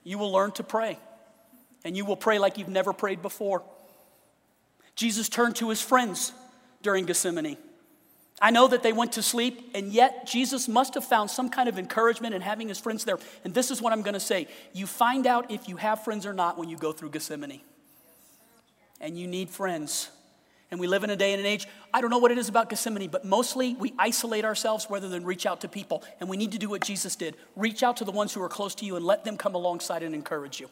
You 0.04 0.18
will 0.18 0.30
learn 0.30 0.52
to 0.52 0.62
pray, 0.62 1.00
and 1.86 1.96
you 1.96 2.04
will 2.04 2.16
pray 2.16 2.40
like 2.40 2.58
you've 2.58 2.68
never 2.68 2.92
prayed 2.92 3.22
before. 3.22 3.62
Jesus 4.96 5.28
turned 5.28 5.54
to 5.56 5.70
his 5.70 5.80
friends 5.80 6.32
during 6.82 7.06
Gethsemane. 7.06 7.56
I 8.42 8.50
know 8.50 8.66
that 8.66 8.82
they 8.82 8.92
went 8.92 9.12
to 9.12 9.22
sleep, 9.22 9.70
and 9.72 9.92
yet 9.92 10.26
Jesus 10.26 10.66
must 10.66 10.94
have 10.94 11.04
found 11.04 11.30
some 11.30 11.48
kind 11.48 11.68
of 11.68 11.78
encouragement 11.78 12.34
in 12.34 12.42
having 12.42 12.68
his 12.68 12.80
friends 12.80 13.04
there. 13.04 13.18
And 13.44 13.54
this 13.54 13.70
is 13.70 13.80
what 13.80 13.92
I'm 13.92 14.02
going 14.02 14.14
to 14.14 14.20
say 14.20 14.48
you 14.72 14.84
find 14.84 15.28
out 15.28 15.52
if 15.52 15.68
you 15.68 15.76
have 15.76 16.02
friends 16.02 16.26
or 16.26 16.32
not 16.32 16.58
when 16.58 16.68
you 16.68 16.76
go 16.76 16.90
through 16.90 17.10
Gethsemane. 17.10 17.60
And 19.00 19.16
you 19.16 19.28
need 19.28 19.48
friends. 19.48 20.10
And 20.72 20.80
we 20.80 20.88
live 20.88 21.04
in 21.04 21.10
a 21.10 21.16
day 21.16 21.32
and 21.34 21.40
an 21.40 21.46
age, 21.46 21.68
I 21.94 22.00
don't 22.00 22.10
know 22.10 22.18
what 22.18 22.32
it 22.32 22.38
is 22.38 22.48
about 22.48 22.68
Gethsemane, 22.68 23.08
but 23.10 23.24
mostly 23.24 23.74
we 23.74 23.94
isolate 23.96 24.44
ourselves 24.44 24.88
rather 24.90 25.08
than 25.08 25.24
reach 25.24 25.46
out 25.46 25.60
to 25.60 25.68
people. 25.68 26.02
And 26.18 26.28
we 26.28 26.36
need 26.36 26.50
to 26.50 26.58
do 26.58 26.68
what 26.68 26.82
Jesus 26.82 27.14
did 27.14 27.36
reach 27.54 27.84
out 27.84 27.98
to 27.98 28.04
the 28.04 28.10
ones 28.10 28.34
who 28.34 28.42
are 28.42 28.48
close 28.48 28.74
to 28.76 28.84
you 28.84 28.96
and 28.96 29.04
let 29.04 29.24
them 29.24 29.36
come 29.36 29.54
alongside 29.54 30.02
and 30.02 30.16
encourage 30.16 30.58
you. 30.58 30.68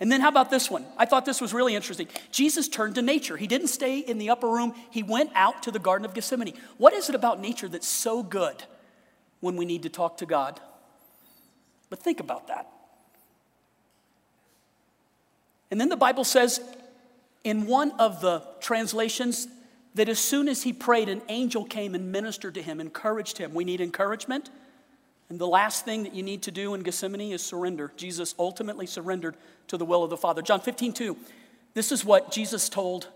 And 0.00 0.10
then 0.10 0.20
how 0.20 0.28
about 0.28 0.50
this 0.50 0.70
one? 0.70 0.84
I 0.96 1.06
thought 1.06 1.24
this 1.24 1.40
was 1.40 1.54
really 1.54 1.74
interesting. 1.74 2.08
Jesus 2.30 2.68
turned 2.68 2.96
to 2.96 3.02
nature. 3.02 3.36
He 3.36 3.46
didn't 3.46 3.68
stay 3.68 3.98
in 3.98 4.18
the 4.18 4.30
upper 4.30 4.48
room, 4.48 4.74
he 4.90 5.02
went 5.02 5.30
out 5.34 5.62
to 5.64 5.70
the 5.70 5.78
Garden 5.78 6.04
of 6.04 6.14
Gethsemane. 6.14 6.54
What 6.78 6.92
is 6.92 7.08
it 7.08 7.14
about 7.14 7.40
nature 7.40 7.68
that's 7.68 7.88
so 7.88 8.22
good 8.22 8.64
when 9.40 9.56
we 9.56 9.64
need 9.64 9.82
to 9.84 9.88
talk 9.88 10.18
to 10.18 10.26
God? 10.26 10.60
But 11.88 12.00
think 12.00 12.20
about 12.20 12.48
that. 12.48 12.68
And 15.70 15.80
then 15.80 15.88
the 15.88 15.96
Bible 15.96 16.24
says 16.24 16.60
in 17.44 17.66
one 17.66 17.92
of 17.92 18.20
the 18.20 18.42
translations 18.60 19.48
that 19.94 20.08
as 20.08 20.18
soon 20.18 20.48
as 20.48 20.62
he 20.62 20.72
prayed, 20.72 21.08
an 21.08 21.22
angel 21.28 21.64
came 21.64 21.94
and 21.94 22.12
ministered 22.12 22.54
to 22.54 22.62
him, 22.62 22.80
encouraged 22.80 23.38
him. 23.38 23.54
We 23.54 23.64
need 23.64 23.80
encouragement. 23.80 24.50
And 25.28 25.38
the 25.38 25.46
last 25.46 25.84
thing 25.84 26.04
that 26.04 26.14
you 26.14 26.22
need 26.22 26.42
to 26.42 26.50
do 26.50 26.74
in 26.74 26.82
Gethsemane 26.82 27.32
is 27.32 27.42
surrender. 27.42 27.92
Jesus 27.96 28.34
ultimately 28.38 28.86
surrendered 28.86 29.36
to 29.68 29.76
the 29.76 29.84
will 29.84 30.04
of 30.04 30.10
the 30.10 30.16
Father. 30.16 30.40
John 30.40 30.60
15, 30.60 30.92
2. 30.92 31.16
This 31.74 31.90
is 31.90 32.04
what 32.04 32.30
Jesus 32.30 32.68
told 32.68 33.08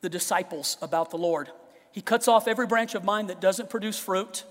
the 0.00 0.08
disciples 0.08 0.76
about 0.82 1.10
the 1.10 1.16
Lord. 1.16 1.48
He 1.92 2.02
cuts 2.02 2.26
off 2.26 2.48
every 2.48 2.66
branch 2.66 2.94
of 2.94 3.04
mine 3.04 3.28
that 3.28 3.40
doesn't 3.40 3.70
produce 3.70 3.98
fruit, 3.98 4.44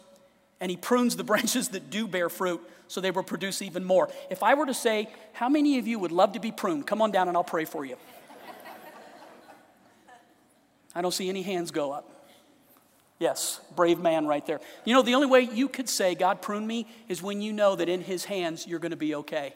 and 0.61 0.71
he 0.71 0.77
prunes 0.77 1.15
the 1.17 1.23
branches 1.25 1.69
that 1.69 1.89
do 1.89 2.07
bear 2.07 2.29
fruit 2.29 2.61
so 2.87 3.01
they 3.01 3.11
will 3.11 3.23
produce 3.23 3.61
even 3.61 3.83
more. 3.83 4.09
If 4.29 4.43
I 4.43 4.53
were 4.53 4.65
to 4.65 4.73
say, 4.73 5.09
How 5.33 5.49
many 5.49 5.79
of 5.79 5.87
you 5.87 5.99
would 5.99 6.11
love 6.11 6.33
to 6.33 6.39
be 6.39 6.51
pruned? 6.51 6.87
Come 6.87 7.01
on 7.01 7.11
down 7.11 7.27
and 7.27 7.35
I'll 7.35 7.43
pray 7.43 7.65
for 7.65 7.85
you. 7.85 7.97
I 10.95 11.01
don't 11.01 11.13
see 11.13 11.27
any 11.27 11.41
hands 11.41 11.71
go 11.71 11.91
up. 11.91 12.12
Yes, 13.23 13.61
brave 13.77 13.99
man 13.99 14.27
right 14.27 14.45
there. 14.45 14.59
You 14.83 14.93
know, 14.93 15.01
the 15.01 15.15
only 15.15 15.27
way 15.27 15.47
you 15.49 15.69
could 15.69 15.87
say, 15.87 16.13
God 16.13 16.41
pruned 16.41 16.67
me, 16.67 16.89
is 17.07 17.23
when 17.23 17.41
you 17.41 17.53
know 17.53 17.73
that 17.73 17.87
in 17.87 18.01
his 18.01 18.25
hands 18.25 18.67
you're 18.67 18.79
going 18.79 18.91
to 18.91 18.97
be 18.97 19.15
okay. 19.15 19.53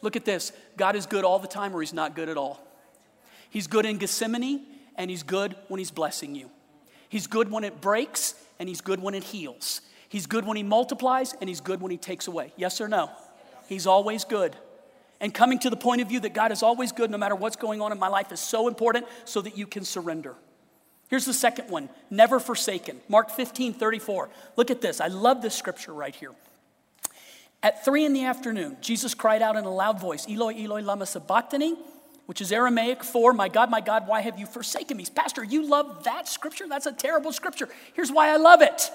Look 0.00 0.16
at 0.16 0.24
this 0.24 0.54
God 0.78 0.96
is 0.96 1.04
good 1.04 1.22
all 1.22 1.38
the 1.38 1.48
time, 1.48 1.76
or 1.76 1.82
he's 1.82 1.92
not 1.92 2.16
good 2.16 2.30
at 2.30 2.38
all. 2.38 2.66
He's 3.50 3.66
good 3.66 3.84
in 3.84 3.98
Gethsemane, 3.98 4.62
and 4.96 5.10
he's 5.10 5.22
good 5.22 5.54
when 5.68 5.76
he's 5.76 5.90
blessing 5.90 6.34
you. 6.34 6.48
He's 7.10 7.26
good 7.26 7.50
when 7.50 7.62
it 7.62 7.82
breaks, 7.82 8.34
and 8.58 8.70
he's 8.70 8.80
good 8.80 9.02
when 9.02 9.12
it 9.12 9.22
heals. 9.22 9.82
He's 10.08 10.26
good 10.26 10.46
when 10.46 10.56
he 10.56 10.62
multiplies, 10.62 11.34
and 11.42 11.46
he's 11.46 11.60
good 11.60 11.82
when 11.82 11.90
he 11.90 11.98
takes 11.98 12.26
away. 12.26 12.54
Yes 12.56 12.80
or 12.80 12.88
no? 12.88 13.10
He's 13.68 13.86
always 13.86 14.24
good. 14.24 14.56
And 15.20 15.34
coming 15.34 15.58
to 15.58 15.68
the 15.68 15.76
point 15.76 16.00
of 16.00 16.08
view 16.08 16.20
that 16.20 16.32
God 16.32 16.52
is 16.52 16.62
always 16.62 16.92
good 16.92 17.10
no 17.10 17.18
matter 17.18 17.34
what's 17.34 17.56
going 17.56 17.82
on 17.82 17.92
in 17.92 17.98
my 17.98 18.08
life 18.08 18.32
is 18.32 18.40
so 18.40 18.66
important 18.66 19.04
so 19.26 19.42
that 19.42 19.58
you 19.58 19.66
can 19.66 19.84
surrender. 19.84 20.36
Here's 21.08 21.24
the 21.24 21.32
second 21.32 21.70
one 21.70 21.88
never 22.10 22.38
forsaken. 22.38 23.00
Mark 23.08 23.30
15, 23.30 23.72
34. 23.74 24.28
Look 24.56 24.70
at 24.70 24.80
this. 24.80 25.00
I 25.00 25.08
love 25.08 25.42
this 25.42 25.54
scripture 25.54 25.92
right 25.92 26.14
here. 26.14 26.32
At 27.62 27.84
three 27.84 28.04
in 28.04 28.12
the 28.12 28.24
afternoon, 28.24 28.76
Jesus 28.80 29.14
cried 29.14 29.42
out 29.42 29.56
in 29.56 29.64
a 29.64 29.74
loud 29.74 30.00
voice, 30.00 30.26
Eloi, 30.28 30.54
Eloi, 30.54 30.82
lama 30.82 31.06
sabachthani, 31.06 31.76
which 32.26 32.40
is 32.40 32.52
Aramaic 32.52 33.02
for, 33.02 33.32
My 33.32 33.48
God, 33.48 33.70
my 33.70 33.80
God, 33.80 34.06
why 34.06 34.20
have 34.20 34.38
you 34.38 34.46
forsaken 34.46 34.96
me? 34.96 35.06
Pastor, 35.12 35.42
you 35.42 35.66
love 35.66 36.04
that 36.04 36.28
scripture? 36.28 36.68
That's 36.68 36.86
a 36.86 36.92
terrible 36.92 37.32
scripture. 37.32 37.68
Here's 37.94 38.12
why 38.12 38.28
I 38.28 38.36
love 38.36 38.62
it. 38.62 38.90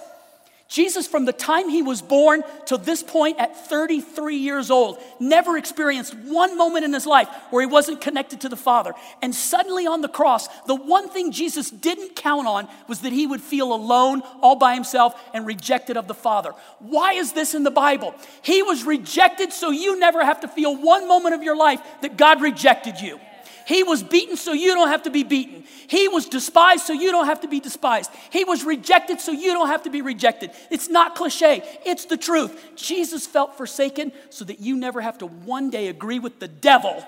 Jesus, 0.74 1.06
from 1.06 1.26
the 1.26 1.34
time 1.34 1.70
he 1.70 1.84
was 1.84 2.02
born 2.02 2.42
to 2.66 2.78
this 2.78 3.04
point 3.04 3.40
at 3.40 3.68
33 3.68 4.38
years 4.38 4.72
old, 4.72 4.98
never 5.20 5.56
experienced 5.56 6.16
one 6.16 6.58
moment 6.58 6.84
in 6.84 6.92
his 6.92 7.06
life 7.06 7.30
where 7.52 7.62
he 7.62 7.68
wasn't 7.68 8.02
connected 8.02 8.42
to 8.42 8.50
the 8.50 8.56
Father. 8.56 8.96
And 9.22 9.36
suddenly 9.36 9.86
on 9.86 10.02
the 10.02 10.08
cross, 10.08 10.48
the 10.64 10.74
one 10.74 11.10
thing 11.10 11.32
Jesus 11.32 11.70
didn't 11.70 12.16
count 12.16 12.48
on 12.48 12.68
was 12.88 13.02
that 13.02 13.14
he 13.14 13.28
would 13.28 13.40
feel 13.40 13.72
alone, 13.72 14.24
all 14.42 14.56
by 14.56 14.74
himself, 14.74 15.14
and 15.32 15.46
rejected 15.46 15.96
of 15.96 16.08
the 16.08 16.16
Father. 16.16 16.56
Why 16.80 17.14
is 17.14 17.34
this 17.34 17.54
in 17.54 17.62
the 17.62 17.70
Bible? 17.70 18.16
He 18.42 18.64
was 18.64 18.84
rejected 18.84 19.54
so 19.54 19.70
you 19.70 20.00
never 20.00 20.26
have 20.26 20.40
to 20.40 20.48
feel 20.48 20.76
one 20.76 21.08
moment 21.08 21.36
of 21.36 21.44
your 21.44 21.56
life 21.56 21.82
that 22.02 22.18
God 22.18 22.42
rejected 22.42 23.00
you. 23.00 23.20
He 23.66 23.84
was 23.84 24.04
beaten 24.04 24.38
so 24.38 24.54
you 24.54 24.74
don't 24.74 24.90
have 24.90 25.04
to 25.04 25.10
be 25.10 25.24
beaten. 25.24 25.64
He 25.88 26.08
was 26.08 26.28
despised 26.28 26.86
so 26.86 26.94
you 26.94 27.12
don't 27.12 27.26
have 27.26 27.42
to 27.42 27.48
be 27.48 27.60
despised. 27.60 28.12
He 28.32 28.44
was 28.44 28.64
rejected 28.64 29.22
so 29.22 29.32
you 29.32 29.54
don't 29.54 29.68
have 29.68 29.84
to 29.84 29.90
be 29.90 30.02
rejected. 30.02 30.52
It's 30.70 30.90
not 30.90 31.16
cliche, 31.16 31.64
it's 31.86 32.06
the 32.06 32.18
truth. 32.18 32.76
Jesus 32.76 33.26
felt 33.28 33.56
forsaken 33.58 34.12
so 34.30 34.46
that 34.46 34.60
you 34.60 34.76
never 34.76 35.02
have 35.02 35.18
to 35.20 35.28
one 35.28 35.70
day 35.70 35.88
agree 35.88 36.20
with 36.20 36.40
the 36.40 36.48
devil 36.48 37.06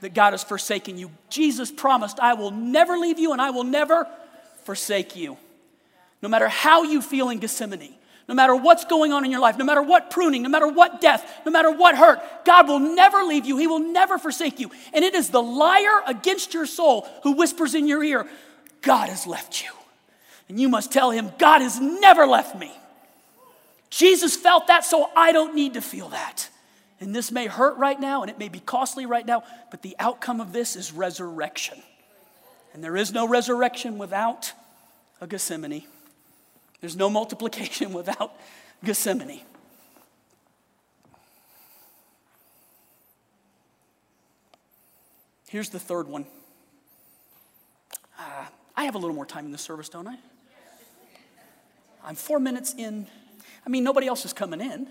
that 0.00 0.14
God 0.14 0.32
has 0.32 0.44
forsaken 0.44 0.96
you. 0.96 1.10
Jesus 1.28 1.72
promised, 1.72 2.20
I 2.20 2.34
will 2.34 2.52
never 2.52 2.96
leave 2.96 3.18
you 3.18 3.32
and 3.32 3.42
I 3.42 3.50
will 3.50 3.64
never 3.64 4.06
forsake 4.64 5.16
you. 5.16 5.36
No 6.22 6.28
matter 6.28 6.48
how 6.48 6.82
you 6.82 7.02
feel 7.02 7.30
in 7.30 7.38
Gethsemane, 7.38 7.94
no 8.28 8.34
matter 8.34 8.54
what's 8.54 8.84
going 8.84 9.12
on 9.12 9.24
in 9.24 9.30
your 9.30 9.40
life, 9.40 9.56
no 9.56 9.64
matter 9.64 9.82
what 9.82 10.10
pruning, 10.10 10.42
no 10.42 10.50
matter 10.50 10.68
what 10.68 11.00
death, 11.00 11.40
no 11.46 11.50
matter 11.50 11.70
what 11.70 11.96
hurt, 11.96 12.20
God 12.44 12.68
will 12.68 12.78
never 12.78 13.22
leave 13.22 13.46
you. 13.46 13.56
He 13.56 13.66
will 13.66 13.78
never 13.78 14.18
forsake 14.18 14.60
you. 14.60 14.70
And 14.92 15.02
it 15.02 15.14
is 15.14 15.30
the 15.30 15.42
liar 15.42 16.02
against 16.06 16.52
your 16.52 16.66
soul 16.66 17.08
who 17.22 17.32
whispers 17.32 17.74
in 17.74 17.88
your 17.88 18.04
ear, 18.04 18.28
God 18.82 19.08
has 19.08 19.26
left 19.26 19.64
you. 19.64 19.70
And 20.48 20.60
you 20.60 20.68
must 20.68 20.92
tell 20.92 21.10
him, 21.10 21.32
God 21.38 21.62
has 21.62 21.80
never 21.80 22.26
left 22.26 22.56
me. 22.56 22.72
Jesus 23.90 24.36
felt 24.36 24.66
that, 24.66 24.84
so 24.84 25.10
I 25.16 25.32
don't 25.32 25.54
need 25.54 25.74
to 25.74 25.80
feel 25.80 26.10
that. 26.10 26.50
And 27.00 27.14
this 27.14 27.32
may 27.32 27.46
hurt 27.46 27.78
right 27.78 27.98
now, 27.98 28.22
and 28.22 28.30
it 28.30 28.38
may 28.38 28.48
be 28.48 28.60
costly 28.60 29.06
right 29.06 29.24
now, 29.24 29.42
but 29.70 29.82
the 29.82 29.96
outcome 29.98 30.40
of 30.40 30.52
this 30.52 30.76
is 30.76 30.92
resurrection. 30.92 31.80
And 32.74 32.84
there 32.84 32.96
is 32.96 33.12
no 33.12 33.26
resurrection 33.26 33.96
without 33.96 34.52
a 35.20 35.26
Gethsemane. 35.26 35.84
There's 36.80 36.96
no 36.96 37.10
multiplication 37.10 37.92
without 37.92 38.34
Gethsemane. 38.84 39.42
Here's 45.48 45.70
the 45.70 45.78
third 45.78 46.08
one. 46.08 46.26
Uh, 48.18 48.46
I 48.76 48.84
have 48.84 48.94
a 48.94 48.98
little 48.98 49.14
more 49.14 49.24
time 49.24 49.46
in 49.46 49.52
the 49.52 49.58
service, 49.58 49.88
don't 49.88 50.06
I? 50.06 50.16
I'm 52.04 52.14
four 52.14 52.38
minutes 52.38 52.74
in. 52.76 53.06
I 53.64 53.70
mean, 53.70 53.82
nobody 53.82 54.06
else 54.06 54.24
is 54.24 54.32
coming 54.32 54.60
in. 54.60 54.88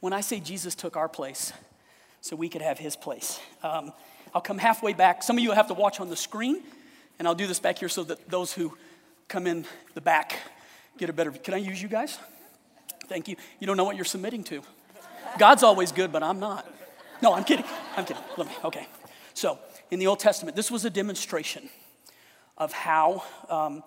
when 0.00 0.12
I 0.12 0.20
say 0.20 0.40
Jesus 0.40 0.74
took 0.74 0.96
our 0.96 1.08
place 1.08 1.52
so 2.20 2.34
we 2.34 2.48
could 2.48 2.60
have 2.60 2.78
his 2.78 2.96
place, 2.96 3.40
um, 3.62 3.92
I'll 4.34 4.40
come 4.40 4.58
halfway 4.58 4.92
back. 4.92 5.22
Some 5.22 5.36
of 5.36 5.42
you 5.42 5.50
will 5.50 5.56
have 5.56 5.68
to 5.68 5.74
watch 5.74 6.00
on 6.00 6.08
the 6.08 6.16
screen, 6.16 6.62
and 7.18 7.28
I'll 7.28 7.34
do 7.34 7.46
this 7.46 7.60
back 7.60 7.78
here 7.78 7.88
so 7.88 8.04
that 8.04 8.28
those 8.28 8.52
who 8.52 8.76
come 9.28 9.46
in 9.46 9.64
the 9.94 10.00
back 10.00 10.38
get 10.98 11.10
a 11.10 11.12
better. 11.12 11.30
view. 11.30 11.40
Can 11.40 11.54
I 11.54 11.58
use 11.58 11.82
you 11.82 11.88
guys? 11.88 12.18
Thank 13.08 13.28
you. 13.28 13.36
You 13.60 13.66
don't 13.66 13.76
know 13.76 13.84
what 13.84 13.96
you're 13.96 14.04
submitting 14.04 14.44
to. 14.44 14.62
God's 15.38 15.62
always 15.62 15.92
good, 15.92 16.12
but 16.12 16.22
I'm 16.22 16.40
not. 16.40 16.66
No, 17.22 17.34
I'm 17.34 17.44
kidding. 17.44 17.64
I'm 17.96 18.04
kidding. 18.04 18.22
Let 18.36 18.48
me, 18.48 18.54
okay. 18.64 18.86
So, 19.34 19.58
in 19.90 19.98
the 19.98 20.06
Old 20.06 20.18
Testament, 20.18 20.56
this 20.56 20.70
was 20.70 20.84
a 20.84 20.90
demonstration 20.90 21.68
of 22.58 22.72
how 22.72 23.22
um, 23.48 23.82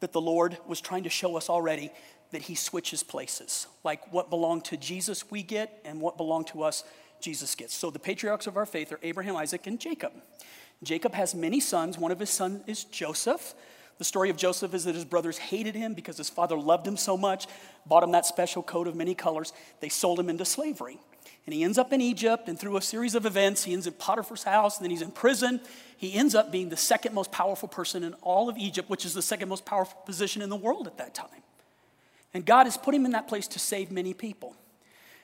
that 0.00 0.12
the 0.12 0.20
Lord 0.20 0.58
was 0.66 0.80
trying 0.80 1.04
to 1.04 1.10
show 1.10 1.36
us 1.36 1.48
already 1.48 1.90
that 2.30 2.42
He 2.42 2.54
switches 2.54 3.02
places. 3.02 3.66
Like 3.84 4.12
what 4.12 4.30
belonged 4.30 4.64
to 4.66 4.76
Jesus, 4.76 5.30
we 5.30 5.42
get, 5.42 5.80
and 5.84 6.00
what 6.00 6.16
belonged 6.16 6.48
to 6.48 6.62
us, 6.62 6.84
Jesus 7.24 7.54
gets. 7.54 7.74
So, 7.74 7.90
the 7.90 7.98
patriarchs 7.98 8.46
of 8.46 8.56
our 8.56 8.66
faith 8.66 8.92
are 8.92 9.00
Abraham, 9.02 9.34
Isaac, 9.34 9.66
and 9.66 9.80
Jacob. 9.80 10.12
Jacob 10.82 11.14
has 11.14 11.34
many 11.34 11.58
sons. 11.58 11.96
One 11.98 12.12
of 12.12 12.18
his 12.18 12.30
sons 12.30 12.62
is 12.66 12.84
Joseph. 12.84 13.54
The 13.96 14.04
story 14.04 14.28
of 14.28 14.36
Joseph 14.36 14.74
is 14.74 14.84
that 14.84 14.94
his 14.94 15.04
brothers 15.04 15.38
hated 15.38 15.74
him 15.74 15.94
because 15.94 16.18
his 16.18 16.28
father 16.28 16.58
loved 16.58 16.86
him 16.86 16.96
so 16.96 17.16
much, 17.16 17.46
bought 17.86 18.02
him 18.02 18.12
that 18.12 18.26
special 18.26 18.62
coat 18.62 18.86
of 18.86 18.94
many 18.94 19.14
colors. 19.14 19.52
They 19.80 19.88
sold 19.88 20.20
him 20.20 20.28
into 20.28 20.44
slavery. 20.44 20.98
And 21.46 21.54
he 21.54 21.62
ends 21.62 21.78
up 21.78 21.92
in 21.92 22.00
Egypt, 22.00 22.48
and 22.48 22.58
through 22.58 22.76
a 22.76 22.82
series 22.82 23.14
of 23.14 23.26
events, 23.26 23.64
he 23.64 23.72
ends 23.72 23.86
in 23.86 23.92
Potiphar's 23.94 24.44
house, 24.44 24.78
and 24.78 24.84
then 24.84 24.90
he's 24.90 25.02
in 25.02 25.10
prison. 25.10 25.60
He 25.96 26.14
ends 26.14 26.34
up 26.34 26.50
being 26.50 26.70
the 26.70 26.76
second 26.76 27.14
most 27.14 27.32
powerful 27.32 27.68
person 27.68 28.02
in 28.02 28.14
all 28.14 28.48
of 28.48 28.56
Egypt, 28.56 28.88
which 28.88 29.04
is 29.04 29.14
the 29.14 29.22
second 29.22 29.48
most 29.48 29.64
powerful 29.64 30.00
position 30.06 30.42
in 30.42 30.48
the 30.48 30.56
world 30.56 30.86
at 30.86 30.98
that 30.98 31.14
time. 31.14 31.28
And 32.32 32.44
God 32.44 32.64
has 32.64 32.76
put 32.76 32.94
him 32.94 33.04
in 33.04 33.12
that 33.12 33.28
place 33.28 33.46
to 33.48 33.58
save 33.58 33.90
many 33.90 34.14
people. 34.14 34.56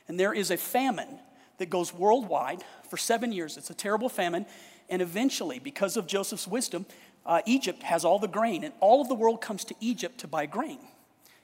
And 0.09 0.21
there 0.21 0.33
is 0.33 0.51
a 0.51 0.57
famine 0.57 1.19
that 1.61 1.69
goes 1.69 1.93
worldwide 1.93 2.65
for 2.89 2.97
seven 2.97 3.33
years. 3.33 3.59
It's 3.59 3.69
a 3.69 3.75
terrible 3.75 4.09
famine. 4.09 4.47
And 4.89 5.03
eventually, 5.03 5.59
because 5.59 5.99
of 5.99 6.07
Joseph's 6.07 6.49
wisdom, 6.49 6.87
uh, 7.27 7.43
Egypt 7.45 7.83
has 7.83 8.03
all 8.03 8.19
the 8.19 8.27
grain, 8.27 8.65
and 8.65 8.73
all 8.81 9.03
of 9.03 9.09
the 9.09 9.15
world 9.15 9.43
comes 9.43 9.63
to 9.67 9.75
Egypt 9.79 10.19
to 10.21 10.27
buy 10.27 10.47
grain, 10.47 10.79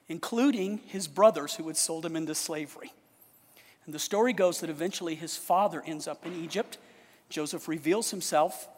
including 0.08 0.78
his 0.86 1.06
brothers 1.06 1.56
who 1.56 1.66
had 1.66 1.76
sold 1.76 2.06
him 2.06 2.16
into 2.16 2.34
slavery. 2.34 2.94
And 3.84 3.94
the 3.94 3.98
story 3.98 4.32
goes 4.32 4.60
that 4.60 4.70
eventually 4.70 5.16
his 5.16 5.36
father 5.36 5.82
ends 5.86 6.08
up 6.08 6.24
in 6.24 6.42
Egypt. 6.42 6.78
Joseph 7.28 7.68
reveals 7.68 8.10
himself, 8.10 8.68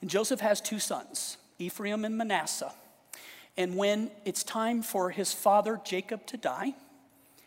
and 0.00 0.08
Joseph 0.08 0.40
has 0.40 0.62
two 0.62 0.78
sons, 0.78 1.36
Ephraim 1.58 2.06
and 2.06 2.16
Manasseh. 2.16 2.72
And 3.58 3.76
when 3.76 4.10
it's 4.24 4.42
time 4.42 4.80
for 4.80 5.10
his 5.10 5.34
father 5.34 5.78
Jacob 5.84 6.24
to 6.26 6.38
die, 6.38 6.74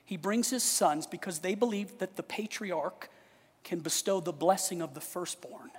he 0.06 0.18
brings 0.18 0.52
his 0.52 0.64
sons 0.64 1.08
because 1.08 1.39
they 1.39 1.56
believe 1.56 1.97
that 1.97 2.16
the 2.16 2.24
patriarch 2.24 3.10
can 3.64 3.80
bestow 3.80 4.20
the 4.20 4.34
blessing 4.34 4.82
of 4.82 4.93
the 4.93 5.01
firstborn. 5.01 5.72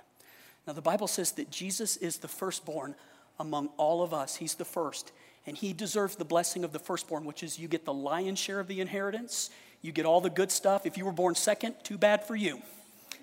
Now, 0.67 0.73
the 0.73 0.81
Bible 0.81 1.07
says 1.07 1.31
that 1.33 1.49
Jesus 1.49 1.97
is 1.97 2.17
the 2.17 2.27
firstborn 2.27 2.95
among 3.39 3.69
all 3.77 4.03
of 4.03 4.13
us. 4.13 4.35
He's 4.35 4.55
the 4.55 4.65
first. 4.65 5.11
And 5.47 5.57
he 5.57 5.73
deserves 5.73 6.15
the 6.15 6.25
blessing 6.25 6.63
of 6.63 6.71
the 6.71 6.79
firstborn, 6.79 7.25
which 7.25 7.41
is 7.41 7.57
you 7.57 7.67
get 7.67 7.85
the 7.85 7.93
lion's 7.93 8.37
share 8.37 8.59
of 8.59 8.67
the 8.67 8.79
inheritance. 8.79 9.49
You 9.81 9.91
get 9.91 10.05
all 10.05 10.21
the 10.21 10.29
good 10.29 10.51
stuff. 10.51 10.85
If 10.85 10.97
you 10.97 11.05
were 11.05 11.11
born 11.11 11.33
second, 11.33 11.75
too 11.83 11.97
bad 11.97 12.25
for 12.25 12.35
you. 12.35 12.61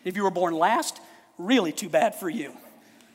If 0.05 0.17
you 0.17 0.25
were 0.25 0.31
born 0.31 0.55
last, 0.55 1.01
really 1.39 1.71
too 1.73 1.89
bad 1.89 2.17
for 2.17 2.29
you. 2.29 2.53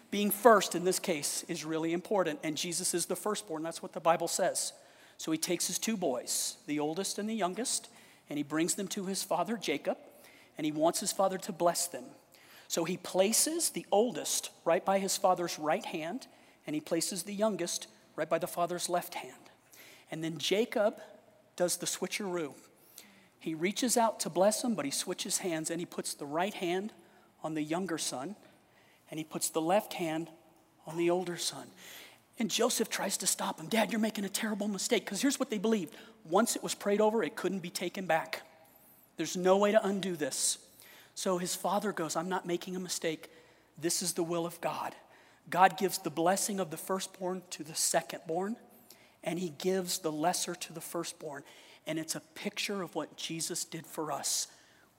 Being 0.09 0.31
first 0.31 0.75
in 0.75 0.85
this 0.85 0.99
case 0.99 1.43
is 1.47 1.65
really 1.65 1.91
important, 1.91 2.39
and 2.43 2.55
Jesus 2.55 2.93
is 2.93 3.07
the 3.07 3.15
firstborn. 3.15 3.63
That's 3.63 3.81
what 3.81 3.93
the 3.93 3.99
Bible 3.99 4.27
says. 4.27 4.71
So 5.17 5.31
he 5.31 5.37
takes 5.37 5.67
his 5.67 5.79
two 5.79 5.97
boys, 5.97 6.57
the 6.67 6.79
oldest 6.79 7.17
and 7.17 7.27
the 7.27 7.33
youngest, 7.33 7.89
and 8.29 8.37
he 8.37 8.43
brings 8.43 8.75
them 8.75 8.87
to 8.89 9.05
his 9.05 9.23
father 9.23 9.57
Jacob, 9.57 9.97
and 10.57 10.65
he 10.65 10.71
wants 10.71 10.99
his 10.99 11.11
father 11.11 11.37
to 11.39 11.51
bless 11.51 11.87
them. 11.87 12.05
So 12.67 12.85
he 12.85 12.97
places 12.97 13.69
the 13.69 13.85
oldest 13.91 14.49
right 14.65 14.83
by 14.83 14.99
his 14.99 15.17
father's 15.17 15.59
right 15.59 15.85
hand, 15.85 16.27
and 16.65 16.73
he 16.73 16.81
places 16.81 17.23
the 17.23 17.33
youngest 17.33 17.87
right 18.15 18.29
by 18.29 18.39
the 18.39 18.47
father's 18.47 18.89
left 18.89 19.15
hand. 19.15 19.33
And 20.11 20.23
then 20.23 20.37
Jacob 20.37 20.99
does 21.55 21.77
the 21.77 21.85
switcheroo. 21.85 22.53
He 23.39 23.55
reaches 23.55 23.97
out 23.97 24.19
to 24.21 24.29
bless 24.29 24.63
him, 24.63 24.73
but 24.75 24.85
he 24.85 24.91
switches 24.91 25.39
hands 25.39 25.69
and 25.69 25.79
he 25.79 25.85
puts 25.85 26.13
the 26.13 26.25
right 26.25 26.53
hand 26.53 26.93
on 27.43 27.55
the 27.55 27.61
younger 27.61 27.97
son 27.97 28.35
and 29.11 29.19
he 29.19 29.23
puts 29.23 29.49
the 29.49 29.61
left 29.61 29.93
hand 29.93 30.29
on 30.87 30.97
the 30.97 31.09
older 31.09 31.37
son. 31.37 31.67
And 32.39 32.49
Joseph 32.49 32.89
tries 32.89 33.17
to 33.17 33.27
stop 33.27 33.59
him. 33.59 33.67
Dad, 33.67 33.91
you're 33.91 33.99
making 33.99 34.25
a 34.25 34.29
terrible 34.29 34.67
mistake. 34.67 35.05
Because 35.05 35.21
here's 35.21 35.39
what 35.39 35.49
they 35.49 35.57
believed 35.57 35.93
once 36.23 36.55
it 36.55 36.63
was 36.63 36.73
prayed 36.73 37.01
over, 37.01 37.21
it 37.21 37.35
couldn't 37.35 37.59
be 37.59 37.69
taken 37.69 38.05
back. 38.05 38.41
There's 39.17 39.37
no 39.37 39.57
way 39.57 39.71
to 39.71 39.85
undo 39.85 40.15
this. 40.15 40.57
So 41.15 41.37
his 41.37 41.55
father 41.55 41.91
goes, 41.91 42.15
I'm 42.15 42.29
not 42.29 42.45
making 42.47 42.75
a 42.75 42.79
mistake. 42.79 43.29
This 43.77 44.01
is 44.01 44.13
the 44.13 44.23
will 44.23 44.45
of 44.45 44.59
God. 44.61 44.95
God 45.49 45.77
gives 45.77 45.97
the 45.97 46.09
blessing 46.09 46.59
of 46.59 46.71
the 46.71 46.77
firstborn 46.77 47.41
to 47.51 47.63
the 47.63 47.73
secondborn, 47.73 48.55
and 49.23 49.37
he 49.37 49.49
gives 49.57 49.99
the 49.99 50.11
lesser 50.11 50.55
to 50.55 50.73
the 50.73 50.81
firstborn. 50.81 51.43
And 51.85 51.99
it's 51.99 52.15
a 52.15 52.21
picture 52.33 52.81
of 52.81 52.95
what 52.95 53.17
Jesus 53.17 53.65
did 53.65 53.85
for 53.85 54.11
us. 54.11 54.47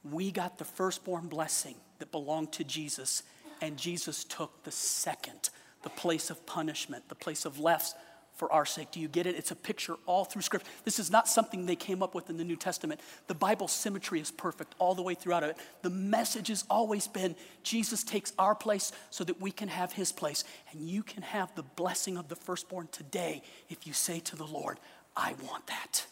We 0.08 0.30
got 0.30 0.58
the 0.58 0.64
firstborn 0.64 1.28
blessing 1.28 1.76
that 1.98 2.12
belonged 2.12 2.52
to 2.52 2.64
Jesus, 2.64 3.22
and 3.62 3.78
Jesus 3.78 4.24
took 4.24 4.62
the 4.64 4.70
second, 4.70 5.48
the 5.82 5.90
place 5.90 6.28
of 6.28 6.44
punishment, 6.44 7.08
the 7.08 7.14
place 7.14 7.46
of 7.46 7.58
less 7.58 7.94
for 8.36 8.52
our 8.52 8.66
sake. 8.66 8.90
Do 8.90 9.00
you 9.00 9.08
get 9.08 9.26
it? 9.26 9.36
It's 9.36 9.50
a 9.50 9.56
picture 9.56 9.94
all 10.06 10.24
through 10.24 10.42
Scripture. 10.42 10.68
This 10.84 10.98
is 10.98 11.10
not 11.10 11.28
something 11.28 11.66
they 11.66 11.76
came 11.76 12.02
up 12.02 12.14
with 12.14 12.30
in 12.30 12.36
the 12.36 12.44
New 12.44 12.56
Testament. 12.56 13.00
The 13.26 13.34
Bible 13.34 13.68
symmetry 13.68 14.20
is 14.20 14.30
perfect 14.30 14.74
all 14.78 14.94
the 14.94 15.02
way 15.02 15.14
throughout 15.14 15.44
it. 15.44 15.56
The 15.82 15.90
message 15.90 16.48
has 16.48 16.64
always 16.68 17.06
been 17.06 17.36
Jesus 17.62 18.02
takes 18.02 18.32
our 18.38 18.54
place 18.54 18.92
so 19.10 19.24
that 19.24 19.40
we 19.40 19.50
can 19.50 19.68
have 19.68 19.92
his 19.92 20.12
place. 20.12 20.44
And 20.72 20.88
you 20.88 21.02
can 21.02 21.22
have 21.22 21.54
the 21.54 21.62
blessing 21.62 22.16
of 22.16 22.28
the 22.28 22.36
firstborn 22.36 22.88
today 22.90 23.42
if 23.68 23.86
you 23.86 23.92
say 23.92 24.20
to 24.20 24.36
the 24.36 24.46
Lord, 24.46 24.78
I 25.16 25.34
want 25.46 25.66
that. 25.68 26.06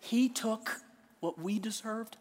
He 0.00 0.28
took 0.28 0.80
what 1.20 1.38
we 1.38 1.60
deserved 1.60 2.16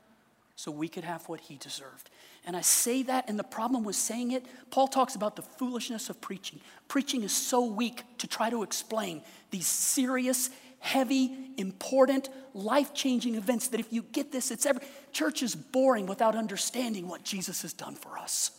so 0.62 0.70
we 0.70 0.88
could 0.88 1.04
have 1.04 1.28
what 1.28 1.40
he 1.40 1.58
deserved. 1.58 2.12
And 2.46 2.56
I 2.56 2.62
say 2.62 3.02
that, 3.04 3.28
and 3.28 3.40
the 3.40 3.44
problem 3.44 3.84
with 3.84 3.96
saying 3.96 4.30
it, 4.30 4.46
Paul 4.70 4.88
talks 4.88 5.16
about 5.16 5.36
the 5.36 5.42
foolishness 5.42 6.08
of 6.12 6.22
preaching. 6.22 6.60
Preaching 6.88 7.24
is 7.24 7.36
so 7.36 7.66
weak 7.66 8.04
to 8.20 8.28
try 8.28 8.52
to 8.52 8.62
explain 8.62 9.24
these 9.50 9.66
serious, 9.66 10.52
heavy, 10.78 11.36
important, 11.58 12.30
life 12.54 12.94
changing 12.94 13.34
events 13.34 13.70
that 13.70 13.80
if 13.80 13.92
you 13.92 14.04
get 14.04 14.32
this, 14.32 14.52
it's 14.52 14.68
every. 14.68 14.86
Church 15.12 15.42
is 15.42 15.56
boring 15.56 16.06
without 16.06 16.36
understanding 16.36 17.08
what 17.08 17.24
Jesus 17.24 17.64
has 17.64 17.74
done 17.74 17.96
for 17.96 18.20
us. 18.20 18.52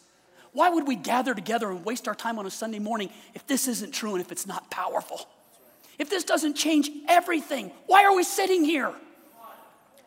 Why 0.52 0.70
would 0.70 0.88
we 0.88 0.96
gather 0.96 1.34
together 1.34 1.70
and 1.70 1.84
waste 1.84 2.08
our 2.08 2.16
time 2.16 2.36
on 2.40 2.46
a 2.46 2.50
Sunday 2.50 2.80
morning 2.80 3.10
if 3.32 3.46
this 3.46 3.68
isn't 3.68 3.92
true 3.92 4.14
and 4.14 4.20
if 4.20 4.32
it's 4.32 4.46
not 4.46 4.72
powerful? 4.72 5.28
If 6.00 6.10
this 6.10 6.24
doesn't 6.24 6.54
change 6.54 6.90
everything, 7.08 7.70
why 7.86 8.04
are 8.04 8.16
we 8.16 8.24
sitting 8.24 8.64
here? 8.64 8.92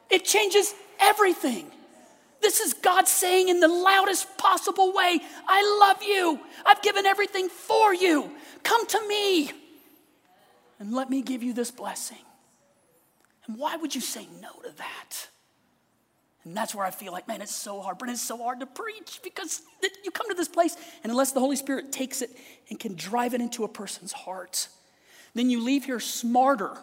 It 0.09 0.25
changes 0.25 0.73
everything. 0.99 1.71
This 2.41 2.59
is 2.59 2.73
God 2.73 3.07
saying 3.07 3.49
in 3.49 3.59
the 3.59 3.67
loudest 3.67 4.37
possible 4.37 4.93
way, 4.93 5.19
I 5.47 5.77
love 5.79 6.03
you. 6.03 6.39
I've 6.65 6.81
given 6.81 7.05
everything 7.05 7.49
for 7.49 7.93
you. 7.93 8.31
Come 8.63 8.85
to 8.87 9.07
me 9.07 9.51
and 10.79 10.93
let 10.93 11.09
me 11.09 11.21
give 11.21 11.41
you 11.41 11.53
this 11.53 11.71
blessing. 11.71 12.17
And 13.47 13.57
why 13.57 13.75
would 13.75 13.95
you 13.95 14.01
say 14.01 14.27
no 14.41 14.49
to 14.63 14.75
that? 14.77 15.29
And 16.43 16.55
that's 16.55 16.75
where 16.75 16.85
I 16.85 16.91
feel 16.91 17.11
like, 17.11 17.27
man, 17.27 17.41
it's 17.41 17.55
so 17.55 17.81
hard. 17.81 17.97
But 17.97 18.09
it's 18.09 18.21
so 18.21 18.37
hard 18.37 18.59
to 18.59 18.67
preach 18.67 19.19
because 19.23 19.63
you 20.03 20.11
come 20.11 20.29
to 20.29 20.35
this 20.35 20.47
place, 20.47 20.77
and 21.03 21.11
unless 21.11 21.31
the 21.31 21.39
Holy 21.39 21.55
Spirit 21.55 21.91
takes 21.91 22.21
it 22.21 22.29
and 22.69 22.79
can 22.79 22.95
drive 22.95 23.33
it 23.33 23.41
into 23.41 23.63
a 23.63 23.67
person's 23.67 24.11
heart, 24.11 24.67
then 25.33 25.49
you 25.49 25.63
leave 25.63 25.85
here 25.85 25.99
smarter, 25.99 26.77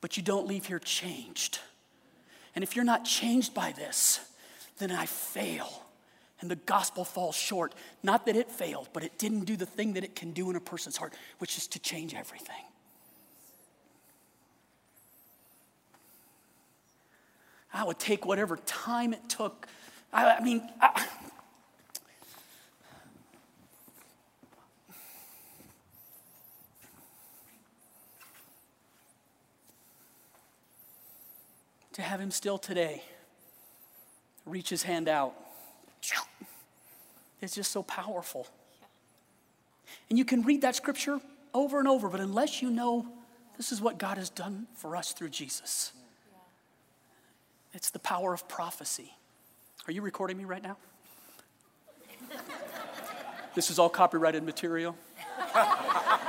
but 0.00 0.16
you 0.16 0.22
don't 0.22 0.46
leave 0.46 0.66
here 0.66 0.78
changed. 0.78 1.58
And 2.54 2.62
if 2.62 2.76
you're 2.76 2.84
not 2.84 3.04
changed 3.04 3.54
by 3.54 3.72
this, 3.72 4.20
then 4.78 4.90
I 4.90 5.06
fail. 5.06 5.82
And 6.40 6.50
the 6.50 6.56
gospel 6.56 7.04
falls 7.04 7.36
short. 7.36 7.74
Not 8.02 8.26
that 8.26 8.36
it 8.36 8.50
failed, 8.50 8.88
but 8.92 9.04
it 9.04 9.16
didn't 9.16 9.44
do 9.44 9.56
the 9.56 9.66
thing 9.66 9.94
that 9.94 10.04
it 10.04 10.16
can 10.16 10.32
do 10.32 10.50
in 10.50 10.56
a 10.56 10.60
person's 10.60 10.96
heart, 10.96 11.14
which 11.38 11.56
is 11.56 11.66
to 11.68 11.78
change 11.78 12.14
everything. 12.14 12.64
I 17.72 17.84
would 17.84 17.98
take 17.98 18.26
whatever 18.26 18.56
time 18.66 19.14
it 19.14 19.28
took. 19.28 19.66
I, 20.12 20.36
I 20.36 20.40
mean, 20.44 20.68
I, 20.80 21.06
to 31.92 32.02
have 32.02 32.20
him 32.20 32.30
still 32.30 32.58
today 32.58 33.02
reach 34.46 34.68
his 34.68 34.82
hand 34.82 35.08
out. 35.08 35.34
It's 37.40 37.54
just 37.54 37.72
so 37.72 37.82
powerful. 37.82 38.46
And 40.08 40.18
you 40.18 40.24
can 40.24 40.42
read 40.42 40.62
that 40.62 40.76
scripture 40.76 41.20
over 41.54 41.78
and 41.78 41.88
over, 41.88 42.08
but 42.08 42.20
unless 42.20 42.62
you 42.62 42.70
know 42.70 43.06
this 43.56 43.72
is 43.72 43.80
what 43.80 43.98
God 43.98 44.16
has 44.16 44.30
done 44.30 44.66
for 44.74 44.96
us 44.96 45.12
through 45.12 45.30
Jesus, 45.30 45.92
it's 47.74 47.90
the 47.90 47.98
power 47.98 48.32
of 48.32 48.48
prophecy. 48.48 49.12
Are 49.86 49.92
you 49.92 50.02
recording 50.02 50.36
me 50.36 50.44
right 50.44 50.62
now? 50.62 50.76
this 53.54 53.70
is 53.70 53.78
all 53.78 53.88
copyrighted 53.88 54.42
material. 54.42 54.96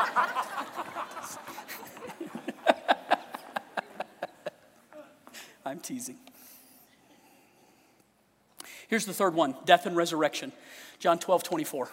I'm 5.66 5.80
teasing. 5.80 6.18
Here's 8.88 9.06
the 9.06 9.14
third 9.14 9.34
one 9.34 9.56
death 9.66 9.86
and 9.86 9.96
resurrection. 9.96 10.52
John 11.00 11.20
12, 11.20 11.44
24. 11.44 11.90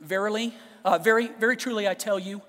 Verily, 0.00 0.54
uh, 0.84 0.98
very, 0.98 1.28
very 1.28 1.56
truly, 1.56 1.88
I 1.88 1.94
tell 1.94 2.18
you, 2.18 2.42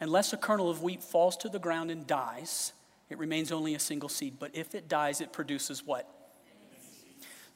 unless 0.00 0.32
a 0.32 0.36
kernel 0.36 0.68
of 0.68 0.82
wheat 0.82 1.02
falls 1.02 1.36
to 1.38 1.48
the 1.48 1.58
ground 1.58 1.90
and 1.90 2.06
dies, 2.06 2.72
it 3.08 3.18
remains 3.18 3.52
only 3.52 3.74
a 3.74 3.78
single 3.78 4.08
seed. 4.08 4.34
But 4.38 4.50
if 4.54 4.74
it 4.74 4.88
dies, 4.88 5.20
it 5.20 5.32
produces 5.32 5.86
what? 5.86 6.08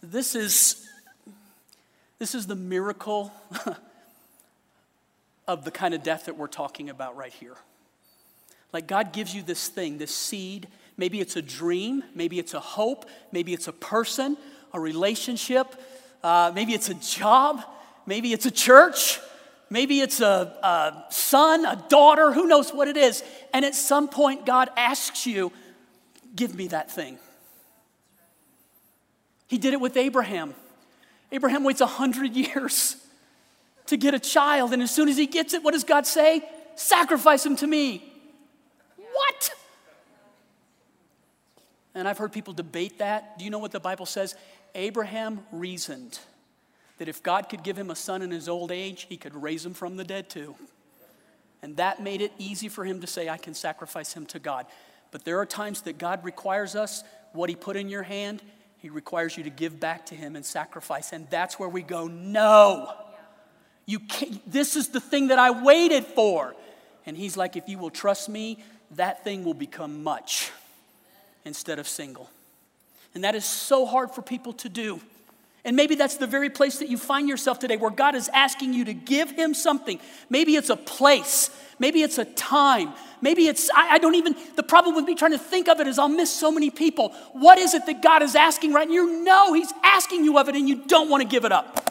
This 0.03 0.35
is, 0.35 0.89
this 2.18 2.35
is 2.35 2.47
the 2.47 2.57
miracle 2.57 3.33
of 5.49 5.64
the 5.64 5.71
kind 5.71 5.95
of 5.95 6.03
death 6.03 6.27
that 6.27 6.37
we're 6.37 6.47
talking 6.47 6.89
about 6.89 7.16
right 7.16 7.33
here. 7.33 7.57
Like 8.73 8.87
God 8.87 9.12
gives 9.12 9.35
you 9.35 9.43
this 9.43 9.68
thing, 9.68 9.99
this 9.99 10.14
seed. 10.14 10.68
Maybe 10.97 11.21
it's 11.21 11.37
a 11.37 11.43
dream, 11.43 12.05
maybe 12.14 12.39
it's 12.39 12.55
a 12.55 12.61
hope, 12.61 13.07
maybe 13.33 13.55
it's 13.55 13.68
a 13.68 13.73
person, 13.73 14.37
a 14.75 14.81
relationship, 14.81 15.75
uh, 16.23 16.53
maybe 16.55 16.75
it's 16.75 16.91
a 16.91 16.95
job, 16.95 17.62
maybe 18.05 18.35
it's 18.35 18.45
a 18.45 18.51
church, 18.51 19.18
maybe 19.71 20.01
it's 20.01 20.21
a, 20.21 20.55
a 20.62 21.11
son, 21.11 21.64
a 21.64 21.83
daughter, 21.89 22.33
who 22.33 22.47
knows 22.47 22.73
what 22.73 22.87
it 22.87 22.99
is. 22.99 23.25
And 23.55 23.64
at 23.64 23.75
some 23.75 24.09
point, 24.09 24.45
God 24.45 24.68
asks 24.77 25.27
you, 25.27 25.53
Give 26.37 26.55
me 26.55 26.68
that 26.68 26.91
thing. 26.91 27.18
He 29.49 29.59
did 29.59 29.73
it 29.73 29.81
with 29.81 29.97
Abraham. 29.97 30.55
Abraham 31.33 31.64
waits 31.64 31.81
100 31.81 32.37
years 32.37 32.97
to 33.87 33.97
get 33.97 34.14
a 34.14 34.18
child, 34.18 34.73
and 34.73 34.83
as 34.83 34.95
soon 34.95 35.09
as 35.09 35.16
he 35.16 35.27
gets 35.27 35.55
it, 35.55 35.62
what 35.64 35.73
does 35.73 35.85
God 35.85 36.07
say? 36.07 36.43
Sacrifice 36.77 37.45
him 37.45 37.57
to 37.57 37.66
me. 37.66 38.10
What? 39.13 39.51
And 41.95 42.07
I've 42.07 42.19
heard 42.19 42.33
people 42.33 42.53
debate 42.53 42.99
that. 42.99 43.39
Do 43.39 43.45
you 43.45 43.51
know 43.51 43.59
what 43.59 43.73
the 43.73 43.81
Bible 43.81 44.07
says? 44.07 44.35
Abraham 44.75 45.45
reasoned 45.51 46.19
that 46.99 47.09
if 47.09 47.23
God 47.23 47.49
could 47.49 47.63
give 47.63 47.77
him 47.77 47.91
a 47.91 47.97
son 47.97 48.23
in 48.23 48.31
his 48.31 48.49
old 48.49 48.71
age, 48.71 49.07
he 49.09 49.17
could 49.17 49.35
raise 49.35 49.65
him 49.65 49.75
from 49.75 49.97
the 49.97 50.05
dead 50.05 50.29
too. 50.29 50.55
And 51.63 51.77
that 51.77 52.03
made 52.03 52.23
it 52.23 52.33
easy 52.39 52.69
for 52.69 52.85
him 52.85 53.01
to 53.01 53.07
say, 53.07 53.29
I 53.29 53.37
can 53.37 53.55
sacrifice 53.55 54.13
him 54.13 54.27
to 54.27 54.39
God. 54.39 54.67
But 55.11 55.25
there 55.25 55.39
are 55.41 55.47
times 55.47 55.83
that 55.83 55.99
God 55.99 56.25
requires 56.25 56.75
us 56.75 57.03
what 57.33 57.49
he 57.49 57.57
put 57.57 57.77
in 57.77 57.89
your 57.89 58.03
hand, 58.03 58.43
he 58.79 58.89
requires 58.89 59.37
you 59.37 59.45
to 59.45 59.51
give 59.51 59.79
back 59.79 60.07
to 60.07 60.15
him 60.15 60.37
and 60.37 60.45
sacrifice. 60.45 61.13
And 61.13 61.29
that's 61.31 61.59
where 61.59 61.69
we 61.69 61.83
go, 61.83 62.07
no. 62.07 62.93
You 63.87 64.01
this 64.47 64.77
is 64.77 64.89
the 64.89 65.01
thing 65.01 65.29
that 65.29 65.39
I 65.39 65.51
waited 65.51 66.05
for. 66.05 66.55
And 67.07 67.17
he's 67.17 67.37
like, 67.37 67.57
if 67.57 67.69
you 67.69 67.79
will 67.79 67.91
trust 67.91 68.29
me, 68.29 68.59
that 68.93 69.24
thing 69.24 69.45
will 69.45 69.55
become 69.55 70.03
much 70.03 70.51
instead 71.45 71.78
of 71.78 71.88
single. 71.88 72.28
And 73.14 73.24
that 73.24 73.34
is 73.34 73.45
so 73.45 73.86
hard 73.86 74.11
for 74.12 74.22
people 74.22 74.53
to 74.55 74.68
do. 74.68 75.01
And 75.64 75.76
maybe 75.76 75.95
that's 75.95 76.16
the 76.16 76.26
very 76.26 76.49
place 76.49 76.78
that 76.78 76.88
you 76.88 76.97
find 76.97 77.28
yourself 77.28 77.59
today 77.59 77.76
where 77.76 77.91
God 77.91 78.14
is 78.14 78.30
asking 78.32 78.72
you 78.72 78.86
to 78.86 78.95
give 78.95 79.30
Him 79.30 79.53
something. 79.53 80.01
Maybe 80.30 80.57
it's 80.57 80.70
a 80.70 80.76
place, 80.76 81.51
maybe 81.78 82.03
it's 82.03 82.16
a 82.16 82.24
time, 82.24 82.95
maybe 83.20 83.47
it's, 83.47 83.68
I, 83.74 83.95
I, 83.95 83.99
don't 83.99 84.14
even, 84.14 84.36
the 84.57 84.62
problem 84.62 84.95
with 84.95 85.05
me 85.05 85.14
trying 85.14 85.32
to 85.32 85.38
think 85.38 85.68
of 85.68 85.78
it 85.80 85.86
is 85.86 85.99
I'll 85.99 86.09
miss 86.09 86.32
so 86.32 86.51
many 86.51 86.70
people. 86.70 87.11
What 87.32 87.59
is 87.59 87.74
it 87.74 87.84
that 87.86 88.01
God 88.03 88.22
is 88.22 88.34
asking 88.34 88.72
right? 88.72 88.86
And 88.86 88.95
you 88.95 89.22
know 89.22 89.53
He's 89.53 89.72
asking 89.84 90.24
you 90.24 90.38
of 90.38 90.49
it 90.49 90.57
and 90.57 90.66
you 90.66 90.76
don't 90.86 91.11
want 91.11 91.22
to 91.22 91.28
give 91.28 91.45
it 91.45 91.53
up. 91.53 91.89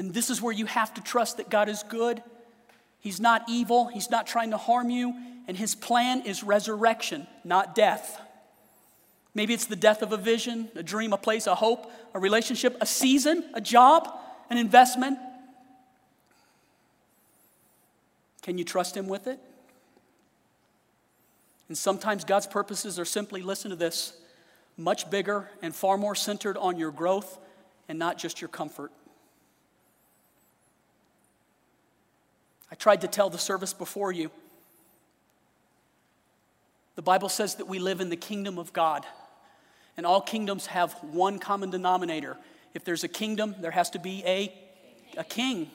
And 0.00 0.14
this 0.14 0.30
is 0.30 0.40
where 0.40 0.54
you 0.54 0.64
have 0.64 0.94
to 0.94 1.02
trust 1.02 1.36
that 1.36 1.50
God 1.50 1.68
is 1.68 1.82
good. 1.82 2.22
He's 3.00 3.20
not 3.20 3.44
evil. 3.50 3.88
He's 3.88 4.08
not 4.08 4.26
trying 4.26 4.52
to 4.52 4.56
harm 4.56 4.88
you. 4.88 5.14
And 5.46 5.54
his 5.54 5.74
plan 5.74 6.22
is 6.22 6.42
resurrection, 6.42 7.26
not 7.44 7.74
death. 7.74 8.18
Maybe 9.34 9.52
it's 9.52 9.66
the 9.66 9.76
death 9.76 10.00
of 10.00 10.12
a 10.12 10.16
vision, 10.16 10.70
a 10.74 10.82
dream, 10.82 11.12
a 11.12 11.18
place, 11.18 11.46
a 11.46 11.54
hope, 11.54 11.92
a 12.14 12.18
relationship, 12.18 12.78
a 12.80 12.86
season, 12.86 13.44
a 13.52 13.60
job, 13.60 14.10
an 14.48 14.56
investment. 14.56 15.18
Can 18.40 18.56
you 18.56 18.64
trust 18.64 18.96
him 18.96 19.06
with 19.06 19.26
it? 19.26 19.38
And 21.68 21.76
sometimes 21.76 22.24
God's 22.24 22.46
purposes 22.46 22.98
are 22.98 23.04
simply 23.04 23.42
listen 23.42 23.68
to 23.68 23.76
this 23.76 24.14
much 24.78 25.10
bigger 25.10 25.50
and 25.60 25.76
far 25.76 25.98
more 25.98 26.14
centered 26.14 26.56
on 26.56 26.78
your 26.78 26.90
growth 26.90 27.36
and 27.86 27.98
not 27.98 28.16
just 28.16 28.40
your 28.40 28.48
comfort. 28.48 28.92
I 32.70 32.74
tried 32.74 33.00
to 33.00 33.08
tell 33.08 33.30
the 33.30 33.38
service 33.38 33.72
before 33.72 34.12
you. 34.12 34.30
The 36.96 37.02
Bible 37.02 37.28
says 37.28 37.56
that 37.56 37.66
we 37.66 37.78
live 37.78 38.00
in 38.00 38.10
the 38.10 38.16
kingdom 38.16 38.58
of 38.58 38.72
God, 38.72 39.06
and 39.96 40.04
all 40.04 40.20
kingdoms 40.20 40.66
have 40.66 40.92
one 41.02 41.38
common 41.38 41.70
denominator. 41.70 42.36
If 42.74 42.84
there's 42.84 43.04
a 43.04 43.08
kingdom, 43.08 43.54
there 43.60 43.70
has 43.70 43.90
to 43.90 43.98
be 43.98 44.22
a, 44.26 44.52
a 45.16 45.24
king. 45.24 45.70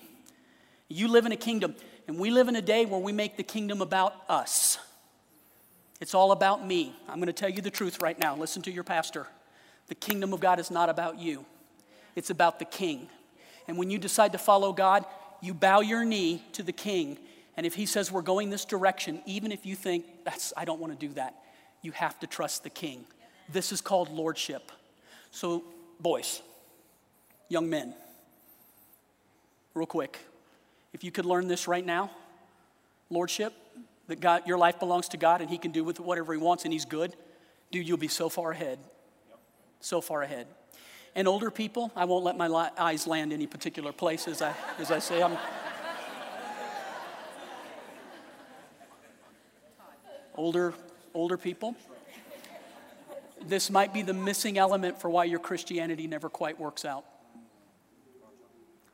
You 0.88 1.08
live 1.08 1.26
in 1.26 1.32
a 1.32 1.38
kingdom, 1.38 1.76
and 2.08 2.20
we 2.20 2.30
live 2.30 2.48
in 2.48 2.56
a 2.56 2.62
day 2.62 2.86
where 2.86 3.00
we 3.00 3.12
make 3.12 3.38
the 3.38 3.44
kingdom 3.44 3.82
about 3.82 4.14
us. 4.30 4.78
It's 6.00 6.14
all 6.14 6.32
about 6.32 6.66
me. 6.66 6.94
I'm 7.08 7.16
going 7.16 7.28
to 7.28 7.34
tell 7.34 7.50
you 7.50 7.62
the 7.62 7.72
truth 7.72 8.02
right 8.02 8.20
now. 8.20 8.36
Listen 8.36 8.62
to 8.64 8.72
your 8.72 8.84
pastor. 8.84 9.28
The 9.88 9.96
kingdom 9.96 10.34
of 10.34 10.40
God 10.40 10.60
is 10.60 10.70
not 10.70 10.90
about 10.90 11.20
you, 11.20 11.46
it's 12.16 12.30
about 12.30 12.60
the 12.60 12.66
king. 12.66 13.10
And 13.68 13.80
when 13.80 13.90
you 13.90 13.98
decide 13.98 14.32
to 14.34 14.38
follow 14.38 14.74
God, 14.74 15.06
you 15.46 15.54
bow 15.54 15.82
your 15.82 16.04
knee 16.04 16.42
to 16.54 16.64
the 16.64 16.72
king. 16.72 17.18
And 17.56 17.66
if 17.66 17.76
he 17.76 17.86
says 17.86 18.12
we're 18.12 18.22
going 18.22 18.50
this 18.50 18.66
direction, 18.66 19.22
even 19.26 19.52
if 19.52 19.66
you 19.66 19.76
think, 19.76 20.06
that's, 20.24 20.52
I 20.58 20.66
don't 20.66 20.80
want 20.80 21.00
to 21.00 21.08
do 21.08 21.14
that, 21.14 21.36
you 21.82 21.92
have 21.92 22.20
to 22.22 22.28
trust 22.28 22.64
the 22.64 22.70
king. 22.70 23.06
This 23.52 23.72
is 23.72 23.80
called 23.80 24.10
lordship. 24.10 24.72
So, 25.32 25.64
boys, 26.00 26.42
young 27.48 27.70
men, 27.70 27.94
real 29.74 29.86
quick, 29.86 30.20
if 30.94 31.04
you 31.04 31.12
could 31.12 31.26
learn 31.26 31.48
this 31.48 31.68
right 31.68 31.86
now 31.86 32.10
lordship, 33.12 33.54
that 34.08 34.20
God, 34.20 34.48
your 34.48 34.58
life 34.58 34.80
belongs 34.80 35.10
to 35.10 35.18
God 35.18 35.42
and 35.42 35.50
he 35.50 35.58
can 35.58 35.72
do 35.72 35.84
with 35.84 36.00
whatever 36.00 36.34
he 36.34 36.40
wants 36.40 36.64
and 36.64 36.74
he's 36.74 36.86
good, 36.86 37.16
dude, 37.72 37.88
you'll 37.88 37.98
be 37.98 38.08
so 38.08 38.30
far 38.30 38.52
ahead. 38.52 38.80
So 39.80 40.02
far 40.02 40.24
ahead. 40.24 40.48
And 41.16 41.30
older 41.30 41.50
people, 41.50 41.92
I 41.96 42.04
won't 42.04 42.26
let 42.26 42.38
my 42.38 42.48
li- 42.48 42.70
eyes 42.78 43.08
land 43.08 43.32
any 43.32 43.48
particular 43.48 43.94
place 43.94 44.28
as 44.28 44.42
I, 44.42 44.54
as 44.80 44.92
I 44.92 45.00
say. 45.00 45.24
I'm 45.24 45.38
older, 50.36 50.74
older 51.14 51.38
people. 51.38 51.76
This 53.46 53.70
might 53.70 53.94
be 53.94 54.02
the 54.02 54.14
missing 54.14 54.58
element 54.58 55.00
for 55.00 55.10
why 55.10 55.24
your 55.24 55.40
Christianity 55.40 56.06
never 56.06 56.28
quite 56.28 56.60
works 56.60 56.84
out. 56.84 57.06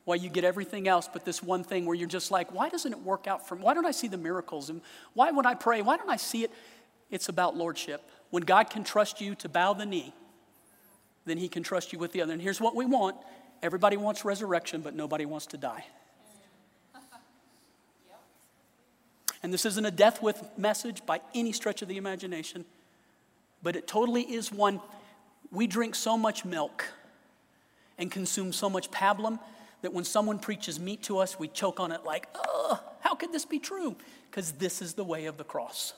Why 0.04 0.16
you 0.16 0.30
get 0.30 0.44
everything 0.44 0.88
else, 0.88 1.10
but 1.12 1.26
this 1.26 1.42
one 1.42 1.64
thing 1.64 1.86
where 1.86 1.96
you're 1.96 2.08
just 2.08 2.30
like, 2.30 2.54
why 2.54 2.70
doesn't 2.70 2.92
it 2.92 3.00
work 3.00 3.26
out 3.28 3.48
for 3.48 3.56
me? 3.56 3.64
Why 3.64 3.74
don't 3.74 3.86
I 3.86 3.92
see 3.92 4.08
the 4.08 4.18
miracles? 4.18 4.70
And 4.70 4.82
why 5.14 5.32
would 5.32 5.46
I 5.48 5.56
pray? 5.56 5.82
Why 5.82 5.98
don't 5.98 6.10
I 6.10 6.18
see 6.18 6.44
it? 6.44 6.52
It's 7.10 7.30
about 7.30 7.56
lordship. 7.56 8.08
When 8.30 8.44
God 8.44 8.70
can 8.70 8.84
trust 8.84 9.22
you 9.22 9.34
to 9.36 9.50
bow 9.50 9.74
the 9.74 9.86
knee 9.86 10.14
then 11.26 11.38
he 11.38 11.48
can 11.48 11.64
trust 11.64 11.94
you 11.94 12.00
with 12.00 12.12
the 12.12 12.22
other. 12.22 12.34
And 12.34 12.42
here's 12.42 12.62
what 12.62 12.76
we 12.76 12.86
want 12.86 13.16
everybody 13.64 13.96
wants 13.98 14.26
resurrection, 14.26 14.82
but 14.82 14.96
nobody 14.96 15.26
wants 15.26 15.46
to 15.48 15.58
die. 15.58 15.86
And 19.44 19.52
this 19.54 19.66
isn't 19.66 19.86
a 19.86 19.92
death 19.92 20.22
with 20.22 20.44
message 20.58 21.06
by 21.06 21.22
any 21.34 21.52
stretch 21.52 21.82
of 21.82 21.88
the 21.88 21.98
imagination, 21.98 22.66
but 23.64 23.76
it 23.76 23.88
totally 23.88 24.22
is 24.22 24.52
one. 24.52 24.80
We 25.52 25.68
drink 25.68 25.96
so 25.96 26.18
much 26.18 26.46
milk 26.46 26.86
and 27.98 28.12
consume 28.12 28.54
so 28.54 28.70
much 28.70 28.92
pablum 28.92 29.40
that 29.82 29.94
when 29.94 30.04
someone 30.04 30.38
preaches 30.40 30.80
meat 30.80 31.04
to 31.04 31.18
us, 31.18 31.40
we 31.40 31.48
choke 31.48 31.80
on 31.80 31.92
it 31.92 32.04
like, 32.04 32.28
oh, 32.36 32.80
how 33.00 33.16
could 33.16 33.32
this 33.32 33.46
be 33.46 33.60
true? 33.60 33.96
Because 34.30 34.54
this 34.54 34.82
is 34.82 34.94
the 34.94 35.04
way 35.04 35.26
of 35.26 35.38
the 35.38 35.44
cross. 35.44 35.94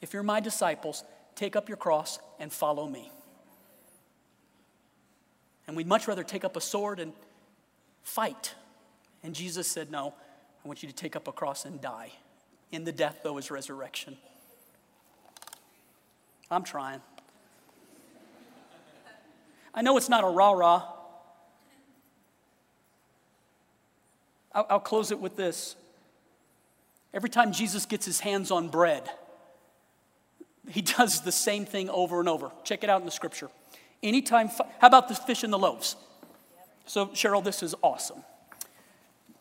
If 0.00 0.12
you're 0.12 0.22
my 0.22 0.40
disciples, 0.40 1.04
take 1.34 1.56
up 1.56 1.68
your 1.68 1.76
cross 1.76 2.18
and 2.38 2.52
follow 2.52 2.86
me. 2.88 3.10
And 5.66 5.76
we'd 5.76 5.86
much 5.86 6.06
rather 6.06 6.22
take 6.22 6.44
up 6.44 6.56
a 6.56 6.60
sword 6.60 7.00
and 7.00 7.12
fight. 8.02 8.54
And 9.22 9.34
Jesus 9.34 9.66
said, 9.66 9.90
No, 9.90 10.14
I 10.64 10.68
want 10.68 10.82
you 10.82 10.88
to 10.88 10.94
take 10.94 11.16
up 11.16 11.28
a 11.28 11.32
cross 11.32 11.64
and 11.64 11.80
die. 11.80 12.12
In 12.72 12.84
the 12.84 12.92
death, 12.92 13.20
though, 13.22 13.38
is 13.38 13.50
resurrection. 13.50 14.16
I'm 16.50 16.62
trying. 16.62 17.00
I 19.74 19.82
know 19.82 19.96
it's 19.96 20.08
not 20.08 20.24
a 20.24 20.28
rah 20.28 20.52
rah. 20.52 20.82
I'll, 24.52 24.66
I'll 24.70 24.80
close 24.80 25.10
it 25.10 25.20
with 25.20 25.36
this. 25.36 25.76
Every 27.12 27.28
time 27.28 27.52
Jesus 27.52 27.86
gets 27.86 28.06
his 28.06 28.20
hands 28.20 28.50
on 28.50 28.68
bread, 28.68 29.08
he 30.68 30.82
does 30.98 31.20
the 31.22 31.32
same 31.32 31.66
thing 31.66 31.90
over 31.90 32.20
and 32.20 32.28
over. 32.28 32.50
Check 32.64 32.84
it 32.84 32.90
out 32.90 33.00
in 33.00 33.06
the 33.06 33.12
scripture. 33.12 33.50
Anytime, 34.06 34.48
how 34.78 34.86
about 34.86 35.08
the 35.08 35.14
fish 35.14 35.42
and 35.42 35.52
the 35.52 35.58
loaves? 35.58 35.96
So, 36.86 37.08
Cheryl, 37.08 37.42
this 37.42 37.62
is 37.62 37.74
awesome. 37.82 38.22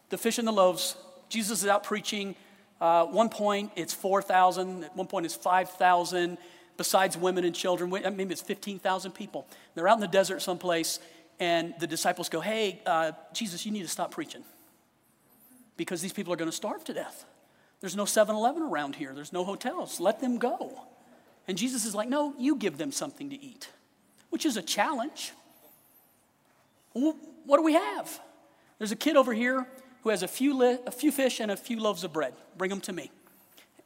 The 0.09 0.17
fish 0.17 0.39
and 0.39 0.47
the 0.47 0.51
loaves, 0.51 0.95
Jesus 1.29 1.61
is 1.61 1.67
out 1.67 1.83
preaching. 1.83 2.35
Uh, 2.81 3.05
one 3.05 3.29
point 3.29 3.71
it's 3.75 3.93
4,000, 3.93 4.85
at 4.85 4.95
one 4.95 5.07
point 5.07 5.27
it's 5.27 5.35
5,000, 5.35 6.37
besides 6.77 7.15
women 7.15 7.45
and 7.45 7.53
children. 7.53 7.89
Maybe 7.91 8.31
it's 8.31 8.41
15,000 8.41 9.11
people. 9.11 9.47
They're 9.75 9.87
out 9.87 9.97
in 9.97 10.01
the 10.01 10.07
desert 10.07 10.41
someplace, 10.41 10.99
and 11.39 11.75
the 11.79 11.87
disciples 11.87 12.27
go, 12.27 12.41
Hey, 12.41 12.81
uh, 12.87 13.11
Jesus, 13.33 13.65
you 13.65 13.71
need 13.71 13.83
to 13.83 13.87
stop 13.87 14.11
preaching 14.11 14.43
because 15.77 16.01
these 16.01 16.13
people 16.13 16.33
are 16.33 16.37
going 16.37 16.49
to 16.49 16.55
starve 16.55 16.83
to 16.85 16.93
death. 16.93 17.25
There's 17.81 17.95
no 17.95 18.05
7 18.05 18.35
Eleven 18.35 18.63
around 18.63 18.95
here, 18.95 19.13
there's 19.13 19.33
no 19.33 19.43
hotels. 19.43 19.99
Let 19.99 20.21
them 20.21 20.39
go. 20.39 20.81
And 21.47 21.55
Jesus 21.55 21.85
is 21.85 21.93
like, 21.93 22.09
No, 22.09 22.33
you 22.39 22.55
give 22.55 22.79
them 22.79 22.91
something 22.91 23.29
to 23.29 23.39
eat, 23.39 23.69
which 24.35 24.45
is 24.45 24.57
a 24.57 24.61
challenge. 24.61 25.31
what 26.91 27.55
do 27.55 27.63
we 27.63 27.71
have? 27.71 28.19
There's 28.79 28.91
a 28.91 28.97
kid 28.97 29.15
over 29.15 29.33
here 29.33 29.65
who 30.01 30.09
has 30.09 30.23
a 30.23 30.27
few, 30.27 30.57
li- 30.57 30.77
a 30.85 30.91
few 30.91 31.09
fish 31.09 31.39
and 31.39 31.49
a 31.49 31.55
few 31.55 31.79
loaves 31.79 32.03
of 32.03 32.11
bread. 32.11 32.33
Bring 32.57 32.69
them 32.69 32.81
to 32.81 32.91
me. 32.91 33.11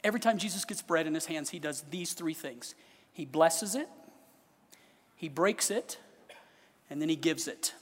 Every 0.02 0.18
time 0.18 0.38
Jesus 0.38 0.64
gets 0.64 0.82
bread 0.82 1.06
in 1.06 1.14
his 1.14 1.26
hands, 1.26 1.50
he 1.50 1.60
does 1.60 1.84
these 1.92 2.14
three 2.14 2.34
things 2.34 2.74
he 3.12 3.24
blesses 3.24 3.76
it, 3.76 3.88
he 5.14 5.28
breaks 5.28 5.70
it, 5.70 5.98
and 6.90 7.00
then 7.00 7.08
he 7.08 7.14
gives 7.14 7.46
it. 7.46 7.72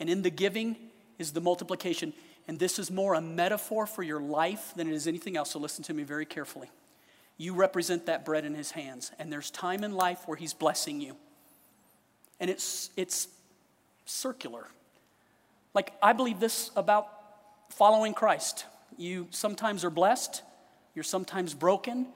And 0.00 0.08
in 0.08 0.22
the 0.22 0.30
giving 0.30 0.76
is 1.18 1.32
the 1.32 1.42
multiplication. 1.42 2.14
And 2.48 2.58
this 2.58 2.78
is 2.78 2.90
more 2.90 3.12
a 3.12 3.20
metaphor 3.20 3.86
for 3.86 4.02
your 4.02 4.22
life 4.22 4.72
than 4.76 4.88
it 4.88 4.94
is 4.94 5.06
anything 5.06 5.36
else. 5.36 5.50
So 5.50 5.58
listen 5.58 5.84
to 5.84 5.92
me 5.92 6.04
very 6.04 6.24
carefully. 6.24 6.70
You 7.36 7.52
represent 7.52 8.06
that 8.06 8.24
bread 8.24 8.46
in 8.46 8.54
his 8.54 8.70
hands, 8.70 9.12
and 9.18 9.30
there's 9.30 9.50
time 9.50 9.84
in 9.84 9.92
life 9.92 10.22
where 10.24 10.38
he's 10.38 10.54
blessing 10.54 10.98
you. 10.98 11.18
And 12.40 12.50
it's, 12.50 12.90
it's 12.96 13.28
circular. 14.04 14.66
Like, 15.74 15.92
I 16.02 16.12
believe 16.12 16.40
this 16.40 16.70
about 16.76 17.08
following 17.70 18.14
Christ. 18.14 18.66
You 18.98 19.26
sometimes 19.30 19.84
are 19.84 19.90
blessed, 19.90 20.42
you're 20.94 21.02
sometimes 21.02 21.54
broken, 21.54 22.06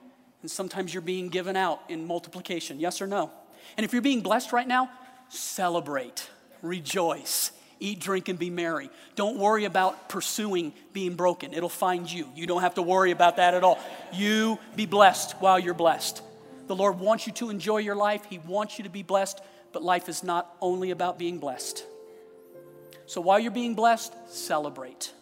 and 0.41 0.51
sometimes 0.51 0.93
you're 0.93 1.01
being 1.01 1.29
given 1.29 1.55
out 1.55 1.81
in 1.89 2.05
multiplication. 2.05 2.79
Yes 2.79 3.01
or 3.01 3.07
no? 3.07 3.31
And 3.75 3.83
if 3.83 3.93
you're 3.93 4.01
being 4.01 4.21
blessed 4.21 4.53
right 4.53 4.67
now, 4.67 4.89
celebrate, 5.29 6.29
rejoice, 6.61 7.51
eat, 7.79 7.99
drink, 7.99 8.29
and 8.29 8.37
be 8.37 8.49
merry. 8.49 8.89
Don't 9.15 9.37
worry 9.37 9.65
about 9.65 10.09
pursuing 10.09 10.73
being 10.93 11.15
broken, 11.15 11.53
it'll 11.53 11.69
find 11.69 12.11
you. 12.11 12.27
You 12.35 12.45
don't 12.45 12.61
have 12.61 12.75
to 12.75 12.81
worry 12.81 13.11
about 13.11 13.37
that 13.37 13.53
at 13.53 13.63
all. 13.63 13.79
You 14.13 14.59
be 14.75 14.85
blessed 14.85 15.33
while 15.39 15.59
you're 15.59 15.73
blessed. 15.73 16.21
The 16.67 16.75
Lord 16.75 16.99
wants 16.99 17.25
you 17.27 17.33
to 17.33 17.49
enjoy 17.49 17.77
your 17.77 17.95
life, 17.95 18.25
He 18.29 18.39
wants 18.39 18.77
you 18.77 18.83
to 18.83 18.89
be 18.89 19.03
blessed, 19.03 19.41
but 19.77 19.83
life 19.83 20.09
is 20.09 20.23
not 20.23 20.55
only 20.59 20.89
about 20.89 21.19
being 21.19 21.37
blessed. 21.37 21.85
So 23.05 23.21
while 23.21 23.37
you're 23.37 23.51
being 23.51 23.75
blessed, 23.75 24.11
celebrate. 24.27 25.13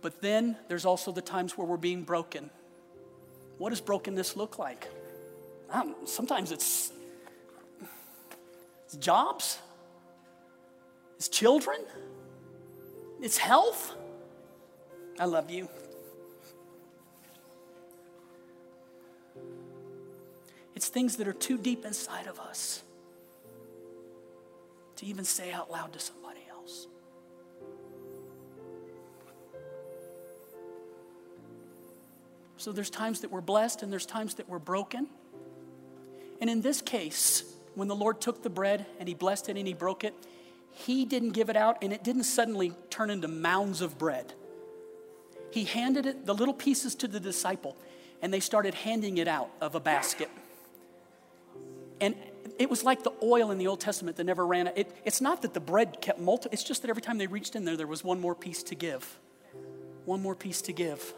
But 0.00 0.20
then 0.20 0.56
there's 0.66 0.84
also 0.84 1.12
the 1.12 1.22
times 1.22 1.56
where 1.56 1.64
we're 1.64 1.76
being 1.76 2.02
broken. 2.02 2.50
What 3.58 3.70
does 3.70 3.80
brokenness 3.80 4.34
look 4.36 4.58
like? 4.58 4.88
Um, 5.70 5.94
sometimes 6.06 6.50
it's 6.50 6.90
it's 8.86 8.96
jobs, 8.96 9.60
it's 11.16 11.28
children, 11.28 11.78
it's 13.20 13.38
health. 13.38 13.94
I 15.20 15.26
love 15.26 15.52
you. 15.52 15.68
It's 20.74 20.88
things 20.88 21.14
that 21.18 21.28
are 21.28 21.32
too 21.32 21.58
deep 21.58 21.84
inside 21.84 22.26
of 22.26 22.40
us 22.40 22.82
to 25.02 25.08
even 25.08 25.24
say 25.24 25.50
out 25.50 25.68
loud 25.68 25.92
to 25.92 25.98
somebody 25.98 26.38
else. 26.48 26.86
So 32.56 32.70
there's 32.70 32.88
times 32.88 33.22
that 33.22 33.32
we're 33.32 33.40
blessed 33.40 33.82
and 33.82 33.92
there's 33.92 34.06
times 34.06 34.34
that 34.34 34.48
we're 34.48 34.60
broken. 34.60 35.08
And 36.40 36.48
in 36.48 36.60
this 36.60 36.80
case, 36.80 37.42
when 37.74 37.88
the 37.88 37.96
Lord 37.96 38.20
took 38.20 38.44
the 38.44 38.50
bread 38.50 38.86
and 39.00 39.08
he 39.08 39.14
blessed 39.14 39.48
it 39.48 39.56
and 39.56 39.66
he 39.66 39.74
broke 39.74 40.04
it, 40.04 40.14
he 40.70 41.04
didn't 41.04 41.30
give 41.30 41.50
it 41.50 41.56
out 41.56 41.78
and 41.82 41.92
it 41.92 42.04
didn't 42.04 42.24
suddenly 42.24 42.72
turn 42.88 43.10
into 43.10 43.26
mounds 43.26 43.80
of 43.80 43.98
bread. 43.98 44.32
He 45.50 45.64
handed 45.64 46.06
it, 46.06 46.26
the 46.26 46.34
little 46.34 46.54
pieces 46.54 46.94
to 46.96 47.08
the 47.08 47.18
disciple, 47.18 47.76
and 48.22 48.32
they 48.32 48.40
started 48.40 48.74
handing 48.74 49.18
it 49.18 49.26
out 49.26 49.50
of 49.60 49.74
a 49.74 49.80
basket. 49.80 50.30
And 52.02 52.16
it 52.58 52.68
was 52.68 52.82
like 52.82 53.04
the 53.04 53.12
oil 53.22 53.52
in 53.52 53.58
the 53.58 53.68
Old 53.68 53.80
Testament 53.80 54.16
that 54.16 54.24
never 54.24 54.44
ran 54.44 54.66
out. 54.66 54.76
It, 54.76 54.90
it's 55.04 55.20
not 55.20 55.42
that 55.42 55.54
the 55.54 55.60
bread 55.60 56.00
kept 56.02 56.18
multi, 56.18 56.48
it's 56.52 56.64
just 56.64 56.82
that 56.82 56.90
every 56.90 57.00
time 57.00 57.16
they 57.16 57.28
reached 57.28 57.56
in 57.56 57.64
there, 57.64 57.76
there 57.76 57.86
was 57.86 58.04
one 58.04 58.20
more 58.20 58.34
piece 58.34 58.62
to 58.64 58.74
give. 58.74 59.18
One 60.04 60.20
more 60.20 60.34
piece 60.34 60.60
to 60.62 60.72
give. 60.72 61.14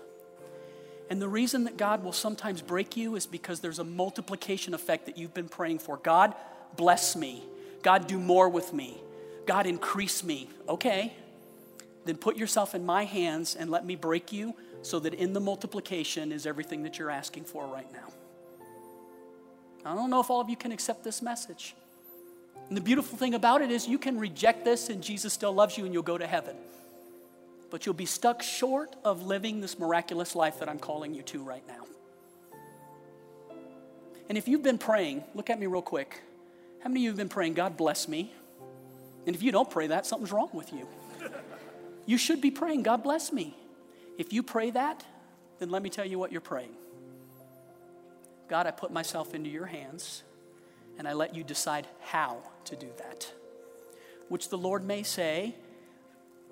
And 1.08 1.20
the 1.20 1.28
reason 1.28 1.64
that 1.64 1.78
God 1.78 2.04
will 2.04 2.12
sometimes 2.12 2.60
break 2.60 2.96
you 2.96 3.16
is 3.16 3.26
because 3.26 3.60
there's 3.60 3.78
a 3.78 3.84
multiplication 3.84 4.74
effect 4.74 5.06
that 5.06 5.16
you've 5.16 5.34
been 5.34 5.48
praying 5.48 5.78
for. 5.78 5.96
God, 5.96 6.34
bless 6.76 7.16
me. 7.16 7.42
God, 7.82 8.06
do 8.06 8.18
more 8.18 8.48
with 8.48 8.72
me. 8.72 9.00
God, 9.46 9.66
increase 9.66 10.22
me. 10.22 10.50
Okay, 10.68 11.14
then 12.04 12.16
put 12.16 12.36
yourself 12.36 12.74
in 12.74 12.84
my 12.84 13.04
hands 13.04 13.54
and 13.54 13.70
let 13.70 13.86
me 13.86 13.96
break 13.96 14.32
you 14.32 14.54
so 14.82 14.98
that 15.00 15.14
in 15.14 15.32
the 15.32 15.40
multiplication 15.40 16.30
is 16.30 16.46
everything 16.46 16.82
that 16.82 16.98
you're 16.98 17.10
asking 17.10 17.44
for 17.44 17.66
right 17.66 17.90
now. 17.90 18.12
I 19.84 19.94
don't 19.94 20.10
know 20.10 20.20
if 20.20 20.30
all 20.30 20.40
of 20.40 20.48
you 20.48 20.56
can 20.56 20.72
accept 20.72 21.04
this 21.04 21.20
message. 21.20 21.74
And 22.68 22.76
the 22.76 22.80
beautiful 22.80 23.18
thing 23.18 23.34
about 23.34 23.60
it 23.60 23.70
is 23.70 23.86
you 23.86 23.98
can 23.98 24.18
reject 24.18 24.64
this 24.64 24.88
and 24.88 25.02
Jesus 25.02 25.32
still 25.32 25.52
loves 25.52 25.76
you 25.76 25.84
and 25.84 25.92
you'll 25.92 26.02
go 26.02 26.16
to 26.16 26.26
heaven 26.26 26.56
but 27.74 27.86
you'll 27.86 27.92
be 27.92 28.06
stuck 28.06 28.40
short 28.40 28.94
of 29.02 29.26
living 29.26 29.60
this 29.60 29.80
miraculous 29.80 30.36
life 30.36 30.60
that 30.60 30.68
I'm 30.68 30.78
calling 30.78 31.12
you 31.12 31.22
to 31.22 31.42
right 31.42 31.64
now. 31.66 31.84
And 34.28 34.38
if 34.38 34.46
you've 34.46 34.62
been 34.62 34.78
praying, 34.78 35.24
look 35.34 35.50
at 35.50 35.58
me 35.58 35.66
real 35.66 35.82
quick. 35.82 36.22
How 36.84 36.88
many 36.88 37.00
of 37.00 37.02
you 37.02 37.08
have 37.10 37.16
been 37.16 37.28
praying, 37.28 37.54
God 37.54 37.76
bless 37.76 38.06
me? 38.06 38.32
And 39.26 39.34
if 39.34 39.42
you 39.42 39.50
don't 39.50 39.68
pray 39.68 39.88
that, 39.88 40.06
something's 40.06 40.30
wrong 40.30 40.50
with 40.52 40.72
you. 40.72 40.86
You 42.06 42.16
should 42.16 42.40
be 42.40 42.52
praying, 42.52 42.84
God 42.84 43.02
bless 43.02 43.32
me. 43.32 43.56
If 44.18 44.32
you 44.32 44.44
pray 44.44 44.70
that, 44.70 45.04
then 45.58 45.70
let 45.70 45.82
me 45.82 45.90
tell 45.90 46.06
you 46.06 46.16
what 46.16 46.30
you're 46.30 46.40
praying. 46.40 46.76
God, 48.48 48.66
I 48.66 48.70
put 48.70 48.92
myself 48.92 49.34
into 49.34 49.50
your 49.50 49.66
hands 49.66 50.22
and 50.98 51.08
I 51.08 51.12
let 51.12 51.34
you 51.34 51.42
decide 51.42 51.86
how 52.00 52.38
to 52.66 52.76
do 52.76 52.88
that. 52.98 53.32
Which 54.28 54.48
the 54.48 54.58
Lord 54.58 54.84
may 54.84 55.02
say, 55.02 55.54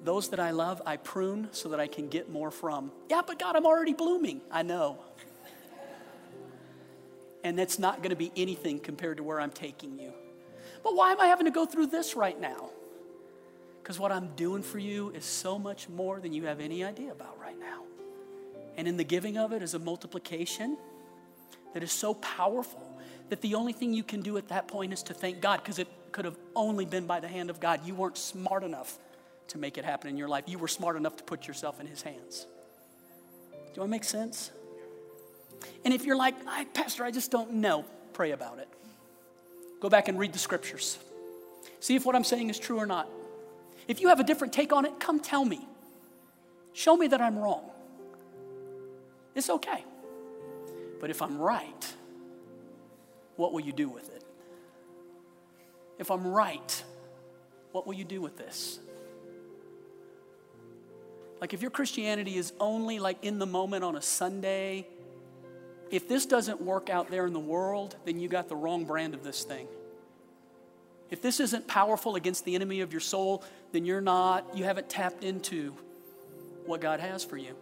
those 0.03 0.31
that 0.31 0.41
I 0.41 0.51
love, 0.51 0.83
I 0.85 0.97
prune 0.97 1.49
so 1.53 1.69
that 1.69 1.81
I 1.81 1.87
can 1.87 2.09
get 2.09 2.31
more 2.31 2.51
from. 2.51 2.91
Yeah, 3.09 3.23
but 3.27 3.39
God, 3.39 3.57
I'm 3.57 3.67
already 3.67 3.93
blooming. 3.93 4.41
I 4.51 4.63
know. 4.63 4.99
and 7.45 7.59
that's 7.59 7.79
not 7.79 7.99
going 7.99 8.11
to 8.11 8.17
be 8.17 8.33
anything 8.37 8.81
compared 8.81 9.19
to 9.19 9.23
where 9.23 9.41
I'm 9.41 9.51
taking 9.51 9.99
you. 9.99 10.13
But 10.83 10.97
why 10.97 11.13
am 11.13 11.21
I 11.21 11.27
having 11.27 11.47
to 11.47 11.53
go 11.53 11.67
through 11.67 11.87
this 11.87 12.17
right 12.17 12.39
now? 12.41 12.71
Because 13.83 13.99
what 13.99 14.13
I'm 14.13 14.29
doing 14.35 14.63
for 14.63 14.79
you 14.79 15.11
is 15.11 15.25
so 15.25 15.59
much 15.59 15.89
more 15.89 16.21
than 16.21 16.33
you 16.33 16.47
have 16.47 16.61
any 16.61 16.85
idea 16.85 17.13
about 17.13 17.39
right 17.41 17.59
now. 17.59 17.83
And 18.77 18.89
in 18.89 18.97
the 18.97 19.05
giving 19.05 19.37
of 19.37 19.53
it 19.53 19.63
is 19.63 19.75
a 19.75 19.79
multiplication 19.79 20.77
that 21.75 21.83
is 21.83 21.93
so 21.93 22.15
powerful 22.15 22.89
that 23.29 23.41
the 23.41 23.55
only 23.55 23.73
thing 23.73 23.93
you 23.93 24.03
can 24.03 24.21
do 24.21 24.37
at 24.37 24.49
that 24.49 24.69
point 24.69 24.93
is 24.93 25.03
to 25.05 25.15
thank 25.15 25.41
God 25.41 25.61
because 25.63 25.79
it 25.79 25.89
could 26.13 26.25
have 26.25 26.37
only 26.55 26.85
been 26.85 27.07
by 27.07 27.21
the 27.21 27.29
hand 27.29 27.51
of 27.51 27.61
God. 27.61 27.81
You 27.87 27.95
weren't 27.95 28.19
smart 28.19 28.63
enough 28.63 28.99
to 29.49 29.59
make 29.59 29.79
it 29.79 29.85
happen 29.85 30.11
in 30.11 30.17
your 30.17 30.29
life. 30.29 30.45
You 30.47 30.59
were 30.59 30.69
smart 30.69 30.97
enough 30.97 31.17
to 31.17 31.25
put 31.25 31.47
yourself 31.47 31.81
in 31.81 31.87
His 31.87 32.03
hands. 32.03 32.47
Do 33.75 33.83
I 33.83 33.87
make 33.87 34.05
sense? 34.05 34.51
And 35.85 35.95
if 35.95 36.05
you're 36.05 36.17
like, 36.17 36.35
I, 36.47 36.65
Pastor, 36.67 37.05
I 37.05 37.11
just 37.11 37.31
don't 37.31 37.55
know, 37.55 37.85
pray 38.13 38.33
about 38.33 38.59
it. 38.59 38.69
Go 39.81 39.89
back 39.89 40.09
and 40.09 40.19
read 40.19 40.33
the 40.33 40.39
scriptures. 40.39 40.99
See 41.81 41.97
if 41.97 42.05
what 42.05 42.15
I'm 42.15 42.25
saying 42.25 42.51
is 42.51 42.59
true 42.59 42.79
or 42.79 42.87
not. 42.87 43.09
If 43.89 44.01
you 44.01 44.09
have 44.09 44.21
a 44.21 44.25
different 44.25 44.53
take 44.53 44.73
on 44.73 44.85
it, 44.85 45.01
come 45.01 45.19
tell 45.19 45.45
me. 45.45 45.67
Show 46.73 46.97
me 46.97 47.09
that 47.09 47.21
I'm 47.21 47.39
wrong. 47.39 47.69
It's 49.35 49.51
okay. 49.51 49.85
But 51.03 51.11
if 51.11 51.21
I'm 51.21 51.37
right, 51.37 51.95
what 53.35 53.53
will 53.53 53.61
you 53.61 53.73
do 53.73 53.89
with 53.89 54.09
it? 54.15 54.23
If 55.99 56.13
I'm 56.13 56.25
right, 56.29 56.85
what 57.73 57.89
will 57.89 57.95
you 57.95 58.05
do 58.05 58.21
with 58.21 58.39
this? 58.39 58.79
Like 61.41 61.55
if 61.55 61.61
your 61.61 61.73
Christianity 61.73 62.37
is 62.37 62.53
only 62.61 63.01
like 63.01 63.25
in 63.25 63.41
the 63.41 63.47
moment 63.47 63.83
on 63.83 63.97
a 63.97 64.01
Sunday, 64.01 64.87
if 65.91 66.07
this 66.07 66.25
doesn't 66.25 66.63
work 66.63 66.89
out 66.89 67.11
there 67.11 67.27
in 67.27 67.33
the 67.33 67.41
world, 67.41 67.97
then 68.05 68.21
you 68.21 68.29
got 68.29 68.49
the 68.49 68.55
wrong 68.55 68.85
brand 68.85 69.13
of 69.13 69.25
this 69.25 69.43
thing. 69.43 69.67
If 71.11 71.21
this 71.21 71.41
isn't 71.41 71.67
powerful 71.67 72.15
against 72.15 72.45
the 72.45 72.55
enemy 72.55 72.81
of 72.81 72.93
your 72.93 73.01
soul, 73.01 73.43
then 73.73 73.85
you're 73.85 74.01
not, 74.01 74.57
you 74.57 74.63
haven't 74.63 74.89
tapped 74.89 75.25
into 75.25 75.75
what 76.65 76.81
God 76.81 77.01
has 77.01 77.25
for 77.25 77.37
you. 77.37 77.57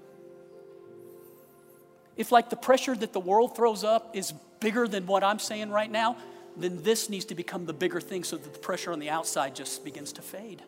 If, 2.20 2.30
like, 2.30 2.50
the 2.50 2.56
pressure 2.56 2.94
that 2.94 3.14
the 3.14 3.18
world 3.18 3.56
throws 3.56 3.82
up 3.82 4.14
is 4.14 4.32
bigger 4.60 4.86
than 4.86 5.06
what 5.06 5.24
I'm 5.24 5.38
saying 5.38 5.70
right 5.70 5.90
now, 5.90 6.18
then 6.54 6.82
this 6.82 7.08
needs 7.08 7.24
to 7.24 7.34
become 7.34 7.64
the 7.64 7.72
bigger 7.72 7.98
thing 7.98 8.24
so 8.24 8.36
that 8.36 8.52
the 8.52 8.58
pressure 8.58 8.92
on 8.92 8.98
the 8.98 9.08
outside 9.08 9.56
just 9.56 9.86
begins 9.86 10.12
to 10.12 10.20
fade. 10.20 10.62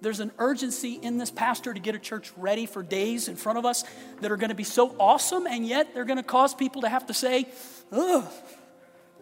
There's 0.00 0.20
an 0.20 0.32
urgency 0.38 0.94
in 0.94 1.18
this 1.18 1.30
pastor 1.30 1.74
to 1.74 1.78
get 1.78 1.94
a 1.94 1.98
church 1.98 2.32
ready 2.38 2.64
for 2.64 2.82
days 2.82 3.28
in 3.28 3.36
front 3.36 3.58
of 3.58 3.66
us 3.66 3.84
that 4.22 4.32
are 4.32 4.38
going 4.38 4.48
to 4.48 4.56
be 4.56 4.64
so 4.64 4.96
awesome, 4.98 5.46
and 5.46 5.66
yet 5.66 5.92
they're 5.92 6.06
going 6.06 6.16
to 6.16 6.22
cause 6.22 6.54
people 6.54 6.80
to 6.80 6.88
have 6.88 7.06
to 7.08 7.12
say, 7.12 7.46
Ugh, 7.92 8.24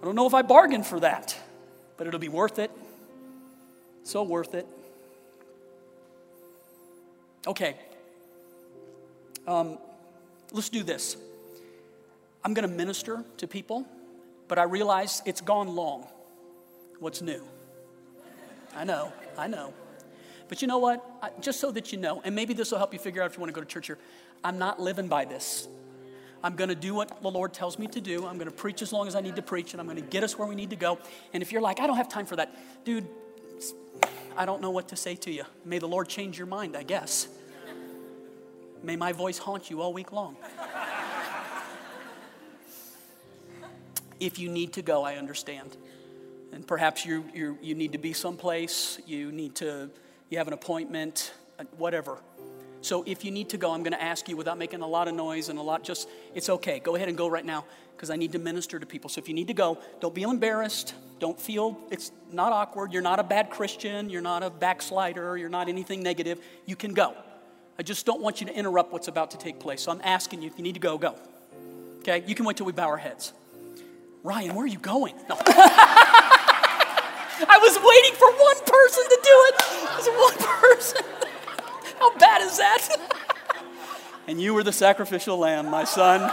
I 0.01 0.05
don't 0.05 0.15
know 0.15 0.29
if 0.29 0.35
I 0.35 0.43
bargained 0.43 0.87
for 0.87 1.01
that, 1.01 1.37
but 1.97 2.07
it'll 2.07 2.21
be 2.21 2.29
worth 2.29 2.61
it. 2.61 2.71
So 4.05 4.23
worth 4.23 4.55
it. 4.55 4.69
Okay. 7.45 7.75
Um, 9.47 9.79
let's 10.53 10.69
do 10.69 10.83
this. 10.83 11.17
I'm 12.45 12.55
going 12.55 12.69
to 12.69 12.75
minister 12.75 13.25
to 13.39 13.47
people, 13.47 13.87
but 14.49 14.59
I 14.59 14.65
realize 14.65 15.23
it's 15.25 15.41
gone 15.41 15.75
long. 15.75 16.07
What's 16.99 17.23
new? 17.23 17.43
I 18.77 18.85
know, 18.85 19.13
I 19.39 19.47
know. 19.47 19.73
But 20.49 20.61
you 20.61 20.69
know 20.69 20.79
what? 20.79 21.05
I, 21.23 21.31
just 21.41 21.61
so 21.61 21.71
that 21.73 21.93
you 21.93 21.99
know, 21.99 22.21
and 22.25 22.35
maybe 22.35 22.55
this 22.55 22.71
will 22.71 22.79
help 22.79 22.93
you 22.93 22.99
figure 22.99 23.23
out 23.23 23.31
if 23.31 23.37
you 23.37 23.41
want 23.41 23.49
to 23.49 23.55
go 23.55 23.63
to 23.63 23.67
church 23.67 23.87
here, 23.87 23.99
I'm 24.43 24.59
not 24.59 24.81
living 24.81 25.09
by 25.09 25.25
this. 25.25 25.69
I'm 26.43 26.57
going 26.57 26.69
to 26.69 26.75
do 26.75 26.95
what 26.95 27.23
the 27.23 27.31
Lord 27.31 27.55
tells 27.55 27.79
me 27.79 27.87
to 27.87 28.01
do. 28.03 28.27
I'm 28.27 28.37
going 28.37 28.51
to 28.51 28.55
preach 28.55 28.83
as 28.83 28.93
long 28.93 29.09
as 29.09 29.17
I 29.17 29.23
need 29.23 29.37
to 29.37 29.43
preach, 29.43 29.73
and 29.73 29.81
I'm 29.81 29.87
going 29.87 29.97
to 29.97 30.07
get 30.07 30.23
us 30.23 30.39
where 30.39 30.47
we 30.47 30.55
need 30.55 30.71
to 30.71 30.77
go. 30.77 30.99
And 31.33 31.43
if 31.43 31.51
you're 31.53 31.63
like, 31.63 31.81
I 31.81 31.87
don't 31.87 31.97
have 31.97 32.11
time 32.11 32.27
for 32.27 32.37
that, 32.37 32.55
dude, 32.85 33.07
I 34.37 34.45
don't 34.45 34.61
know 34.61 34.71
what 34.71 34.89
to 34.89 34.97
say 34.97 35.15
to 35.17 35.31
you. 35.31 35.45
May 35.65 35.79
the 35.79 35.89
Lord 35.89 36.09
change 36.09 36.37
your 36.37 36.47
mind, 36.47 36.77
I 36.77 36.83
guess. 36.83 37.29
May 38.85 38.97
my 38.97 39.13
voice 39.13 39.39
haunt 39.39 39.71
you 39.71 39.81
all 39.81 39.95
week 39.95 40.13
long. 40.13 40.37
if 44.21 44.39
you 44.39 44.51
need 44.51 44.75
to 44.75 44.83
go, 44.83 45.03
I 45.03 45.15
understand. 45.15 45.75
And 46.53 46.67
perhaps 46.67 47.07
you, 47.07 47.25
you, 47.33 47.59
you 47.63 47.75
need 47.75 47.93
to 47.93 47.99
be 47.99 48.13
someplace, 48.13 49.01
you 49.07 49.33
need 49.33 49.55
to, 49.57 49.91
you 50.29 50.37
have 50.37 50.49
an 50.49 50.53
appointment, 50.53 51.33
uh, 51.59 51.65
whatever. 51.79 52.19
So 52.83 53.03
if 53.07 53.25
you 53.25 53.31
need 53.31 53.49
to 53.49 53.57
go, 53.57 53.73
I'm 53.73 53.83
going 53.83 53.95
to 53.95 54.03
ask 54.03 54.29
you 54.29 54.37
without 54.37 54.59
making 54.59 54.83
a 54.83 54.87
lot 54.87 55.09
of 55.09 55.15
noise 55.15 55.49
and 55.49 55.59
a 55.59 55.63
lot, 55.63 55.83
just, 55.83 56.07
it's 56.35 56.51
okay. 56.51 56.79
Go 56.79 56.95
ahead 56.95 57.09
and 57.09 57.17
go 57.17 57.27
right 57.27 57.45
now 57.45 57.65
because 57.97 58.11
I 58.11 58.17
need 58.17 58.33
to 58.33 58.39
minister 58.39 58.79
to 58.79 58.85
people. 58.85 59.09
So 59.09 59.19
if 59.19 59.29
you 59.29 59.35
need 59.35 59.49
to 59.49 59.55
go, 59.55 59.79
don't 60.01 60.15
feel 60.15 60.31
embarrassed. 60.31 60.95
Don't 61.21 61.41
feel 61.41 61.79
it's 61.91 62.13
not 62.31 62.53
awkward. 62.53 62.93
You're 62.93 63.01
not 63.01 63.19
a 63.19 63.25
bad 63.25 63.49
Christian. 63.49 64.11
You're 64.11 64.21
not 64.21 64.43
a 64.43 64.51
backslider. 64.51 65.39
You're 65.39 65.49
not 65.49 65.71
anything 65.71 66.03
negative. 66.03 66.39
You 66.67 66.77
can 66.77 66.93
go. 66.93 67.15
I 67.79 67.83
just 67.83 68.07
don't 68.07 68.21
want 68.21 68.41
you 68.41 68.47
to 68.47 68.55
interrupt 68.55 68.93
what's 68.93 69.09
about 69.09 69.33
to 69.33 69.39
take 69.39 69.59
place. 69.59 69.83
So 69.83 69.93
I'm 69.93 70.01
asking 70.05 70.43
you, 70.43 70.49
if 70.49 70.57
you 70.57 70.63
need 70.63 70.75
to 70.75 70.81
go, 70.81 70.97
go. 70.97 71.17
Okay? 72.01 72.23
You 72.27 72.35
can 72.35 72.45
wait 72.45 72.57
till 72.57 72.67
we 72.67 72.73
bow 72.73 72.87
our 72.87 72.97
heads. 72.97 73.33
Ryan, 74.23 74.55
where 74.55 74.65
are 74.65 74.69
you 74.69 74.79
going? 74.79 75.15
No. 75.29 75.37
I 77.47 77.59
was 77.61 77.77
waiting 77.77 78.15
for 78.15 78.31
one 78.31 78.57
person 78.65 79.05
to 79.05 79.19
do 79.23 79.47
it. 79.49 79.55
It 79.83 79.99
was 79.99 80.09
one 80.23 80.37
person. 80.49 81.03
How 81.99 82.17
bad 82.17 82.43
is 82.43 82.57
that? 82.59 82.89
and 84.29 84.41
you 84.41 84.55
were 84.55 84.63
the 84.63 84.73
sacrificial 84.73 85.37
lamb, 85.37 85.67
my 85.69 85.85
son. 85.85 86.33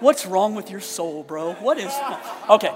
What's 0.00 0.26
wrong 0.26 0.54
with 0.54 0.70
your 0.70 0.80
soul, 0.80 1.22
bro? 1.22 1.54
What 1.54 1.78
is. 1.78 1.92
Okay. 2.50 2.72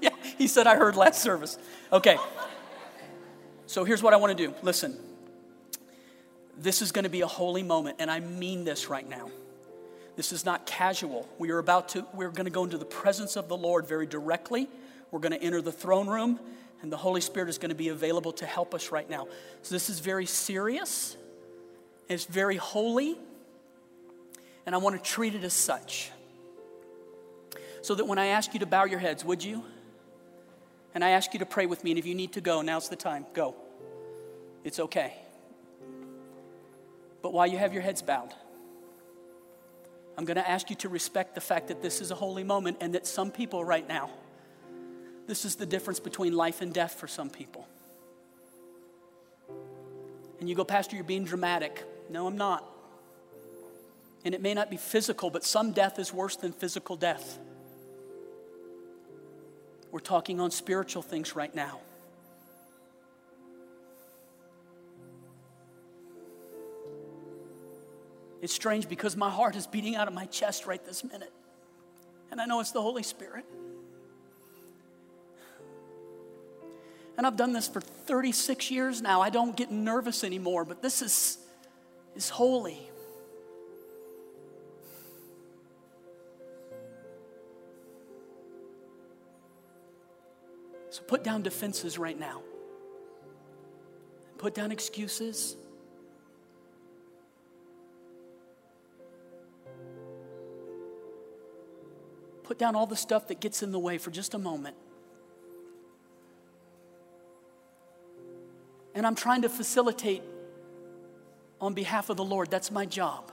yeah, 0.00 0.10
he 0.38 0.46
said, 0.46 0.68
I 0.68 0.76
heard 0.76 0.94
last 0.94 1.20
service. 1.20 1.58
Okay. 1.92 2.16
So 3.66 3.84
here's 3.84 4.02
what 4.02 4.12
I 4.12 4.16
want 4.16 4.36
to 4.36 4.46
do. 4.46 4.54
Listen, 4.62 4.96
this 6.58 6.82
is 6.82 6.92
going 6.92 7.04
to 7.04 7.10
be 7.10 7.22
a 7.22 7.26
holy 7.26 7.62
moment, 7.62 7.96
and 7.98 8.10
I 8.10 8.20
mean 8.20 8.64
this 8.64 8.88
right 8.88 9.08
now. 9.08 9.30
This 10.16 10.32
is 10.32 10.44
not 10.44 10.66
casual. 10.66 11.28
We 11.38 11.50
are 11.50 11.58
about 11.58 11.88
to, 11.90 12.06
we're 12.12 12.30
going 12.30 12.44
to 12.44 12.50
go 12.50 12.64
into 12.64 12.78
the 12.78 12.84
presence 12.84 13.36
of 13.36 13.48
the 13.48 13.56
Lord 13.56 13.86
very 13.88 14.06
directly. 14.06 14.68
We're 15.10 15.18
going 15.20 15.32
to 15.32 15.42
enter 15.42 15.60
the 15.60 15.72
throne 15.72 16.08
room, 16.08 16.38
and 16.82 16.92
the 16.92 16.96
Holy 16.96 17.20
Spirit 17.20 17.48
is 17.48 17.58
going 17.58 17.70
to 17.70 17.74
be 17.74 17.88
available 17.88 18.32
to 18.34 18.46
help 18.46 18.74
us 18.74 18.92
right 18.92 19.08
now. 19.08 19.26
So 19.62 19.74
this 19.74 19.88
is 19.88 19.98
very 20.00 20.26
serious, 20.26 21.16
it's 22.08 22.26
very 22.26 22.56
holy, 22.56 23.18
and 24.66 24.74
I 24.74 24.78
want 24.78 25.02
to 25.02 25.10
treat 25.10 25.34
it 25.34 25.42
as 25.42 25.54
such. 25.54 26.10
So 27.82 27.94
that 27.94 28.06
when 28.06 28.18
I 28.18 28.26
ask 28.26 28.54
you 28.54 28.60
to 28.60 28.66
bow 28.66 28.84
your 28.84 28.98
heads, 28.98 29.24
would 29.24 29.42
you? 29.42 29.64
And 30.94 31.04
I 31.04 31.10
ask 31.10 31.32
you 31.32 31.40
to 31.40 31.46
pray 31.46 31.66
with 31.66 31.82
me, 31.82 31.90
and 31.90 31.98
if 31.98 32.06
you 32.06 32.14
need 32.14 32.32
to 32.34 32.40
go, 32.40 32.62
now's 32.62 32.88
the 32.88 32.96
time. 32.96 33.26
Go. 33.34 33.56
It's 34.62 34.78
okay. 34.78 35.14
But 37.20 37.32
while 37.32 37.46
you 37.46 37.58
have 37.58 37.72
your 37.72 37.82
heads 37.82 38.00
bowed, 38.00 38.32
I'm 40.16 40.24
going 40.24 40.36
to 40.36 40.48
ask 40.48 40.70
you 40.70 40.76
to 40.76 40.88
respect 40.88 41.34
the 41.34 41.40
fact 41.40 41.68
that 41.68 41.82
this 41.82 42.00
is 42.00 42.10
a 42.10 42.14
holy 42.14 42.44
moment 42.44 42.78
and 42.80 42.94
that 42.94 43.06
some 43.06 43.32
people 43.32 43.64
right 43.64 43.86
now, 43.86 44.10
this 45.26 45.44
is 45.44 45.56
the 45.56 45.66
difference 45.66 45.98
between 45.98 46.34
life 46.34 46.60
and 46.60 46.72
death 46.72 46.94
for 46.94 47.08
some 47.08 47.30
people. 47.30 47.66
And 50.38 50.48
you 50.48 50.54
go, 50.54 50.64
Pastor, 50.64 50.94
you're 50.94 51.04
being 51.04 51.24
dramatic. 51.24 51.82
No, 52.10 52.26
I'm 52.26 52.36
not. 52.36 52.64
And 54.24 54.34
it 54.34 54.40
may 54.40 54.54
not 54.54 54.70
be 54.70 54.76
physical, 54.76 55.30
but 55.30 55.44
some 55.44 55.72
death 55.72 55.98
is 55.98 56.12
worse 56.12 56.36
than 56.36 56.52
physical 56.52 56.96
death. 56.96 57.38
We're 59.94 60.00
talking 60.00 60.40
on 60.40 60.50
spiritual 60.50 61.02
things 61.02 61.36
right 61.36 61.54
now. 61.54 61.78
It's 68.42 68.52
strange 68.52 68.88
because 68.88 69.16
my 69.16 69.30
heart 69.30 69.54
is 69.54 69.68
beating 69.68 69.94
out 69.94 70.08
of 70.08 70.12
my 70.12 70.24
chest 70.24 70.66
right 70.66 70.84
this 70.84 71.04
minute. 71.04 71.32
And 72.32 72.40
I 72.40 72.46
know 72.46 72.58
it's 72.58 72.72
the 72.72 72.82
Holy 72.82 73.04
Spirit. 73.04 73.44
And 77.16 77.24
I've 77.24 77.36
done 77.36 77.52
this 77.52 77.68
for 77.68 77.80
36 77.80 78.72
years 78.72 79.00
now. 79.00 79.20
I 79.20 79.30
don't 79.30 79.56
get 79.56 79.70
nervous 79.70 80.24
anymore, 80.24 80.64
but 80.64 80.82
this 80.82 81.02
is, 81.02 81.38
is 82.16 82.30
holy. 82.30 82.90
Put 91.06 91.22
down 91.24 91.42
defenses 91.42 91.98
right 91.98 92.18
now. 92.18 92.42
Put 94.38 94.54
down 94.54 94.72
excuses. 94.72 95.56
Put 102.42 102.58
down 102.58 102.76
all 102.76 102.86
the 102.86 102.96
stuff 102.96 103.28
that 103.28 103.40
gets 103.40 103.62
in 103.62 103.72
the 103.72 103.78
way 103.78 103.98
for 103.98 104.10
just 104.10 104.34
a 104.34 104.38
moment. 104.38 104.76
And 108.94 109.06
I'm 109.06 109.14
trying 109.14 109.42
to 109.42 109.48
facilitate 109.48 110.22
on 111.60 111.74
behalf 111.74 112.10
of 112.10 112.16
the 112.16 112.24
Lord. 112.24 112.50
That's 112.50 112.70
my 112.70 112.86
job. 112.86 113.32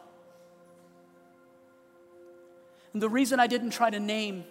And 2.93 3.01
the 3.01 3.09
reason 3.09 3.39
I 3.39 3.47
didn't 3.47 3.72
try 3.72 3.89
to 3.89 3.99
name 3.99 4.43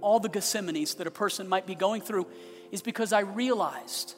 all 0.00 0.20
the 0.20 0.28
Gethsemanes 0.28 0.96
that 0.96 1.06
a 1.06 1.10
person 1.10 1.48
might 1.48 1.66
be 1.66 1.74
going 1.74 2.02
through 2.02 2.26
is 2.72 2.82
because 2.82 3.12
I 3.12 3.20
realized 3.20 4.14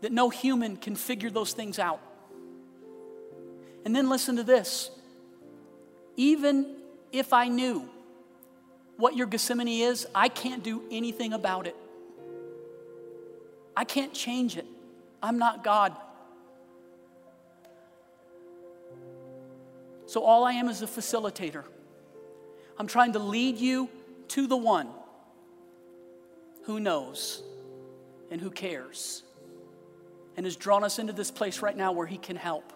that 0.00 0.10
no 0.10 0.30
human 0.30 0.76
can 0.76 0.96
figure 0.96 1.30
those 1.30 1.52
things 1.52 1.78
out. 1.78 2.00
And 3.84 3.94
then 3.94 4.08
listen 4.08 4.36
to 4.36 4.42
this 4.42 4.90
even 6.16 6.76
if 7.12 7.32
I 7.32 7.48
knew 7.48 7.88
what 8.96 9.14
your 9.14 9.26
Gethsemane 9.26 9.68
is, 9.68 10.06
I 10.14 10.28
can't 10.28 10.62
do 10.62 10.82
anything 10.90 11.34
about 11.34 11.66
it. 11.66 11.76
I 13.76 13.84
can't 13.84 14.14
change 14.14 14.56
it. 14.56 14.64
I'm 15.22 15.36
not 15.36 15.62
God. 15.62 15.94
So 20.06 20.22
all 20.22 20.44
I 20.44 20.52
am 20.52 20.70
is 20.70 20.80
a 20.80 20.86
facilitator. 20.86 21.64
I'm 22.78 22.86
trying 22.86 23.12
to 23.12 23.18
lead 23.18 23.58
you 23.58 23.90
to 24.28 24.46
the 24.46 24.56
one 24.56 24.88
who 26.66 26.80
knows 26.80 27.42
and 28.30 28.40
who 28.40 28.50
cares 28.50 29.22
and 30.36 30.44
has 30.44 30.56
drawn 30.56 30.82
us 30.84 30.98
into 30.98 31.12
this 31.12 31.30
place 31.30 31.62
right 31.62 31.76
now 31.76 31.92
where 31.92 32.06
he 32.06 32.18
can 32.18 32.36
help. 32.36 32.72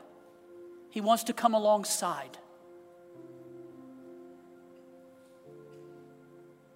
He 0.91 1.01
wants 1.01 1.25
to 1.25 1.33
come 1.33 1.55
alongside. 1.55 2.39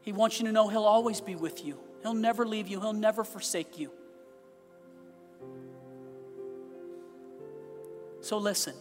He 0.03 0.12
wants 0.12 0.39
you 0.39 0.47
to 0.47 0.53
know 0.53 0.69
He'll 0.69 0.85
always 0.85 1.21
be 1.21 1.35
with 1.35 1.65
you. 1.65 1.79
He'll 2.03 2.15
never 2.15 2.45
leave 2.45 2.69
you, 2.69 2.81
He'll 2.81 2.93
never 2.93 3.25
forsake 3.25 3.79
you. 3.79 3.91
So 8.21 8.39
listen. 8.39 8.75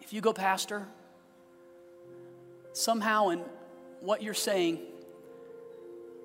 If 0.00 0.12
you 0.12 0.20
go, 0.20 0.32
Pastor, 0.32 0.86
somehow 2.72 3.30
in 3.30 3.40
what 4.00 4.22
you're 4.22 4.34
saying, 4.34 4.80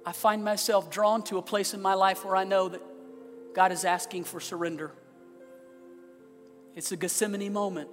I 0.05 0.11
find 0.11 0.43
myself 0.43 0.91
drawn 0.91 1.23
to 1.23 1.37
a 1.37 1.41
place 1.41 1.73
in 1.73 1.81
my 1.81 1.95
life 1.95 2.23
where 2.23 2.35
I 2.35 2.43
know 2.43 2.69
that 2.69 2.81
God 3.55 3.71
is 3.71 3.85
asking 3.85 4.25
for 4.25 4.39
surrender. 4.39 4.91
It's 6.75 6.91
a 6.91 6.97
Gethsemane 6.97 7.51
moment. 7.51 7.89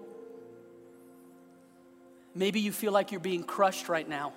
Maybe 2.34 2.60
you 2.60 2.72
feel 2.72 2.92
like 2.92 3.12
you're 3.12 3.20
being 3.20 3.44
crushed 3.44 3.88
right 3.88 4.08
now. 4.08 4.32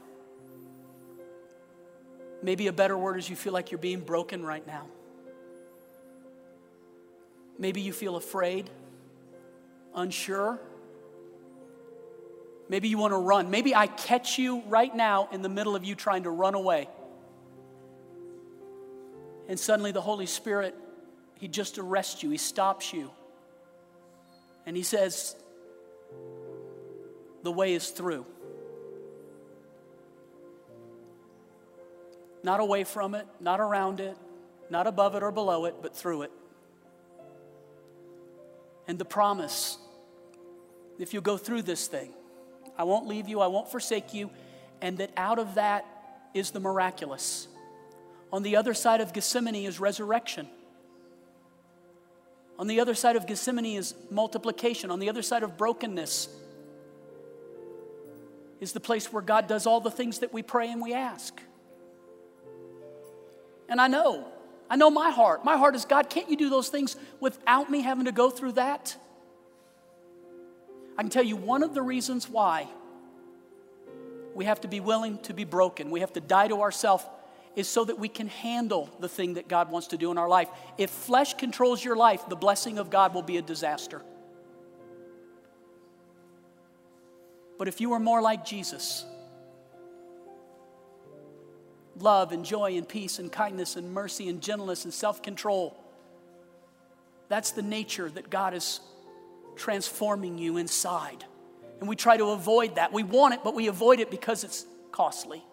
Maybe 2.44 2.68
a 2.68 2.74
better 2.74 2.98
word 2.98 3.18
is 3.18 3.30
you 3.30 3.36
feel 3.36 3.54
like 3.54 3.72
you're 3.72 3.78
being 3.78 4.02
broken 4.02 4.46
right 4.46 4.66
now. 4.66 4.86
Maybe 7.58 7.82
you 7.82 7.94
feel 7.94 8.18
afraid, 8.18 8.70
unsure. 9.96 10.60
Maybe 12.68 12.88
you 12.90 12.98
want 12.98 13.12
to 13.12 13.18
run. 13.18 13.50
Maybe 13.50 13.74
I 13.74 13.88
catch 13.88 14.38
you 14.38 14.62
right 14.68 14.94
now 14.94 15.30
in 15.32 15.42
the 15.42 15.50
middle 15.50 15.76
of 15.76 15.84
you 15.84 15.96
trying 15.96 16.24
to 16.24 16.30
run 16.30 16.54
away. 16.54 16.90
And 19.48 19.60
suddenly 19.60 19.92
the 19.92 20.02
Holy 20.02 20.26
Spirit, 20.26 20.76
He 21.36 21.48
just 21.48 21.78
arrests 21.78 22.24
you, 22.24 22.30
He 22.30 22.38
stops 22.38 22.94
you. 22.94 23.12
And 24.66 24.76
He 24.76 24.84
says, 24.84 25.36
The 27.44 27.52
way 27.52 27.74
is 27.74 27.90
through. 27.90 28.26
Not 32.44 32.60
away 32.60 32.84
from 32.84 33.16
it, 33.16 33.26
not 33.40 33.60
around 33.60 34.00
it, 34.00 34.16
not 34.70 34.86
above 34.88 35.16
it 35.16 35.24
or 35.24 35.32
below 35.32 35.66
it, 35.66 35.76
but 35.82 35.96
through 35.96 36.24
it. 36.24 36.32
And 38.88 39.00
the 39.00 39.06
promise 39.06 39.80
if 41.00 41.14
you 41.14 41.22
go 41.22 41.38
through 41.38 41.64
this 41.64 41.88
thing, 41.88 42.14
I 42.78 42.84
won't 42.84 43.08
leave 43.08 43.28
you, 43.28 43.42
I 43.42 43.48
won't 43.48 43.70
forsake 43.70 44.14
you, 44.14 44.30
and 44.82 44.98
that 45.00 45.12
out 45.18 45.40
of 45.40 45.56
that 45.56 45.86
is 46.34 46.52
the 46.52 46.60
miraculous. 46.60 47.48
On 48.36 48.44
the 48.44 48.58
other 48.58 48.74
side 48.74 49.00
of 49.00 49.14
Gethsemane 49.14 49.64
is 49.64 49.80
resurrection. 49.80 50.50
On 52.60 52.68
the 52.68 52.82
other 52.82 52.94
side 52.94 53.16
of 53.16 53.26
Gethsemane 53.26 53.78
is 53.78 53.96
multiplication. 54.12 54.92
On 54.92 55.00
the 55.00 55.08
other 55.08 55.22
side 55.22 55.42
of 55.42 55.56
brokenness 55.56 56.28
is 58.60 58.74
the 58.74 58.82
place 58.82 59.14
where 59.14 59.22
God 59.22 59.48
does 59.48 59.66
all 59.66 59.80
the 59.80 59.90
things 59.90 60.20
that 60.20 60.34
we 60.34 60.44
pray 60.44 60.70
and 60.70 60.82
we 60.82 60.94
ask. 60.94 61.42
And 63.70 63.80
I 63.80 63.88
know, 63.88 64.28
I 64.70 64.76
know 64.76 64.90
my 64.90 65.12
heart. 65.12 65.46
My 65.46 65.56
heart 65.56 65.74
is 65.74 65.86
God, 65.86 66.10
can't 66.10 66.30
you 66.30 66.36
do 66.36 66.50
those 66.50 66.68
things 66.68 66.98
without 67.22 67.72
me 67.72 67.84
having 67.84 68.04
to 68.04 68.12
go 68.12 68.30
through 68.30 68.52
that? 68.54 68.98
I 70.98 71.04
can 71.04 71.10
tell 71.10 71.24
you 71.24 71.38
one 71.38 71.64
of 71.64 71.74
the 71.74 71.82
reasons 71.82 72.30
why 72.30 72.68
we 74.34 74.44
have 74.44 74.60
to 74.60 74.68
be 74.68 74.82
willing 74.82 75.20
to 75.20 75.34
be 75.34 75.46
broken, 75.46 75.90
we 75.90 76.02
have 76.02 76.12
to 76.12 76.20
die 76.20 76.50
to 76.50 76.62
ourselves 76.62 77.06
is 77.56 77.68
so 77.68 77.86
that 77.86 77.98
we 77.98 78.10
can 78.10 78.28
handle 78.28 78.90
the 79.00 79.08
thing 79.08 79.36
that 79.36 79.48
God 79.48 79.72
wants 79.72 79.88
to 79.88 79.98
do 79.98 80.12
in 80.12 80.18
our 80.18 80.28
life. 80.28 80.50
If 80.78 80.90
flesh 80.90 81.36
controls 81.36 81.84
your 81.84 81.96
life, 81.96 82.28
the 82.28 82.36
blessing 82.36 82.78
of 82.78 82.90
God 82.90 83.14
will 83.14 83.22
be 83.22 83.38
a 83.38 83.42
disaster. 83.42 84.02
But 87.58 87.68
if 87.68 87.80
you 87.80 87.94
are 87.94 88.00
more 88.00 88.22
like 88.22 88.46
Jesus, 88.46 89.06
love 91.98 92.34
and 92.34 92.44
joy 92.44 92.76
and 92.78 92.88
peace 92.88 93.20
and 93.20 93.32
kindness 93.32 93.78
and 93.78 93.94
mercy 93.94 94.28
and 94.28 94.42
gentleness 94.42 94.84
and 94.84 94.94
self 94.94 95.22
control, 95.22 95.78
that's 97.30 97.52
the 97.52 97.62
nature 97.62 98.10
that 98.10 98.30
God 98.30 98.54
is 98.54 98.82
transforming 99.56 100.38
you 100.38 100.58
inside. 100.58 101.24
And 101.80 101.90
we 101.90 101.96
try 101.96 102.18
to 102.18 102.30
avoid 102.32 102.76
that. 102.76 102.94
We 102.94 103.04
want 103.04 103.34
it, 103.34 103.42
but 103.44 103.54
we 103.54 103.68
avoid 103.68 104.00
it 104.00 104.12
because 104.12 104.44
it's 104.44 104.66
costly. 104.92 105.44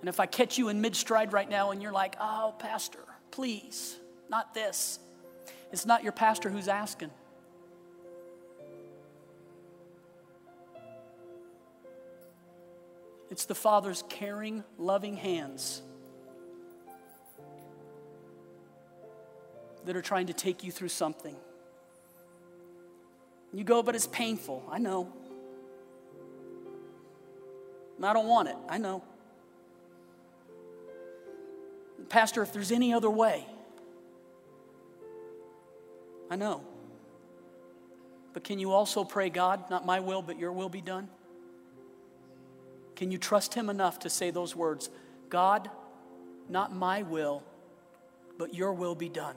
And 0.00 0.08
if 0.08 0.18
I 0.18 0.26
catch 0.26 0.58
you 0.58 0.68
in 0.68 0.80
mid 0.80 0.96
stride 0.96 1.32
right 1.32 1.48
now 1.48 1.70
and 1.70 1.82
you're 1.82 1.92
like, 1.92 2.16
oh, 2.20 2.54
Pastor, 2.58 3.04
please, 3.30 3.96
not 4.28 4.54
this, 4.54 4.98
it's 5.72 5.86
not 5.86 6.02
your 6.02 6.12
pastor 6.12 6.50
who's 6.50 6.68
asking. 6.68 7.10
It's 13.30 13.44
the 13.44 13.54
Father's 13.54 14.02
caring, 14.08 14.64
loving 14.76 15.16
hands 15.16 15.82
that 19.84 19.96
are 19.96 20.02
trying 20.02 20.26
to 20.26 20.32
take 20.32 20.64
you 20.64 20.72
through 20.72 20.88
something. 20.88 21.36
You 23.52 23.64
go, 23.64 23.82
but 23.82 23.94
it's 23.94 24.06
painful. 24.06 24.64
I 24.70 24.78
know. 24.78 25.12
I 28.02 28.12
don't 28.12 28.26
want 28.26 28.48
it. 28.48 28.56
I 28.68 28.78
know. 28.78 29.04
Pastor, 32.10 32.42
if 32.42 32.52
there's 32.52 32.72
any 32.72 32.92
other 32.92 33.08
way, 33.08 33.46
I 36.28 36.36
know. 36.36 36.62
But 38.32 38.44
can 38.44 38.58
you 38.58 38.72
also 38.72 39.04
pray, 39.04 39.30
God, 39.30 39.70
not 39.70 39.86
my 39.86 40.00
will, 40.00 40.20
but 40.20 40.38
your 40.38 40.52
will 40.52 40.68
be 40.68 40.80
done? 40.80 41.08
Can 42.96 43.10
you 43.10 43.18
trust 43.18 43.54
Him 43.54 43.70
enough 43.70 44.00
to 44.00 44.10
say 44.10 44.30
those 44.30 44.54
words, 44.54 44.90
God, 45.28 45.70
not 46.48 46.74
my 46.74 47.02
will, 47.02 47.44
but 48.38 48.54
your 48.54 48.72
will 48.72 48.96
be 48.96 49.08
done? 49.08 49.36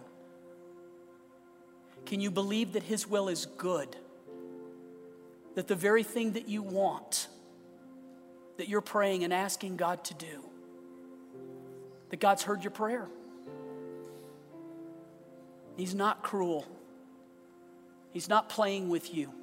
Can 2.05 2.19
you 2.19 2.31
believe 2.31 2.73
that 2.73 2.83
His 2.83 3.07
will 3.07 3.29
is 3.29 3.45
good? 3.45 3.95
That 5.55 5.67
the 5.67 5.75
very 5.75 6.03
thing 6.03 6.33
that 6.33 6.49
you 6.49 6.63
want, 6.63 7.27
that 8.57 8.67
you're 8.67 8.81
praying 8.81 9.23
and 9.23 9.31
asking 9.31 9.77
God 9.77 10.03
to 10.05 10.15
do, 10.15 10.43
that 12.13 12.19
God's 12.19 12.43
heard 12.43 12.63
your 12.63 12.69
prayer. 12.69 13.07
He's 15.75 15.95
not 15.95 16.21
cruel. 16.21 16.63
He's 18.11 18.29
not 18.29 18.49
playing 18.49 18.87
with 18.87 19.15
you. 19.15 19.33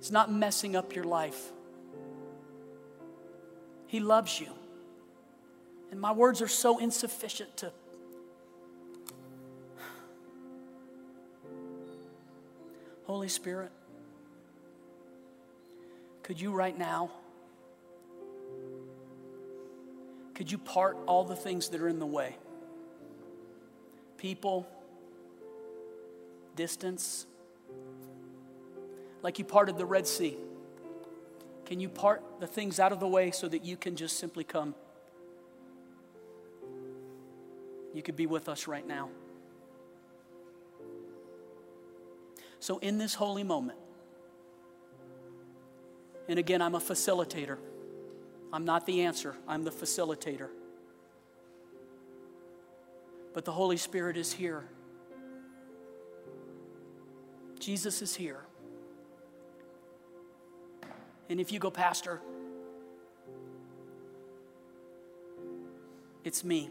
He's 0.00 0.10
not 0.10 0.28
messing 0.28 0.74
up 0.74 0.96
your 0.96 1.04
life. 1.04 1.52
He 3.86 4.00
loves 4.00 4.40
you. 4.40 4.48
And 5.92 6.00
my 6.00 6.10
words 6.10 6.42
are 6.42 6.48
so 6.48 6.78
insufficient 6.78 7.56
to. 7.58 7.70
Holy 13.04 13.28
Spirit, 13.28 13.70
could 16.24 16.40
you 16.40 16.50
right 16.50 16.76
now? 16.76 17.12
Could 20.36 20.52
you 20.52 20.58
part 20.58 20.98
all 21.06 21.24
the 21.24 21.34
things 21.34 21.70
that 21.70 21.80
are 21.80 21.88
in 21.88 21.98
the 21.98 22.06
way? 22.06 22.36
People, 24.18 24.68
distance, 26.54 27.24
like 29.22 29.38
you 29.38 29.46
parted 29.46 29.78
the 29.78 29.86
Red 29.86 30.06
Sea. 30.06 30.36
Can 31.64 31.80
you 31.80 31.88
part 31.88 32.22
the 32.38 32.46
things 32.46 32.78
out 32.78 32.92
of 32.92 33.00
the 33.00 33.08
way 33.08 33.30
so 33.30 33.48
that 33.48 33.64
you 33.64 33.78
can 33.78 33.96
just 33.96 34.18
simply 34.18 34.44
come? 34.44 34.74
You 37.94 38.02
could 38.02 38.14
be 38.16 38.26
with 38.26 38.50
us 38.50 38.66
right 38.68 38.86
now. 38.86 39.08
So, 42.60 42.76
in 42.78 42.98
this 42.98 43.14
holy 43.14 43.42
moment, 43.42 43.78
and 46.28 46.38
again, 46.38 46.60
I'm 46.60 46.74
a 46.74 46.80
facilitator. 46.80 47.56
I'm 48.52 48.64
not 48.64 48.86
the 48.86 49.02
answer, 49.02 49.34
I'm 49.46 49.64
the 49.64 49.70
facilitator. 49.70 50.48
But 53.34 53.44
the 53.44 53.52
Holy 53.52 53.76
Spirit 53.76 54.16
is 54.16 54.32
here. 54.32 54.64
Jesus 57.58 58.00
is 58.00 58.14
here. 58.14 58.40
And 61.28 61.40
if 61.40 61.52
you 61.52 61.58
go, 61.58 61.70
Pastor, 61.70 62.20
it's 66.24 66.44
me. 66.44 66.70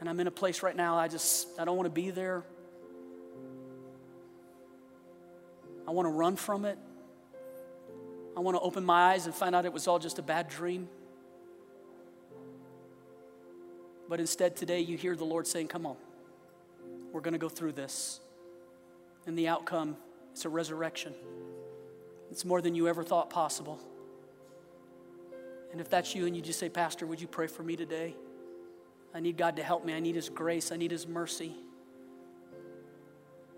And 0.00 0.08
I'm 0.08 0.18
in 0.18 0.26
a 0.26 0.32
place 0.32 0.62
right 0.62 0.74
now, 0.74 0.96
I 0.96 1.08
just, 1.08 1.48
I 1.58 1.64
don't 1.64 1.76
want 1.76 1.86
to 1.86 1.90
be 1.90 2.10
there. 2.10 2.42
I 5.86 5.92
want 5.92 6.06
to 6.06 6.10
run 6.10 6.36
from 6.36 6.64
it. 6.64 6.78
I 8.36 8.40
want 8.40 8.56
to 8.56 8.60
open 8.60 8.84
my 8.84 9.12
eyes 9.12 9.26
and 9.26 9.34
find 9.34 9.54
out 9.54 9.64
it 9.64 9.72
was 9.72 9.88
all 9.88 9.98
just 9.98 10.18
a 10.18 10.22
bad 10.22 10.48
dream. 10.48 10.88
But 14.08 14.20
instead, 14.20 14.56
today 14.56 14.80
you 14.80 14.96
hear 14.96 15.14
the 15.14 15.24
Lord 15.24 15.46
saying, 15.46 15.68
Come 15.68 15.86
on, 15.86 15.96
we're 17.12 17.20
going 17.20 17.32
to 17.32 17.38
go 17.38 17.48
through 17.48 17.72
this. 17.72 18.20
And 19.26 19.38
the 19.38 19.48
outcome 19.48 19.96
is 20.34 20.44
a 20.44 20.48
resurrection. 20.48 21.14
It's 22.30 22.44
more 22.44 22.60
than 22.60 22.74
you 22.74 22.88
ever 22.88 23.02
thought 23.02 23.30
possible. 23.30 23.80
And 25.72 25.80
if 25.80 25.88
that's 25.88 26.14
you 26.14 26.26
and 26.26 26.34
you 26.34 26.42
just 26.42 26.58
say, 26.58 26.68
Pastor, 26.68 27.06
would 27.06 27.20
you 27.20 27.28
pray 27.28 27.46
for 27.46 27.62
me 27.62 27.76
today? 27.76 28.16
I 29.14 29.20
need 29.20 29.36
God 29.36 29.56
to 29.56 29.62
help 29.62 29.84
me. 29.84 29.94
I 29.94 30.00
need 30.00 30.14
His 30.14 30.28
grace. 30.28 30.72
I 30.72 30.76
need 30.76 30.90
His 30.90 31.06
mercy. 31.06 31.54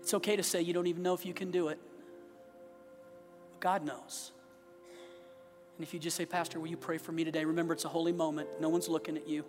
It's 0.01 0.13
okay 0.15 0.35
to 0.35 0.43
say 0.43 0.61
you 0.61 0.73
don't 0.73 0.87
even 0.87 1.01
know 1.01 1.13
if 1.13 1.25
you 1.25 1.33
can 1.33 1.49
do 1.49 1.69
it. 1.69 1.79
God 3.59 3.85
knows. 3.85 4.31
And 5.75 5.83
if 5.83 5.93
you 5.93 5.99
just 5.99 6.15
say, 6.15 6.25
Pastor, 6.25 6.59
will 6.59 6.67
you 6.67 6.77
pray 6.77 6.97
for 6.97 7.11
me 7.11 7.23
today? 7.23 7.45
Remember, 7.45 7.73
it's 7.73 7.85
a 7.85 7.89
holy 7.89 8.11
moment. 8.11 8.47
No 8.61 8.69
one's 8.69 8.87
looking 8.87 9.17
at 9.17 9.27
you. 9.27 9.43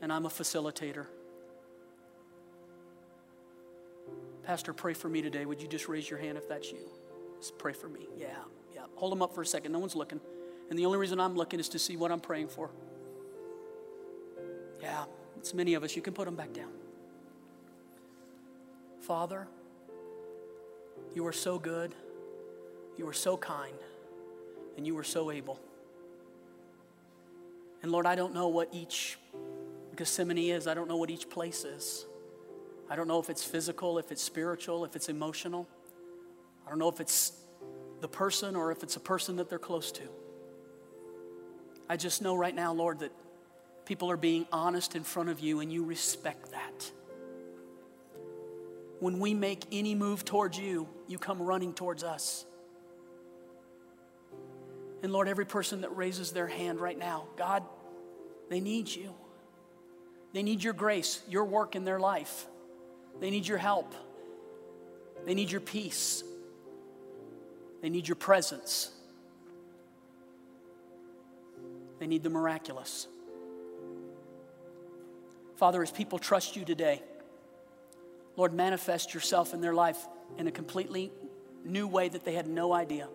And 0.00 0.12
I'm 0.12 0.26
a 0.26 0.30
facilitator. 0.30 1.06
Pastor, 4.44 4.72
pray 4.72 4.94
for 4.94 5.08
me 5.08 5.20
today. 5.20 5.44
Would 5.44 5.60
you 5.60 5.68
just 5.68 5.88
raise 5.88 6.08
your 6.08 6.18
hand 6.18 6.38
if 6.38 6.48
that's 6.48 6.72
you? 6.72 6.88
Just 7.38 7.58
pray 7.58 7.74
for 7.74 7.88
me. 7.88 8.08
Yeah, 8.16 8.28
yeah. 8.74 8.82
Hold 8.94 9.12
them 9.12 9.20
up 9.20 9.34
for 9.34 9.42
a 9.42 9.46
second. 9.46 9.72
No 9.72 9.78
one's 9.78 9.94
looking. 9.94 10.20
And 10.70 10.78
the 10.78 10.86
only 10.86 10.98
reason 10.98 11.20
I'm 11.20 11.34
looking 11.34 11.60
is 11.60 11.68
to 11.70 11.78
see 11.78 11.96
what 11.96 12.10
I'm 12.10 12.20
praying 12.20 12.48
for. 12.48 12.70
Yeah, 14.80 15.04
it's 15.36 15.52
many 15.52 15.74
of 15.74 15.82
us. 15.82 15.96
You 15.96 16.02
can 16.02 16.14
put 16.14 16.24
them 16.24 16.34
back 16.36 16.52
down. 16.52 16.70
Father, 19.00 19.48
you 21.14 21.26
are 21.26 21.32
so 21.32 21.58
good, 21.58 21.94
you 22.96 23.08
are 23.08 23.12
so 23.12 23.36
kind, 23.36 23.76
and 24.78 24.86
you 24.86 24.94
were 24.94 25.04
so 25.04 25.30
able. 25.30 25.60
And 27.82 27.92
Lord, 27.92 28.06
I 28.06 28.14
don't 28.14 28.32
know 28.32 28.48
what 28.48 28.68
each 28.72 29.18
Gethsemane 29.96 30.38
is, 30.38 30.68
I 30.68 30.74
don't 30.74 30.88
know 30.88 30.96
what 30.96 31.10
each 31.10 31.28
place 31.28 31.64
is. 31.64 32.06
I 32.88 32.96
don't 32.96 33.08
know 33.08 33.18
if 33.18 33.28
it's 33.28 33.44
physical, 33.44 33.98
if 33.98 34.12
it's 34.12 34.22
spiritual, 34.22 34.84
if 34.84 34.94
it's 34.96 35.08
emotional. 35.08 35.68
I 36.64 36.70
don't 36.70 36.78
know 36.78 36.88
if 36.88 37.00
it's 37.00 37.32
the 38.00 38.08
person 38.08 38.54
or 38.54 38.70
if 38.70 38.82
it's 38.84 38.94
a 38.94 39.00
person 39.00 39.36
that 39.36 39.50
they're 39.50 39.58
close 39.58 39.90
to. 39.92 40.04
I 41.88 41.96
just 41.96 42.22
know 42.22 42.36
right 42.36 42.54
now, 42.54 42.72
Lord, 42.72 43.00
that 43.00 43.10
people 43.84 44.10
are 44.10 44.16
being 44.16 44.46
honest 44.52 44.94
in 44.94 45.02
front 45.02 45.28
of 45.28 45.40
you 45.40 45.60
and 45.60 45.72
you 45.72 45.84
respect 45.84 46.52
that. 46.52 46.90
When 49.00 49.18
we 49.18 49.34
make 49.34 49.64
any 49.72 49.94
move 49.96 50.24
towards 50.24 50.56
you, 50.56 50.88
you 51.08 51.18
come 51.18 51.42
running 51.42 51.74
towards 51.74 52.04
us. 52.04 52.44
And 55.02 55.12
Lord, 55.12 55.28
every 55.28 55.46
person 55.46 55.82
that 55.82 55.96
raises 55.96 56.32
their 56.32 56.48
hand 56.48 56.80
right 56.80 56.98
now, 56.98 57.28
God, 57.36 57.62
they 58.48 58.60
need 58.60 58.88
you. 58.88 59.14
They 60.32 60.42
need 60.42 60.62
your 60.62 60.72
grace, 60.72 61.22
your 61.28 61.44
work 61.44 61.76
in 61.76 61.84
their 61.84 62.00
life. 62.00 62.46
They 63.20 63.30
need 63.30 63.46
your 63.46 63.58
help. 63.58 63.94
They 65.24 65.34
need 65.34 65.50
your 65.50 65.60
peace. 65.60 66.22
They 67.80 67.88
need 67.88 68.08
your 68.08 68.16
presence. 68.16 68.90
They 71.98 72.06
need 72.06 72.22
the 72.22 72.30
miraculous. 72.30 73.06
Father, 75.56 75.82
as 75.82 75.90
people 75.90 76.18
trust 76.18 76.54
you 76.56 76.64
today, 76.64 77.02
Lord, 78.36 78.52
manifest 78.52 79.14
yourself 79.14 79.52
in 79.54 79.60
their 79.60 79.74
life 79.74 79.98
in 80.38 80.46
a 80.46 80.52
completely 80.52 81.10
new 81.64 81.88
way 81.88 82.08
that 82.08 82.24
they 82.24 82.34
had 82.34 82.46
no 82.46 82.72
idea. 82.72 83.08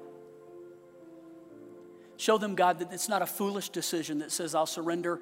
Show 2.18 2.38
them, 2.38 2.56
God, 2.56 2.80
that 2.80 2.94
it's 2.94 3.10
not 3.10 3.22
a 3.22 3.26
foolish 3.26 3.70
decision 3.70 4.20
that 4.20 4.32
says, 4.32 4.56
I'll 4.56 4.66
surrender. 4.66 5.20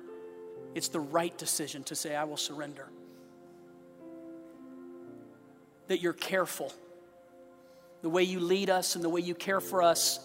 It's 0.76 0.90
the 0.90 1.00
right 1.00 1.36
decision 1.38 1.84
to 1.86 1.96
say, 1.96 2.16
I 2.16 2.26
will 2.26 2.38
surrender. 2.38 2.88
That 5.88 6.02
you're 6.02 6.14
careful. 6.14 6.72
The 8.02 8.10
way 8.10 8.24
you 8.24 8.40
lead 8.40 8.70
us 8.70 8.96
and 8.96 9.04
the 9.04 9.10
way 9.10 9.22
you 9.22 9.36
care 9.36 9.60
for 9.60 9.82
us, 9.82 10.20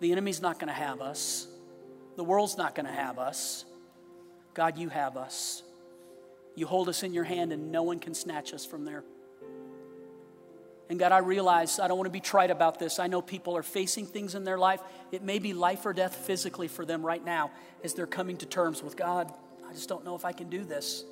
the 0.00 0.12
enemy's 0.12 0.40
not 0.40 0.58
going 0.58 0.68
to 0.68 0.74
have 0.74 1.00
us. 1.00 1.46
The 2.16 2.24
world's 2.24 2.56
not 2.56 2.74
going 2.74 2.86
to 2.86 2.92
have 2.92 3.18
us. 3.18 3.64
God, 4.54 4.76
you 4.76 4.88
have 4.88 5.16
us. 5.16 5.62
You 6.54 6.66
hold 6.66 6.88
us 6.88 7.02
in 7.02 7.14
your 7.14 7.24
hand, 7.24 7.52
and 7.52 7.72
no 7.72 7.82
one 7.82 7.98
can 7.98 8.14
snatch 8.14 8.52
us 8.52 8.66
from 8.66 8.84
there. 8.84 9.04
And 10.90 10.98
God, 10.98 11.12
I 11.12 11.18
realize 11.18 11.78
I 11.78 11.88
don't 11.88 11.96
want 11.96 12.06
to 12.06 12.12
be 12.12 12.20
trite 12.20 12.50
about 12.50 12.78
this. 12.78 12.98
I 12.98 13.06
know 13.06 13.22
people 13.22 13.56
are 13.56 13.62
facing 13.62 14.06
things 14.06 14.34
in 14.34 14.44
their 14.44 14.58
life. 14.58 14.80
It 15.10 15.22
may 15.22 15.38
be 15.38 15.54
life 15.54 15.86
or 15.86 15.92
death 15.92 16.14
physically 16.14 16.68
for 16.68 16.84
them 16.84 17.04
right 17.04 17.24
now 17.24 17.50
as 17.82 17.94
they're 17.94 18.06
coming 18.06 18.36
to 18.38 18.46
terms 18.46 18.82
with 18.82 18.96
God. 18.96 19.32
I 19.68 19.72
just 19.72 19.88
don't 19.88 20.04
know 20.04 20.14
if 20.14 20.24
I 20.24 20.32
can 20.32 20.50
do 20.50 20.64
this. 20.64 21.04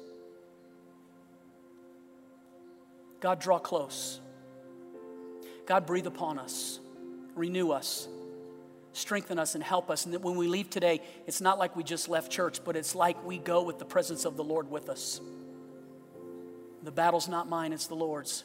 God, 3.21 3.39
draw 3.39 3.59
close. 3.59 4.21
God, 5.67 5.87
breathe 5.87 6.07
upon 6.07 6.39
us, 6.39 6.81
renew 7.35 7.71
us, 7.71 8.09
strengthen 8.93 9.39
us, 9.39 9.55
and 9.55 9.63
help 9.63 9.91
us. 9.91 10.05
And 10.05 10.15
that 10.15 10.21
when 10.21 10.37
we 10.37 10.49
leave 10.49 10.69
today, 10.69 11.01
it's 11.27 11.41
not 11.41 11.59
like 11.59 11.77
we 11.77 11.85
just 11.85 12.09
left 12.09 12.33
church, 12.33 12.65
but 12.65 12.77
it's 12.77 12.95
like 12.95 13.25
we 13.25 13.39
go 13.39 13.63
with 13.63 13.79
the 13.79 13.85
presence 13.85 14.25
of 14.25 14.37
the 14.37 14.43
Lord 14.43 14.71
with 14.71 14.89
us. 14.89 15.21
The 16.83 16.91
battle's 16.91 17.29
not 17.29 17.49
mine, 17.49 17.73
it's 17.73 17.87
the 17.87 17.95
Lord's. 17.95 18.45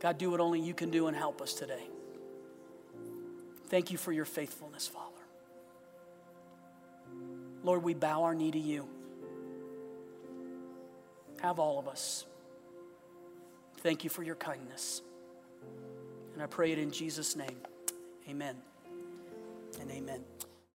God, 0.00 0.18
do 0.18 0.30
what 0.30 0.40
only 0.40 0.60
you 0.60 0.74
can 0.74 0.90
do 0.90 1.08
and 1.08 1.16
help 1.16 1.42
us 1.42 1.54
today. 1.54 1.82
Thank 3.68 3.90
you 3.90 3.98
for 3.98 4.12
your 4.12 4.24
faithfulness, 4.24 4.86
Father. 4.86 5.04
Lord, 7.62 7.82
we 7.82 7.94
bow 7.94 8.22
our 8.22 8.34
knee 8.34 8.50
to 8.50 8.58
you. 8.58 8.88
Have 11.40 11.58
all 11.58 11.78
of 11.78 11.88
us. 11.88 12.24
Thank 13.78 14.04
you 14.04 14.10
for 14.10 14.22
your 14.22 14.36
kindness. 14.36 15.02
And 16.34 16.42
I 16.42 16.46
pray 16.46 16.72
it 16.72 16.78
in 16.78 16.90
Jesus' 16.90 17.36
name. 17.36 17.58
Amen 18.28 18.56
and 19.80 19.90
amen. 19.90 20.20